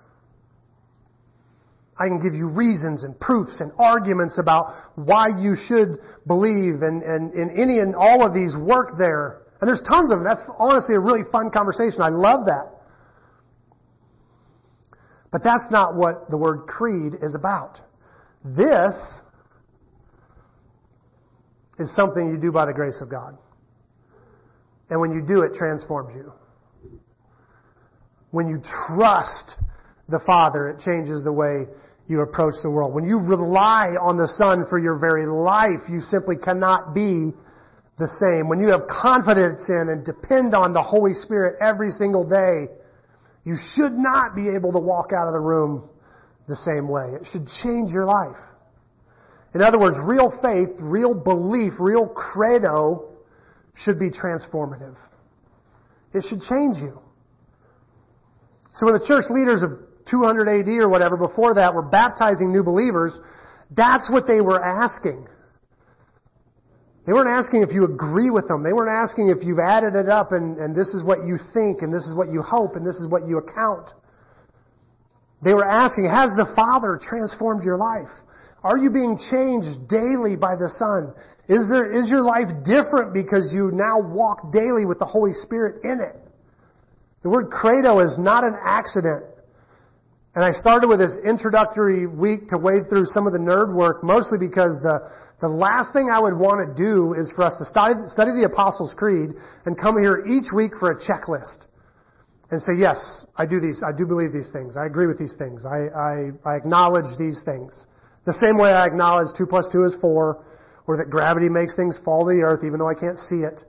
I 1.99 2.09
can 2.09 2.21
give 2.21 2.35
you 2.35 2.49
reasons 2.49 3.05
and 3.05 3.19
proofs 3.19 3.61
and 3.61 3.73
arguments 3.79 4.39
about 4.39 4.75
why 4.97 5.27
you 5.41 5.55
should 5.57 5.99
believe 6.27 6.83
and, 6.83 7.03
and, 7.03 7.33
and 7.33 7.51
any 7.51 7.79
and 7.79 7.95
all 7.95 8.27
of 8.27 8.35
these 8.35 8.57
work 8.59 8.91
there. 8.99 9.43
And 9.61 9.69
there's 9.69 9.83
tons 9.89 10.11
of 10.11 10.19
them. 10.19 10.25
That's 10.25 10.43
honestly 10.59 10.95
a 10.95 11.01
really 11.01 11.23
fun 11.31 11.51
conversation. 11.51 12.03
I 12.03 12.09
love 12.09 12.47
that. 12.47 12.73
But 15.31 15.43
that's 15.45 15.71
not 15.71 15.95
what 15.95 16.29
the 16.29 16.37
word 16.37 16.67
creed 16.67 17.15
is 17.23 17.35
about. 17.39 17.81
This 18.45 18.95
is 21.83 21.95
something 21.95 22.29
you 22.29 22.39
do 22.39 22.53
by 22.53 22.65
the 22.65 22.73
grace 22.73 22.97
of 23.01 23.11
God. 23.11 23.37
And 24.89 25.01
when 25.01 25.13
you 25.13 25.21
do, 25.21 25.43
it 25.43 25.55
transforms 25.55 26.15
you. 26.15 26.33
When 28.31 28.49
you 28.49 28.63
trust 28.87 29.57
the 30.09 30.21
Father, 30.25 30.71
it 30.71 30.81
changes 30.81 31.25
the 31.25 31.33
way 31.33 31.67
you 32.09 32.21
approach 32.21 32.55
the 32.63 32.71
world. 32.71 32.95
When 32.95 33.05
you 33.05 33.19
rely 33.19 33.95
on 34.01 34.17
the 34.17 34.29
Son 34.29 34.65
for 34.69 34.79
your 34.79 34.99
very 34.99 35.27
life, 35.27 35.89
you 35.89 36.01
simply 36.01 36.37
cannot 36.37 36.95
be 36.95 37.33
the 37.99 38.09
same. 38.21 38.49
When 38.49 38.61
you 38.61 38.69
have 38.73 38.89
confidence 38.89 39.69
in 39.69 39.89
and 39.89 40.05
depend 40.05 40.55
on 40.55 40.73
the 40.73 40.83
Holy 40.83 41.15
Spirit 41.15 41.57
every 41.61 41.91
single 41.91 42.29
day, 42.29 42.73
you 43.45 43.57
should 43.75 43.93
not 43.93 44.35
be 44.35 44.49
able 44.55 44.73
to 44.73 44.79
walk 44.79 45.11
out 45.13 45.27
of 45.27 45.33
the 45.33 45.41
room 45.41 45.89
the 46.49 46.57
same 46.57 46.89
way. 46.89 47.17
It 47.21 47.27
should 47.33 47.47
change 47.63 47.91
your 47.93 48.05
life. 48.05 48.37
In 49.55 49.63
other 49.63 49.79
words, 49.79 49.97
real 50.03 50.33
faith, 50.43 50.71
real 50.81 51.15
belief, 51.15 51.75
real 51.79 52.09
credo 52.09 53.11
should 53.75 53.99
be 53.99 54.11
transformative. 54.11 54.97
It 56.15 56.25
should 56.29 56.41
change 56.43 56.79
you. 56.79 56.99
So 58.75 58.87
when 58.87 58.95
the 58.95 59.05
church 59.07 59.25
leaders 59.29 59.63
of 59.63 59.71
200 60.11 60.49
AD 60.49 60.69
or 60.81 60.89
whatever 60.89 61.17
before 61.17 61.55
that 61.55 61.75
were 61.75 61.83
baptizing 61.83 62.53
new 62.53 62.63
believers, 62.63 63.19
that's 63.71 64.09
what 64.11 64.27
they 64.27 64.41
were 64.41 64.63
asking. 64.63 65.29
They 67.07 67.13
weren't 67.13 67.29
asking 67.29 67.63
if 67.63 67.75
you 67.75 67.85
agree 67.85 68.31
with 68.31 68.47
them. 68.47 68.63
They 68.63 68.73
weren't 68.73 68.93
asking 68.93 69.35
if 69.37 69.45
you've 69.45 69.59
added 69.59 69.97
it 69.97 70.09
up 70.09 70.31
and, 70.31 70.57
and 70.59 70.75
this 70.75 70.89
is 70.95 71.03
what 71.05 71.27
you 71.27 71.37
think 71.53 71.83
and 71.83 71.93
this 71.93 72.05
is 72.05 72.15
what 72.17 72.31
you 72.31 72.43
hope 72.43 72.77
and 72.77 72.87
this 72.87 72.95
is 72.97 73.09
what 73.11 73.27
you 73.27 73.39
account. 73.39 73.91
They 75.45 75.53
were 75.53 75.67
asking, 75.67 76.07
has 76.07 76.31
the 76.39 76.47
Father 76.55 77.01
transformed 77.03 77.65
your 77.65 77.77
life? 77.77 78.13
Are 78.65 78.79
you 78.79 78.91
being 78.91 79.19
changed 79.31 79.91
daily 79.91 80.37
by 80.37 80.55
the 80.55 80.71
Son? 80.79 81.13
Is 81.49 81.67
there, 81.69 81.91
is 81.91 82.09
your 82.09 82.23
life 82.23 82.47
different 82.65 83.13
because 83.13 83.51
you 83.53 83.71
now 83.75 83.99
walk 83.99 84.53
daily 84.53 84.87
with 84.87 85.01
the 85.01 85.05
Holy 85.05 85.35
Spirit 85.35 85.83
in 85.83 85.99
it? 85.99 86.15
The 87.23 87.31
word 87.31 87.51
credo 87.51 87.99
is 88.01 88.17
not 88.19 88.45
an 88.45 88.55
accident. 88.65 89.25
And 90.35 90.45
I 90.45 90.53
started 90.53 90.89
with 90.89 90.99
this 90.99 91.19
introductory 91.27 92.07
week 92.07 92.49
to 92.49 92.57
wade 92.57 92.89
through 92.89 93.05
some 93.07 93.27
of 93.27 93.33
the 93.33 93.39
nerd 93.39 93.75
work, 93.75 94.03
mostly 94.03 94.39
because 94.39 94.79
the, 94.81 95.11
the 95.41 95.49
last 95.49 95.93
thing 95.93 96.09
I 96.09 96.21
would 96.21 96.39
want 96.39 96.63
to 96.63 96.71
do 96.73 97.13
is 97.19 97.31
for 97.35 97.45
us 97.45 97.59
to 97.59 97.67
study, 97.67 97.95
study 98.07 98.31
the 98.31 98.49
Apostles' 98.51 98.95
Creed 98.97 99.31
and 99.67 99.77
come 99.77 99.99
here 100.01 100.25
each 100.25 100.55
week 100.55 100.73
for 100.79 100.93
a 100.93 100.97
checklist. 101.03 101.67
And 102.51 102.61
say, 102.61 102.77
yes, 102.77 103.25
I 103.37 103.47
do 103.47 103.61
these, 103.61 103.83
I 103.83 103.97
do 103.97 104.07
believe 104.07 104.33
these 104.33 104.51
things. 104.53 104.77
I 104.77 104.85
agree 104.85 105.07
with 105.07 105.19
these 105.19 105.35
things. 105.39 105.65
I, 105.65 105.89
I, 105.89 106.15
I 106.45 106.57
acknowledge 106.57 107.09
these 107.19 107.41
things. 107.45 107.87
The 108.25 108.35
same 108.39 108.59
way 108.59 108.71
I 108.71 108.87
acknowledge 108.87 109.29
2 109.37 109.47
plus 109.47 109.69
2 109.73 109.85
is 109.85 109.95
4, 110.01 110.45
or 110.87 110.97
that 110.97 111.11
gravity 111.11 111.49
makes 111.49 111.75
things 111.75 111.99
fall 112.05 112.25
to 112.25 112.31
the 112.31 112.43
earth 112.43 112.63
even 112.65 112.79
though 112.79 112.89
I 112.89 112.99
can't 112.99 113.19
see 113.19 113.43
it. 113.43 113.61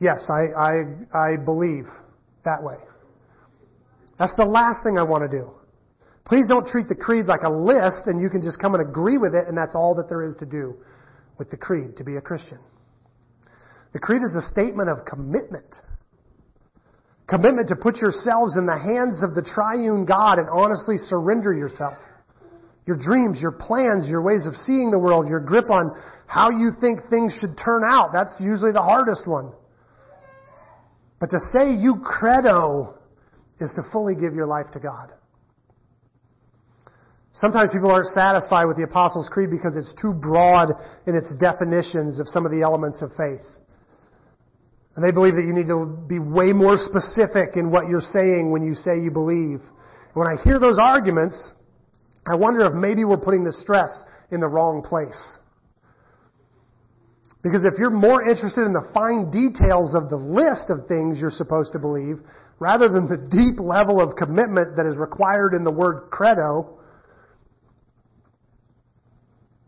Yes, 0.00 0.30
I, 0.30 0.50
I, 0.54 0.72
I 1.14 1.36
believe 1.44 1.86
that 2.44 2.62
way. 2.62 2.78
That's 4.18 4.34
the 4.36 4.44
last 4.44 4.82
thing 4.82 4.98
I 4.98 5.02
want 5.02 5.30
to 5.30 5.30
do. 5.30 5.50
Please 6.24 6.46
don't 6.48 6.66
treat 6.66 6.88
the 6.88 6.94
creed 6.94 7.26
like 7.26 7.42
a 7.42 7.50
list 7.50 8.06
and 8.06 8.20
you 8.20 8.28
can 8.28 8.42
just 8.42 8.60
come 8.60 8.74
and 8.74 8.86
agree 8.86 9.16
with 9.16 9.34
it 9.34 9.48
and 9.48 9.56
that's 9.56 9.74
all 9.74 9.94
that 9.96 10.08
there 10.08 10.24
is 10.26 10.36
to 10.38 10.46
do 10.46 10.76
with 11.38 11.50
the 11.50 11.56
creed 11.56 11.96
to 11.96 12.04
be 12.04 12.16
a 12.16 12.20
Christian. 12.20 12.58
The 13.92 13.98
creed 13.98 14.22
is 14.22 14.36
a 14.36 14.42
statement 14.42 14.90
of 14.90 15.06
commitment. 15.06 15.80
Commitment 17.26 17.68
to 17.68 17.76
put 17.76 17.96
yourselves 17.96 18.56
in 18.56 18.66
the 18.66 18.76
hands 18.76 19.22
of 19.22 19.34
the 19.34 19.42
triune 19.42 20.04
God 20.04 20.38
and 20.38 20.48
honestly 20.52 20.96
surrender 20.98 21.54
yourself. 21.54 21.94
Your 22.88 22.96
dreams, 22.96 23.36
your 23.38 23.52
plans, 23.52 24.08
your 24.08 24.22
ways 24.22 24.46
of 24.46 24.56
seeing 24.56 24.90
the 24.90 24.98
world, 24.98 25.28
your 25.28 25.40
grip 25.40 25.70
on 25.70 25.92
how 26.26 26.48
you 26.48 26.72
think 26.80 27.00
things 27.10 27.36
should 27.38 27.52
turn 27.62 27.82
out. 27.86 28.16
That's 28.16 28.40
usually 28.40 28.72
the 28.72 28.80
hardest 28.80 29.28
one. 29.28 29.52
But 31.20 31.28
to 31.28 31.38
say 31.52 31.76
you 31.76 32.00
credo 32.02 32.96
is 33.60 33.76
to 33.76 33.82
fully 33.92 34.14
give 34.14 34.32
your 34.32 34.46
life 34.46 34.72
to 34.72 34.80
God. 34.80 35.12
Sometimes 37.34 37.72
people 37.74 37.90
aren't 37.90 38.08
satisfied 38.08 38.64
with 38.64 38.78
the 38.78 38.84
Apostles' 38.84 39.28
Creed 39.28 39.50
because 39.50 39.76
it's 39.76 39.92
too 40.00 40.14
broad 40.14 40.72
in 41.06 41.14
its 41.14 41.28
definitions 41.38 42.18
of 42.18 42.26
some 42.26 42.46
of 42.46 42.50
the 42.50 42.62
elements 42.62 43.02
of 43.02 43.10
faith. 43.20 43.44
And 44.96 45.04
they 45.04 45.12
believe 45.12 45.34
that 45.34 45.44
you 45.44 45.52
need 45.52 45.68
to 45.68 45.84
be 46.08 46.18
way 46.18 46.56
more 46.56 46.80
specific 46.80 47.60
in 47.60 47.70
what 47.70 47.84
you're 47.90 48.00
saying 48.00 48.50
when 48.50 48.64
you 48.64 48.72
say 48.72 48.96
you 48.96 49.10
believe. 49.10 49.60
When 50.14 50.26
I 50.26 50.40
hear 50.42 50.58
those 50.58 50.78
arguments, 50.80 51.52
I 52.28 52.36
wonder 52.36 52.60
if 52.66 52.74
maybe 52.74 53.04
we're 53.04 53.16
putting 53.16 53.44
the 53.44 53.52
stress 53.52 54.04
in 54.30 54.40
the 54.40 54.48
wrong 54.48 54.82
place. 54.82 55.38
Because 57.42 57.64
if 57.64 57.78
you're 57.78 57.94
more 57.94 58.28
interested 58.28 58.66
in 58.66 58.72
the 58.72 58.90
fine 58.92 59.30
details 59.30 59.94
of 59.94 60.10
the 60.10 60.18
list 60.18 60.68
of 60.68 60.86
things 60.86 61.18
you're 61.18 61.32
supposed 61.32 61.72
to 61.72 61.78
believe, 61.78 62.18
rather 62.58 62.88
than 62.88 63.08
the 63.08 63.16
deep 63.30 63.62
level 63.62 64.02
of 64.02 64.16
commitment 64.16 64.76
that 64.76 64.84
is 64.84 64.98
required 64.98 65.54
in 65.54 65.64
the 65.64 65.70
word 65.70 66.10
credo, 66.10 66.78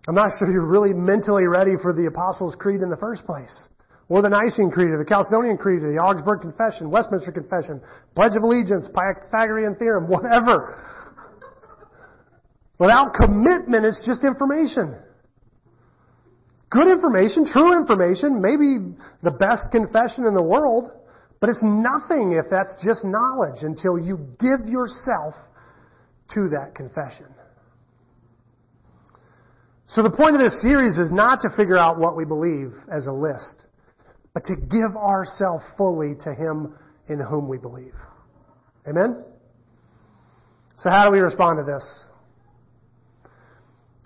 I'm 0.09 0.15
not 0.15 0.33
sure 0.39 0.51
you're 0.51 0.67
really 0.67 0.93
mentally 0.93 1.47
ready 1.47 1.79
for 1.81 1.95
the 1.95 2.11
Apostles' 2.11 2.57
Creed 2.59 2.83
in 2.83 2.91
the 2.91 2.99
first 2.99 3.25
place. 3.25 3.69
Or 4.11 4.23
the 4.23 4.29
Nicene 4.29 4.75
Creed, 4.75 4.91
or 4.91 4.99
the 4.99 5.07
Chalcedonian 5.07 5.57
Creed, 5.57 5.87
or 5.87 5.93
the 5.95 6.03
Augsburg 6.03 6.41
Confession, 6.43 6.91
Westminster 6.91 7.31
Confession, 7.31 7.81
Pledge 8.17 8.35
of 8.35 8.43
Allegiance, 8.43 8.91
Pythagorean 8.91 9.77
Theorem, 9.79 10.11
whatever. 10.11 10.83
Without 12.81 13.13
commitment, 13.13 13.85
it's 13.85 14.01
just 14.07 14.25
information. 14.25 14.97
Good 16.71 16.89
information, 16.89 17.45
true 17.45 17.77
information, 17.77 18.41
maybe 18.41 18.97
the 19.23 19.33
best 19.33 19.71
confession 19.71 20.25
in 20.25 20.35
the 20.35 20.43
world, 20.43 20.89
but 21.41 21.51
it's 21.51 21.61
nothing 21.63 22.33
if 22.33 22.49
that's 22.51 22.79
just 22.83 23.05
knowledge 23.05 23.63
until 23.63 23.99
you 23.99 24.17
give 24.41 24.67
yourself 24.67 25.35
to 26.33 26.49
that 26.57 26.73
confession. 26.75 27.27
So 29.89 30.03
the 30.03 30.11
point 30.11 30.37
of 30.37 30.41
this 30.41 30.63
series 30.63 30.97
is 30.97 31.11
not 31.13 31.41
to 31.43 31.51
figure 31.57 31.79
out 31.79 31.99
what 31.99 32.17
we 32.17 32.25
believe 32.25 32.73
as 32.91 33.09
a 33.09 33.13
list, 33.13 33.67
but 34.33 34.45
to 34.45 34.55
give 34.57 34.97
ourselves 34.97 35.65
fully 35.77 36.15
to 36.25 36.33
Him 36.33 36.79
in 37.09 37.21
whom 37.21 37.47
we 37.49 37.59
believe. 37.59 37.95
Amen? 38.89 39.25
So 40.77 40.89
how 40.89 41.05
do 41.05 41.11
we 41.11 41.19
respond 41.19 41.59
to 41.59 41.65
this? 41.71 42.10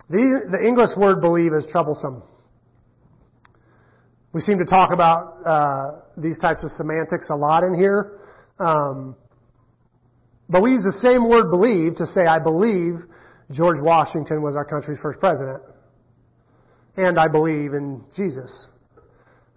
The, 0.09 0.47
the 0.51 0.67
English 0.67 0.91
word 0.97 1.21
believe 1.21 1.53
is 1.53 1.67
troublesome. 1.71 2.23
We 4.33 4.41
seem 4.41 4.59
to 4.59 4.65
talk 4.65 4.91
about 4.91 5.41
uh, 5.45 6.01
these 6.17 6.39
types 6.39 6.63
of 6.63 6.69
semantics 6.71 7.29
a 7.31 7.35
lot 7.35 7.63
in 7.63 7.73
here. 7.73 8.19
Um, 8.59 9.15
but 10.49 10.61
we 10.61 10.71
use 10.71 10.83
the 10.83 10.99
same 11.01 11.27
word 11.27 11.49
believe 11.49 11.97
to 11.97 12.05
say, 12.05 12.25
I 12.25 12.39
believe 12.39 12.95
George 13.51 13.81
Washington 13.81 14.43
was 14.43 14.55
our 14.55 14.65
country's 14.65 14.99
first 15.01 15.19
president 15.19 15.63
and 16.97 17.19
I 17.19 17.27
believe 17.27 17.73
in 17.73 18.03
Jesus. 18.15 18.69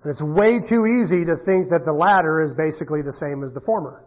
And 0.02 0.10
it's 0.10 0.22
way 0.22 0.58
too 0.58 0.86
easy 0.86 1.24
to 1.24 1.36
think 1.44 1.70
that 1.70 1.82
the 1.84 1.92
latter 1.92 2.42
is 2.42 2.54
basically 2.54 3.02
the 3.02 3.12
same 3.12 3.42
as 3.42 3.52
the 3.52 3.60
former. 3.60 4.04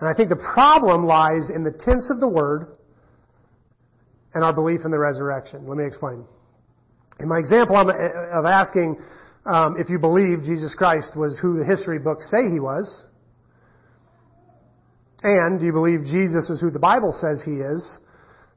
And 0.00 0.08
I 0.08 0.14
think 0.14 0.28
the 0.28 0.42
problem 0.54 1.04
lies 1.04 1.50
in 1.54 1.62
the 1.62 1.72
tense 1.72 2.10
of 2.10 2.20
the 2.20 2.28
word 2.28 2.76
and 4.34 4.44
our 4.44 4.54
belief 4.54 4.80
in 4.84 4.90
the 4.90 4.98
resurrection. 4.98 5.66
Let 5.66 5.76
me 5.76 5.86
explain. 5.86 6.24
In 7.18 7.28
my 7.28 7.38
example 7.38 7.76
of 7.76 8.46
asking 8.46 8.96
um, 9.44 9.76
if 9.78 9.88
you 9.88 9.98
believe 9.98 10.42
Jesus 10.42 10.74
Christ 10.74 11.12
was 11.16 11.38
who 11.40 11.58
the 11.58 11.64
history 11.64 11.98
books 11.98 12.30
say 12.30 12.50
he 12.50 12.60
was, 12.60 13.04
and 15.22 15.60
do 15.60 15.66
you 15.66 15.72
believe 15.72 16.00
Jesus 16.04 16.48
is 16.48 16.60
who 16.60 16.70
the 16.70 16.80
Bible 16.80 17.12
says 17.12 17.42
he 17.44 17.60
is, 17.60 18.00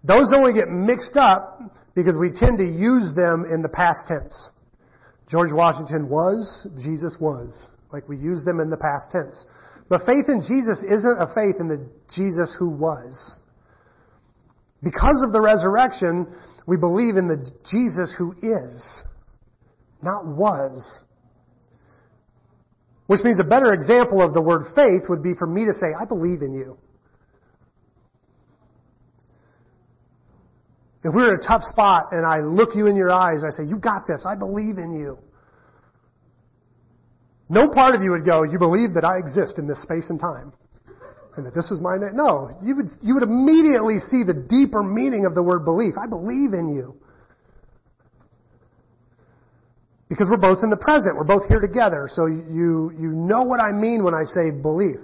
those 0.04 0.32
only 0.36 0.54
get 0.54 0.70
mixed 0.70 1.18
up 1.18 1.60
because 1.96 2.18
we 2.20 2.32
tend 2.32 2.58
to 2.58 2.66
use 2.66 3.14
them 3.16 3.46
in 3.52 3.62
the 3.62 3.70
past 3.70 4.08
tense. 4.08 4.52
George 5.30 5.52
Washington 5.52 6.10
was, 6.10 6.68
Jesus 6.82 7.16
was. 7.20 7.70
Like 7.92 8.08
we 8.10 8.18
use 8.18 8.44
them 8.44 8.60
in 8.60 8.70
the 8.70 8.78
past 8.78 9.12
tense. 9.12 9.46
But 9.90 10.02
faith 10.06 10.26
in 10.28 10.42
Jesus 10.42 10.84
isn't 10.84 11.22
a 11.22 11.28
faith 11.36 11.56
in 11.60 11.68
the 11.68 11.88
Jesus 12.16 12.56
who 12.58 12.70
was. 12.70 13.40
Because 14.84 15.24
of 15.26 15.32
the 15.32 15.40
resurrection, 15.40 16.28
we 16.68 16.78
believe 16.78 17.16
in 17.16 17.28
the 17.28 17.52
Jesus 17.72 18.14
who 18.18 18.34
is, 18.42 19.04
not 20.02 20.26
was. 20.26 21.02
Which 23.08 23.22
means 23.24 23.40
a 23.40 23.48
better 23.48 23.74
example 23.74 24.24
of 24.24 24.34
the 24.34 24.42
word 24.42 24.74
faith 24.76 25.04
would 25.10 25.24
be 25.24 25.34
for 25.38 25.48
me 25.48 25.66
to 25.66 25.74
say, 25.74 25.88
I 26.00 26.06
believe 26.06 26.42
in 26.42 26.54
you. 26.54 26.78
If 31.06 31.14
we're 31.14 31.34
in 31.34 31.40
a 31.40 31.48
tough 31.48 31.64
spot 31.64 32.08
and 32.12 32.26
I 32.26 32.40
look 32.40 32.76
you 32.76 32.88
in 32.88 32.96
your 32.96 33.12
eyes, 33.12 33.44
I 33.46 33.52
say, 33.52 33.68
you 33.68 33.78
got 33.78 34.04
this, 34.08 34.26
I 34.28 34.38
believe 34.38 34.78
in 34.78 34.98
you. 34.98 35.18
No 37.50 37.70
part 37.70 37.94
of 37.94 38.02
you 38.02 38.12
would 38.12 38.26
go, 38.26 38.44
you 38.44 38.58
believe 38.58 38.94
that 38.96 39.04
I 39.04 39.18
exist 39.18 39.60
in 39.60 39.68
this 39.68 39.84
space 39.84 40.10
and 40.10 40.20
time. 40.20 40.54
And 41.36 41.46
that 41.46 41.54
this 41.56 41.72
is 41.72 41.82
my 41.82 41.98
name. 41.98 42.16
No, 42.16 42.54
you 42.62 42.76
would, 42.76 42.90
you 43.02 43.16
would 43.16 43.24
immediately 43.24 43.98
see 43.98 44.22
the 44.22 44.38
deeper 44.38 44.84
meaning 44.84 45.26
of 45.26 45.34
the 45.34 45.42
word 45.42 45.66
belief. 45.66 45.96
I 45.98 46.08
believe 46.08 46.54
in 46.54 46.76
you. 46.76 46.96
Because 50.10 50.30
we're 50.30 50.38
both 50.38 50.62
in 50.62 50.70
the 50.70 50.78
present. 50.78 51.18
We're 51.18 51.26
both 51.26 51.48
here 51.48 51.60
together. 51.60 52.06
So 52.06 52.28
you, 52.28 52.94
you 52.94 53.10
know 53.10 53.42
what 53.42 53.60
I 53.60 53.72
mean 53.72 54.04
when 54.04 54.14
I 54.14 54.30
say 54.30 54.54
belief. 54.54 55.02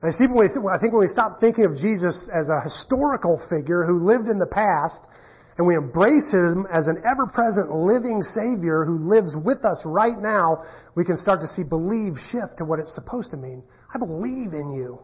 I 0.00 0.08
see 0.12 0.24
when 0.24 0.40
we, 0.40 0.48
I 0.48 0.80
think 0.80 0.92
when 0.92 1.00
we 1.00 1.08
stop 1.08 1.40
thinking 1.40 1.64
of 1.64 1.76
Jesus 1.76 2.28
as 2.32 2.48
a 2.48 2.60
historical 2.64 3.40
figure 3.48 3.84
who 3.84 4.04
lived 4.04 4.28
in 4.28 4.38
the 4.38 4.48
past 4.48 5.04
and 5.56 5.66
we 5.66 5.76
embrace 5.76 6.32
him 6.32 6.66
as 6.72 6.88
an 6.88 7.00
ever-present 7.08 7.72
living 7.72 8.20
Savior 8.20 8.84
who 8.84 8.96
lives 9.00 9.36
with 9.36 9.64
us 9.64 9.80
right 9.84 10.16
now, 10.16 10.64
we 10.96 11.04
can 11.04 11.16
start 11.16 11.40
to 11.40 11.48
see 11.48 11.62
believe 11.62 12.16
shift 12.32 12.58
to 12.58 12.64
what 12.64 12.80
it's 12.80 12.94
supposed 12.94 13.30
to 13.32 13.36
mean. 13.36 13.62
I 13.94 13.98
believe 13.98 14.52
in 14.52 14.72
you. 14.72 14.98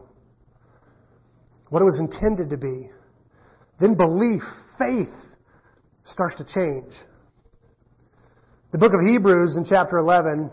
What 1.69 1.81
it 1.81 1.85
was 1.85 1.99
intended 1.99 2.49
to 2.49 2.57
be. 2.57 2.89
Then 3.79 3.95
belief, 3.95 4.41
faith, 4.77 5.13
starts 6.03 6.35
to 6.37 6.43
change. 6.43 6.93
The 8.71 8.77
book 8.77 8.91
of 8.93 8.99
Hebrews 9.01 9.55
in 9.57 9.65
chapter 9.67 9.97
11 9.97 10.51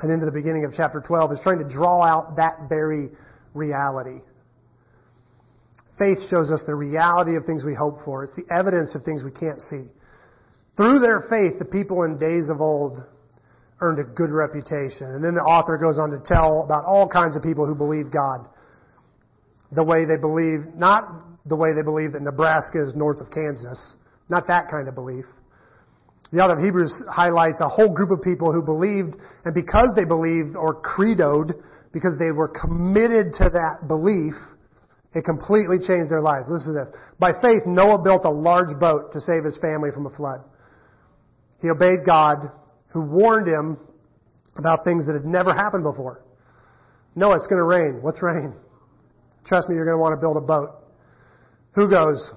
and 0.00 0.12
into 0.12 0.26
the 0.26 0.32
beginning 0.32 0.64
of 0.64 0.72
chapter 0.76 1.02
12 1.04 1.32
is 1.32 1.40
trying 1.42 1.58
to 1.58 1.68
draw 1.68 2.04
out 2.04 2.36
that 2.36 2.68
very 2.68 3.08
reality. 3.54 4.20
Faith 5.98 6.18
shows 6.30 6.52
us 6.52 6.62
the 6.66 6.74
reality 6.74 7.34
of 7.36 7.44
things 7.44 7.64
we 7.64 7.74
hope 7.74 8.04
for. 8.04 8.24
It's 8.24 8.36
the 8.36 8.46
evidence 8.54 8.94
of 8.94 9.02
things 9.02 9.24
we 9.24 9.32
can't 9.32 9.60
see. 9.60 9.90
Through 10.76 11.00
their 11.00 11.26
faith, 11.28 11.58
the 11.58 11.64
people 11.64 12.04
in 12.04 12.18
days 12.18 12.50
of 12.50 12.60
old 12.60 13.00
earned 13.80 13.98
a 13.98 14.04
good 14.04 14.30
reputation. 14.30 15.14
And 15.14 15.22
then 15.22 15.34
the 15.34 15.46
author 15.46 15.78
goes 15.78 15.98
on 15.98 16.10
to 16.10 16.20
tell 16.24 16.64
about 16.64 16.84
all 16.84 17.08
kinds 17.08 17.36
of 17.36 17.42
people 17.42 17.66
who 17.66 17.74
believe 17.74 18.10
God. 18.10 18.48
The 19.72 19.84
way 19.84 20.04
they 20.04 20.18
believe, 20.18 20.74
not 20.74 21.04
the 21.46 21.56
way 21.56 21.70
they 21.76 21.84
believe 21.84 22.12
that 22.12 22.22
Nebraska 22.22 22.82
is 22.82 22.96
north 22.96 23.20
of 23.20 23.30
Kansas. 23.30 23.96
Not 24.28 24.46
that 24.48 24.68
kind 24.70 24.88
of 24.88 24.94
belief. 24.94 25.24
The 26.32 26.44
author 26.44 26.58
of 26.58 26.64
Hebrews 26.64 26.92
highlights 27.08 27.60
a 27.64 27.68
whole 27.68 27.94
group 27.94 28.10
of 28.10 28.20
people 28.20 28.52
who 28.52 28.60
believed, 28.60 29.16
and 29.44 29.54
because 29.54 29.88
they 29.96 30.04
believed 30.04 30.56
or 30.56 30.76
credoed, 30.82 31.56
because 31.92 32.16
they 32.20 32.32
were 32.32 32.52
committed 32.52 33.32
to 33.40 33.48
that 33.48 33.88
belief, 33.88 34.36
it 35.14 35.24
completely 35.24 35.80
changed 35.80 36.12
their 36.12 36.20
lives. 36.20 36.44
Listen 36.52 36.76
to 36.76 36.84
this. 36.84 36.92
By 37.18 37.32
faith, 37.40 37.64
Noah 37.64 38.04
built 38.04 38.28
a 38.28 38.30
large 38.30 38.76
boat 38.78 39.12
to 39.12 39.20
save 39.20 39.44
his 39.44 39.56
family 39.56 39.88
from 39.88 40.04
a 40.04 40.12
flood. 40.12 40.44
He 41.62 41.70
obeyed 41.70 42.04
God, 42.04 42.52
who 42.98 43.04
warned 43.06 43.46
him 43.46 43.78
about 44.56 44.82
things 44.84 45.06
that 45.06 45.14
had 45.14 45.24
never 45.24 45.54
happened 45.54 45.84
before. 45.84 46.24
No, 47.14 47.32
it's 47.32 47.46
going 47.46 47.58
to 47.58 47.64
rain. 47.64 48.02
What's 48.02 48.22
rain? 48.22 48.54
Trust 49.46 49.68
me, 49.68 49.76
you're 49.76 49.86
going 49.86 49.96
to 49.96 50.02
want 50.02 50.18
to 50.18 50.20
build 50.20 50.36
a 50.36 50.44
boat. 50.44 50.82
Who 51.74 51.88
goes? 51.88 52.32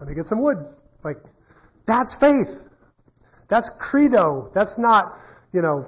Let 0.00 0.08
me 0.08 0.14
get 0.14 0.24
some 0.26 0.42
wood. 0.42 0.58
Like, 1.04 1.16
that's 1.86 2.14
faith. 2.20 2.50
That's 3.48 3.70
credo. 3.78 4.50
That's 4.54 4.74
not, 4.76 5.14
you 5.52 5.62
know, 5.62 5.86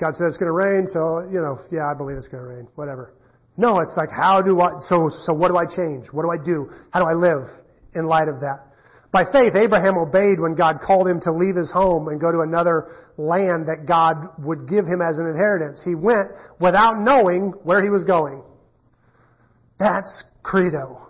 God 0.00 0.14
said 0.14 0.26
it's 0.28 0.38
going 0.38 0.48
to 0.48 0.56
rain, 0.56 0.86
so, 0.88 1.28
you 1.30 1.40
know, 1.40 1.60
yeah, 1.70 1.92
I 1.92 1.96
believe 1.96 2.16
it's 2.16 2.28
going 2.28 2.42
to 2.42 2.48
rain. 2.48 2.68
Whatever. 2.74 3.14
No, 3.56 3.80
it's 3.80 3.96
like, 3.96 4.10
how 4.10 4.40
do 4.40 4.60
I, 4.60 4.70
so, 4.88 5.10
so 5.10 5.34
what 5.34 5.48
do 5.48 5.58
I 5.58 5.66
change? 5.66 6.06
What 6.12 6.22
do 6.22 6.30
I 6.30 6.42
do? 6.42 6.70
How 6.92 7.00
do 7.00 7.06
I 7.06 7.14
live 7.14 7.48
in 7.94 8.06
light 8.06 8.28
of 8.28 8.40
that? 8.40 8.67
By 9.10 9.24
faith, 9.32 9.54
Abraham 9.54 9.96
obeyed 9.96 10.38
when 10.38 10.54
God 10.54 10.80
called 10.84 11.08
him 11.08 11.20
to 11.22 11.32
leave 11.32 11.56
his 11.56 11.70
home 11.72 12.08
and 12.08 12.20
go 12.20 12.30
to 12.30 12.40
another 12.40 12.92
land 13.16 13.66
that 13.66 13.86
God 13.88 14.44
would 14.44 14.68
give 14.68 14.84
him 14.84 15.00
as 15.00 15.18
an 15.18 15.26
inheritance. 15.26 15.82
He 15.82 15.94
went 15.94 16.28
without 16.60 17.00
knowing 17.00 17.54
where 17.62 17.82
he 17.82 17.88
was 17.88 18.04
going. 18.04 18.42
That's 19.78 20.24
credo. 20.42 21.08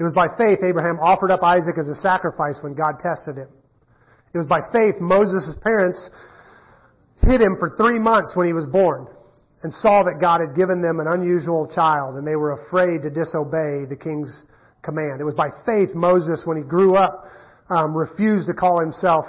It 0.00 0.02
was 0.02 0.12
by 0.12 0.26
faith 0.36 0.58
Abraham 0.62 0.98
offered 0.98 1.30
up 1.30 1.42
Isaac 1.42 1.78
as 1.78 1.88
a 1.88 1.94
sacrifice 1.94 2.58
when 2.60 2.74
God 2.74 2.98
tested 2.98 3.36
him. 3.36 3.48
It 4.34 4.38
was 4.38 4.46
by 4.46 4.60
faith 4.72 5.00
Moses' 5.00 5.56
parents 5.62 6.10
hid 7.22 7.40
him 7.40 7.56
for 7.58 7.74
three 7.78 7.98
months 7.98 8.34
when 8.34 8.46
he 8.46 8.52
was 8.52 8.66
born 8.66 9.06
and 9.62 9.72
saw 9.72 10.02
that 10.02 10.20
God 10.20 10.40
had 10.40 10.54
given 10.54 10.82
them 10.82 11.00
an 11.00 11.06
unusual 11.06 11.70
child 11.74 12.16
and 12.16 12.26
they 12.26 12.36
were 12.36 12.60
afraid 12.66 13.02
to 13.02 13.10
disobey 13.10 13.88
the 13.88 13.96
king's 13.96 14.44
command. 14.86 15.20
It 15.20 15.24
was 15.24 15.34
by 15.34 15.50
faith 15.66 15.90
Moses, 15.94 16.42
when 16.46 16.56
he 16.56 16.62
grew 16.62 16.94
up, 16.94 17.24
um, 17.68 17.94
refused 17.94 18.46
to 18.46 18.54
call 18.54 18.80
himself 18.80 19.26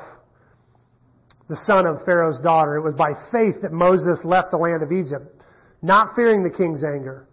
the 1.49 1.57
son 1.65 1.85
of 1.85 2.05
Pharaoh's 2.05 2.39
daughter. 2.41 2.77
It 2.77 2.83
was 2.83 2.93
by 2.93 3.11
faith 3.31 3.55
that 3.63 3.73
Moses 3.73 4.21
left 4.23 4.51
the 4.51 4.57
land 4.57 4.83
of 4.83 4.91
Egypt, 4.91 5.25
not 5.81 6.15
fearing 6.15 6.43
the 6.43 6.53
king's 6.53 6.83
anger. 6.83 7.27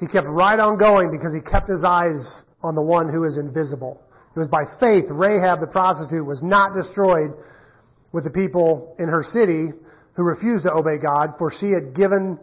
He 0.00 0.06
kept 0.06 0.26
right 0.26 0.58
on 0.58 0.76
going 0.76 1.10
because 1.10 1.32
he 1.32 1.40
kept 1.40 1.68
his 1.68 1.84
eyes 1.86 2.42
on 2.62 2.74
the 2.74 2.82
one 2.82 3.08
who 3.08 3.24
is 3.24 3.38
invisible. 3.38 4.02
It 4.34 4.38
was 4.38 4.48
by 4.48 4.64
faith 4.80 5.04
Rahab 5.08 5.60
the 5.60 5.66
prostitute 5.66 6.26
was 6.26 6.42
not 6.42 6.74
destroyed 6.74 7.32
with 8.12 8.24
the 8.24 8.30
people 8.30 8.94
in 8.98 9.08
her 9.08 9.22
city 9.22 9.72
who 10.14 10.22
refused 10.24 10.64
to 10.64 10.72
obey 10.72 10.98
God, 11.00 11.36
for 11.38 11.52
she 11.52 11.70
had 11.70 11.94
given 11.94 12.38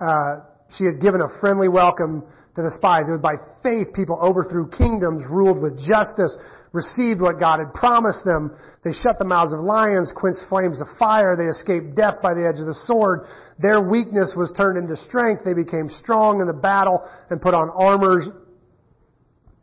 uh, 0.00 0.44
she 0.76 0.84
had 0.84 1.00
given 1.00 1.20
a 1.20 1.28
friendly 1.40 1.68
welcome 1.68 2.24
to 2.56 2.62
the 2.62 2.70
spies. 2.70 3.08
It 3.08 3.18
was 3.18 3.24
by 3.24 3.36
faith 3.62 3.94
people 3.94 4.18
overthrew 4.22 4.70
kingdoms, 4.70 5.24
ruled 5.28 5.60
with 5.60 5.74
justice, 5.78 6.36
received 6.72 7.20
what 7.20 7.38
God 7.38 7.58
had 7.58 7.74
promised 7.74 8.24
them. 8.24 8.54
They 8.82 8.92
shut 8.92 9.18
the 9.18 9.26
mouths 9.26 9.52
of 9.52 9.60
lions, 9.60 10.14
quenched 10.14 10.46
flames 10.48 10.80
of 10.80 10.86
fire. 10.98 11.34
They 11.34 11.50
escaped 11.50 11.94
death 11.94 12.22
by 12.22 12.34
the 12.34 12.46
edge 12.46 12.62
of 12.62 12.66
the 12.66 12.78
sword. 12.86 13.26
Their 13.58 13.82
weakness 13.82 14.34
was 14.36 14.54
turned 14.56 14.78
into 14.78 14.96
strength. 14.96 15.42
They 15.42 15.54
became 15.54 15.90
strong 15.90 16.40
in 16.40 16.46
the 16.46 16.54
battle 16.56 17.02
and 17.30 17.42
put 17.42 17.54
on 17.54 17.70
armors 17.70 18.30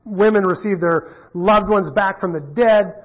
Women 0.05 0.45
received 0.45 0.81
their 0.81 1.13
loved 1.33 1.69
ones 1.69 1.91
back 1.93 2.19
from 2.19 2.33
the 2.33 2.41
dead. 2.41 2.97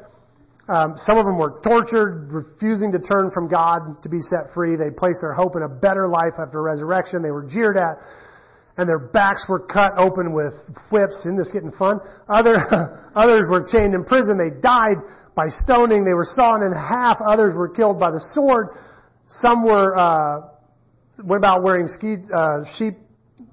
Um, 0.67 0.95
some 0.97 1.19
of 1.19 1.27
them 1.27 1.39
were 1.39 1.61
tortured, 1.63 2.33
refusing 2.33 2.91
to 2.93 2.99
turn 2.99 3.31
from 3.31 3.49
God 3.49 4.03
to 4.03 4.09
be 4.09 4.21
set 4.21 4.53
free. 4.55 4.77
They 4.77 4.91
placed 4.91 5.21
their 5.21 5.35
hope 5.35 5.55
in 5.57 5.63
a 5.63 5.69
better 5.69 6.09
life 6.09 6.35
after 6.41 6.63
resurrection. 6.63 7.23
They 7.23 7.31
were 7.31 7.47
jeered 7.47 7.77
at, 7.77 8.01
and 8.77 8.89
their 8.89 8.99
backs 8.99 9.47
were 9.49 9.61
cut 9.61 9.97
open 9.97 10.35
with 10.35 10.53
whips. 10.93 11.21
Isn't 11.25 11.37
this 11.37 11.51
getting 11.53 11.73
fun? 11.73 12.01
Other, 12.29 12.57
others 13.15 13.45
were 13.49 13.67
chained 13.67 13.95
in 13.95 14.05
prison. 14.05 14.37
They 14.37 14.61
died 14.61 15.01
by 15.35 15.49
stoning. 15.49 16.05
They 16.05 16.15
were 16.15 16.29
sawn 16.29 16.63
in 16.63 16.73
half. 16.73 17.19
Others 17.21 17.55
were 17.57 17.69
killed 17.69 17.99
by 17.99 18.11
the 18.11 18.21
sword. 18.33 18.69
Some 19.29 19.65
were 19.65 19.97
uh, 19.99 20.57
went 21.25 21.41
about 21.41 21.63
wearing 21.63 21.89
ski, 21.89 22.17
uh, 22.33 22.65
sheep 22.79 22.95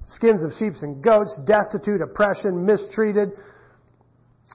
skins 0.06 0.44
of 0.44 0.52
sheep 0.58 0.74
and 0.82 1.02
goats, 1.02 1.40
destitute, 1.46 2.00
oppression, 2.00 2.64
mistreated. 2.64 3.30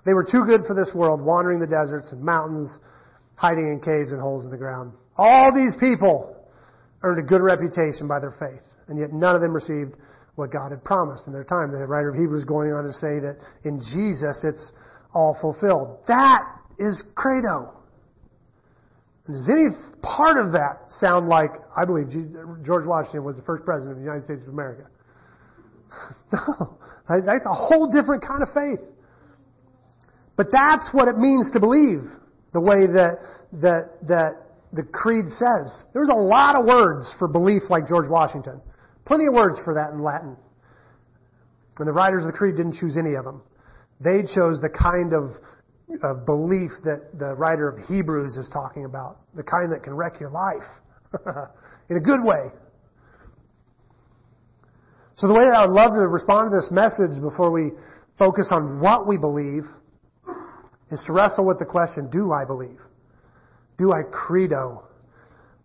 They 0.06 0.14
were 0.14 0.24
too 0.24 0.46
good 0.46 0.62
for 0.66 0.76
this 0.76 0.92
world, 0.96 1.22
wandering 1.22 1.60
the 1.60 1.68
deserts 1.68 2.12
and 2.12 2.22
mountains, 2.22 2.78
hiding 3.36 3.68
in 3.68 3.80
caves 3.80 4.12
and 4.12 4.22
holes 4.22 4.46
in 4.46 4.52
the 4.52 4.58
ground. 4.58 4.94
All 5.18 5.54
these 5.54 5.76
people 5.80 6.36
earned 7.04 7.20
a 7.20 7.28
good 7.28 7.42
reputation 7.42 8.08
by 8.08 8.20
their 8.20 8.34
faith, 8.40 8.64
and 8.88 9.00
yet 9.00 9.12
none 9.12 9.36
of 9.36 9.42
them 9.42 9.54
received 9.54 9.96
what 10.40 10.52
God 10.52 10.72
had 10.72 10.84
promised 10.84 11.28
in 11.28 11.34
their 11.34 11.44
time. 11.44 11.72
The 11.72 11.86
writer 11.86 12.10
of 12.10 12.16
Hebrews 12.16 12.46
going 12.46 12.72
on 12.72 12.88
to 12.88 12.94
say 12.94 13.20
that 13.20 13.36
in 13.68 13.84
Jesus 13.84 14.40
it's 14.48 14.72
all 15.14 15.38
fulfilled. 15.42 16.00
That 16.08 16.42
is 16.80 17.04
credo. 17.14 17.76
And 19.28 19.36
does 19.36 19.50
any 19.52 19.68
part 20.02 20.40
of 20.40 20.54
that 20.54 20.88
sound 20.90 21.28
like 21.28 21.52
I 21.76 21.84
believe 21.84 22.08
George 22.64 22.88
Washington 22.88 23.24
was 23.28 23.36
the 23.36 23.44
first 23.44 23.66
president 23.66 23.92
of 23.92 23.98
the 24.00 24.08
United 24.08 24.24
States 24.24 24.42
of 24.48 24.50
America? 24.50 24.88
No. 26.32 26.78
That's 27.10 27.46
a 27.46 27.58
whole 27.58 27.90
different 27.92 28.22
kind 28.22 28.44
of 28.44 28.50
faith. 28.54 28.86
But 30.38 30.48
that's 30.54 30.88
what 30.94 31.08
it 31.08 31.18
means 31.18 31.50
to 31.54 31.60
believe, 31.60 32.06
the 32.54 32.62
way 32.62 32.86
that, 32.86 33.18
that, 33.66 33.90
that 34.08 34.34
the 34.74 34.84
creed 34.94 35.26
says. 35.26 35.86
There's 35.92 36.10
a 36.10 36.14
lot 36.14 36.56
of 36.56 36.66
words 36.68 37.16
for 37.18 37.28
belief 37.28 37.64
like 37.70 37.88
George 37.88 38.08
Washington. 38.08 38.62
Plenty 39.10 39.26
of 39.26 39.34
words 39.34 39.58
for 39.66 39.74
that 39.74 39.90
in 39.92 40.04
Latin. 40.06 40.38
And 41.80 41.88
the 41.88 41.94
writers 41.94 42.26
of 42.26 42.32
the 42.32 42.38
creed 42.38 42.58
didn't 42.58 42.76
choose 42.76 42.96
any 42.96 43.16
of 43.16 43.26
them. 43.26 43.42
They 44.00 44.22
chose 44.22 44.62
the 44.62 44.70
kind 44.70 45.18
of 45.18 45.34
of 46.04 46.28
belief 46.28 46.70
that 46.84 47.18
the 47.18 47.34
writer 47.34 47.68
of 47.68 47.80
Hebrews 47.90 48.38
is 48.38 48.48
talking 48.54 48.86
about, 48.86 49.18
the 49.34 49.42
kind 49.42 49.72
that 49.74 49.82
can 49.82 49.96
wreck 49.96 50.20
your 50.20 50.30
life 50.30 50.70
in 51.90 51.98
a 51.98 52.00
good 52.00 52.22
way. 52.22 52.54
So 55.16 55.28
the 55.28 55.34
way 55.34 55.46
that 55.50 55.58
I 55.58 55.66
would 55.66 55.74
love 55.74 55.94
to 55.94 56.06
respond 56.06 56.52
to 56.52 56.56
this 56.56 56.70
message 56.70 57.20
before 57.20 57.50
we 57.50 57.72
focus 58.20 58.52
on 58.54 58.80
what 58.80 59.08
we 59.08 59.18
believe 59.18 59.66
is 60.92 61.02
to 61.08 61.14
wrestle 61.14 61.48
with 61.48 61.58
the 61.58 61.66
question, 61.66 62.12
do 62.12 62.32
I 62.32 62.46
believe? 62.46 62.78
Do 63.80 63.92
I 63.92 64.04
credo 64.12 64.84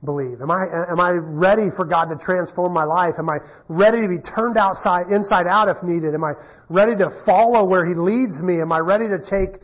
believe? 0.05 0.41
Am 0.41 0.51
I, 0.51 0.91
am 0.91 1.01
I 1.01 1.11
ready 1.17 1.69
for 1.77 1.85
God 1.85 2.07
to 2.13 2.17
transform 2.21 2.73
my 2.73 2.85
life? 2.85 3.15
Am 3.19 3.29
I 3.29 3.39
ready 3.69 4.03
to 4.03 4.09
be 4.09 4.21
turned 4.21 4.57
outside, 4.57 5.09
inside 5.11 5.47
out 5.47 5.69
if 5.69 5.83
needed? 5.83 6.15
Am 6.15 6.23
I 6.23 6.33
ready 6.69 6.97
to 6.97 7.11
follow 7.25 7.65
where 7.67 7.85
He 7.87 7.95
leads 7.95 8.43
me? 8.43 8.61
Am 8.61 8.73
I 8.73 8.79
ready 8.79 9.09
to 9.09 9.19
take 9.19 9.61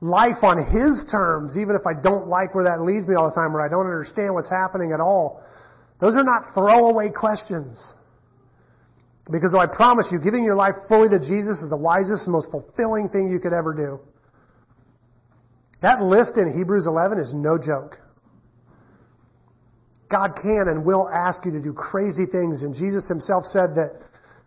life 0.00 0.42
on 0.42 0.58
His 0.58 1.06
terms, 1.10 1.56
even 1.56 1.76
if 1.76 1.86
I 1.86 1.94
don't 1.96 2.28
like 2.28 2.54
where 2.54 2.64
that 2.64 2.82
leads 2.82 3.08
me 3.08 3.14
all 3.14 3.30
the 3.30 3.36
time 3.38 3.54
or 3.56 3.64
I 3.64 3.68
don't 3.68 3.86
understand 3.86 4.34
what's 4.34 4.50
happening 4.50 4.92
at 4.92 5.00
all? 5.00 5.42
Those 6.00 6.14
are 6.16 6.24
not 6.26 6.52
throwaway 6.52 7.10
questions. 7.14 7.78
Because 9.30 9.52
though 9.52 9.60
I 9.60 9.66
promise 9.66 10.06
you, 10.12 10.18
giving 10.20 10.44
your 10.44 10.54
life 10.54 10.74
fully 10.86 11.08
to 11.08 11.18
Jesus 11.18 11.64
is 11.64 11.70
the 11.70 11.80
wisest 11.80 12.28
and 12.28 12.32
most 12.32 12.50
fulfilling 12.50 13.08
thing 13.08 13.32
you 13.32 13.40
could 13.40 13.54
ever 13.54 13.72
do. 13.72 14.00
That 15.80 16.02
list 16.02 16.36
in 16.36 16.52
Hebrews 16.52 16.86
11 16.86 17.18
is 17.18 17.32
no 17.34 17.56
joke. 17.56 18.03
God 20.14 20.38
can 20.40 20.70
and 20.70 20.86
will 20.86 21.10
ask 21.10 21.44
you 21.44 21.50
to 21.50 21.60
do 21.60 21.72
crazy 21.72 22.26
things, 22.30 22.62
and 22.62 22.74
Jesus 22.74 23.08
himself 23.08 23.44
said 23.46 23.74
that, 23.74 23.98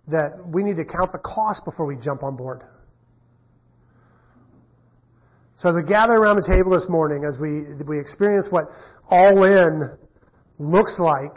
that 0.07 0.39
we 0.47 0.63
need 0.63 0.78
to 0.78 0.86
count 0.86 1.11
the 1.11 1.20
cost 1.20 1.65
before 1.65 1.86
we 1.86 1.97
jump 1.99 2.24
on 2.24 2.38
board. 2.38 2.61
So 5.57 5.68
as 5.68 5.76
we 5.76 5.84
gather 5.84 6.13
around 6.13 6.38
the 6.38 6.47
table 6.47 6.72
this 6.72 6.88
morning, 6.88 7.26
as 7.28 7.38
we, 7.41 7.76
we 7.84 7.99
experience 7.99 8.47
what 8.49 8.65
all 9.09 9.43
in 9.43 9.97
looks 10.57 10.99
like, 11.03 11.36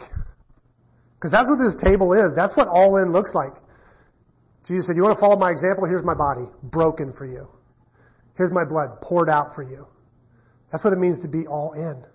because 1.17 1.31
that's 1.31 1.49
what 1.49 1.59
this 1.59 1.75
table 1.83 2.13
is. 2.13 2.31
That's 2.35 2.55
what 2.55 2.67
all 2.67 3.03
in 3.03 3.11
looks 3.11 3.33
like. 3.35 3.53
Jesus 4.65 4.87
said, 4.87 4.95
you 4.95 5.03
want 5.03 5.17
to 5.17 5.19
follow 5.19 5.35
my 5.35 5.51
example? 5.51 5.85
Here's 5.89 6.05
my 6.05 6.15
body, 6.15 6.45
broken 6.63 7.13
for 7.17 7.25
you. 7.25 7.49
Here's 8.37 8.51
my 8.51 8.63
blood, 8.63 9.01
poured 9.03 9.27
out 9.27 9.53
for 9.55 9.63
you. 9.63 9.87
That's 10.71 10.85
what 10.85 10.93
it 10.93 10.99
means 10.99 11.19
to 11.21 11.27
be 11.27 11.47
all 11.47 11.73
in. 11.73 12.05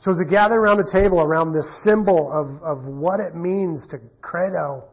So 0.00 0.12
we 0.16 0.30
gather 0.30 0.54
around 0.54 0.76
the 0.78 0.88
table 0.92 1.20
around 1.20 1.52
this 1.52 1.66
symbol 1.84 2.30
of, 2.30 2.62
of 2.62 2.86
what 2.86 3.18
it 3.18 3.34
means 3.34 3.88
to 3.88 3.98
credo, 4.20 4.84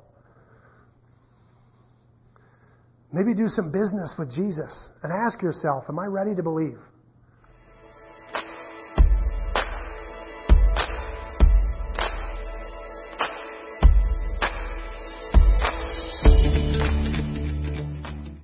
maybe 3.14 3.36
do 3.36 3.48
some 3.48 3.72
business 3.72 4.16
with 4.18 4.34
Jesus 4.34 4.90
and 5.04 5.14
ask 5.14 5.44
yourself, 5.44 5.86
am 5.90 6.00
I 6.00 6.08
ready 6.08 6.34
to 6.36 6.42
believe? 6.42 6.80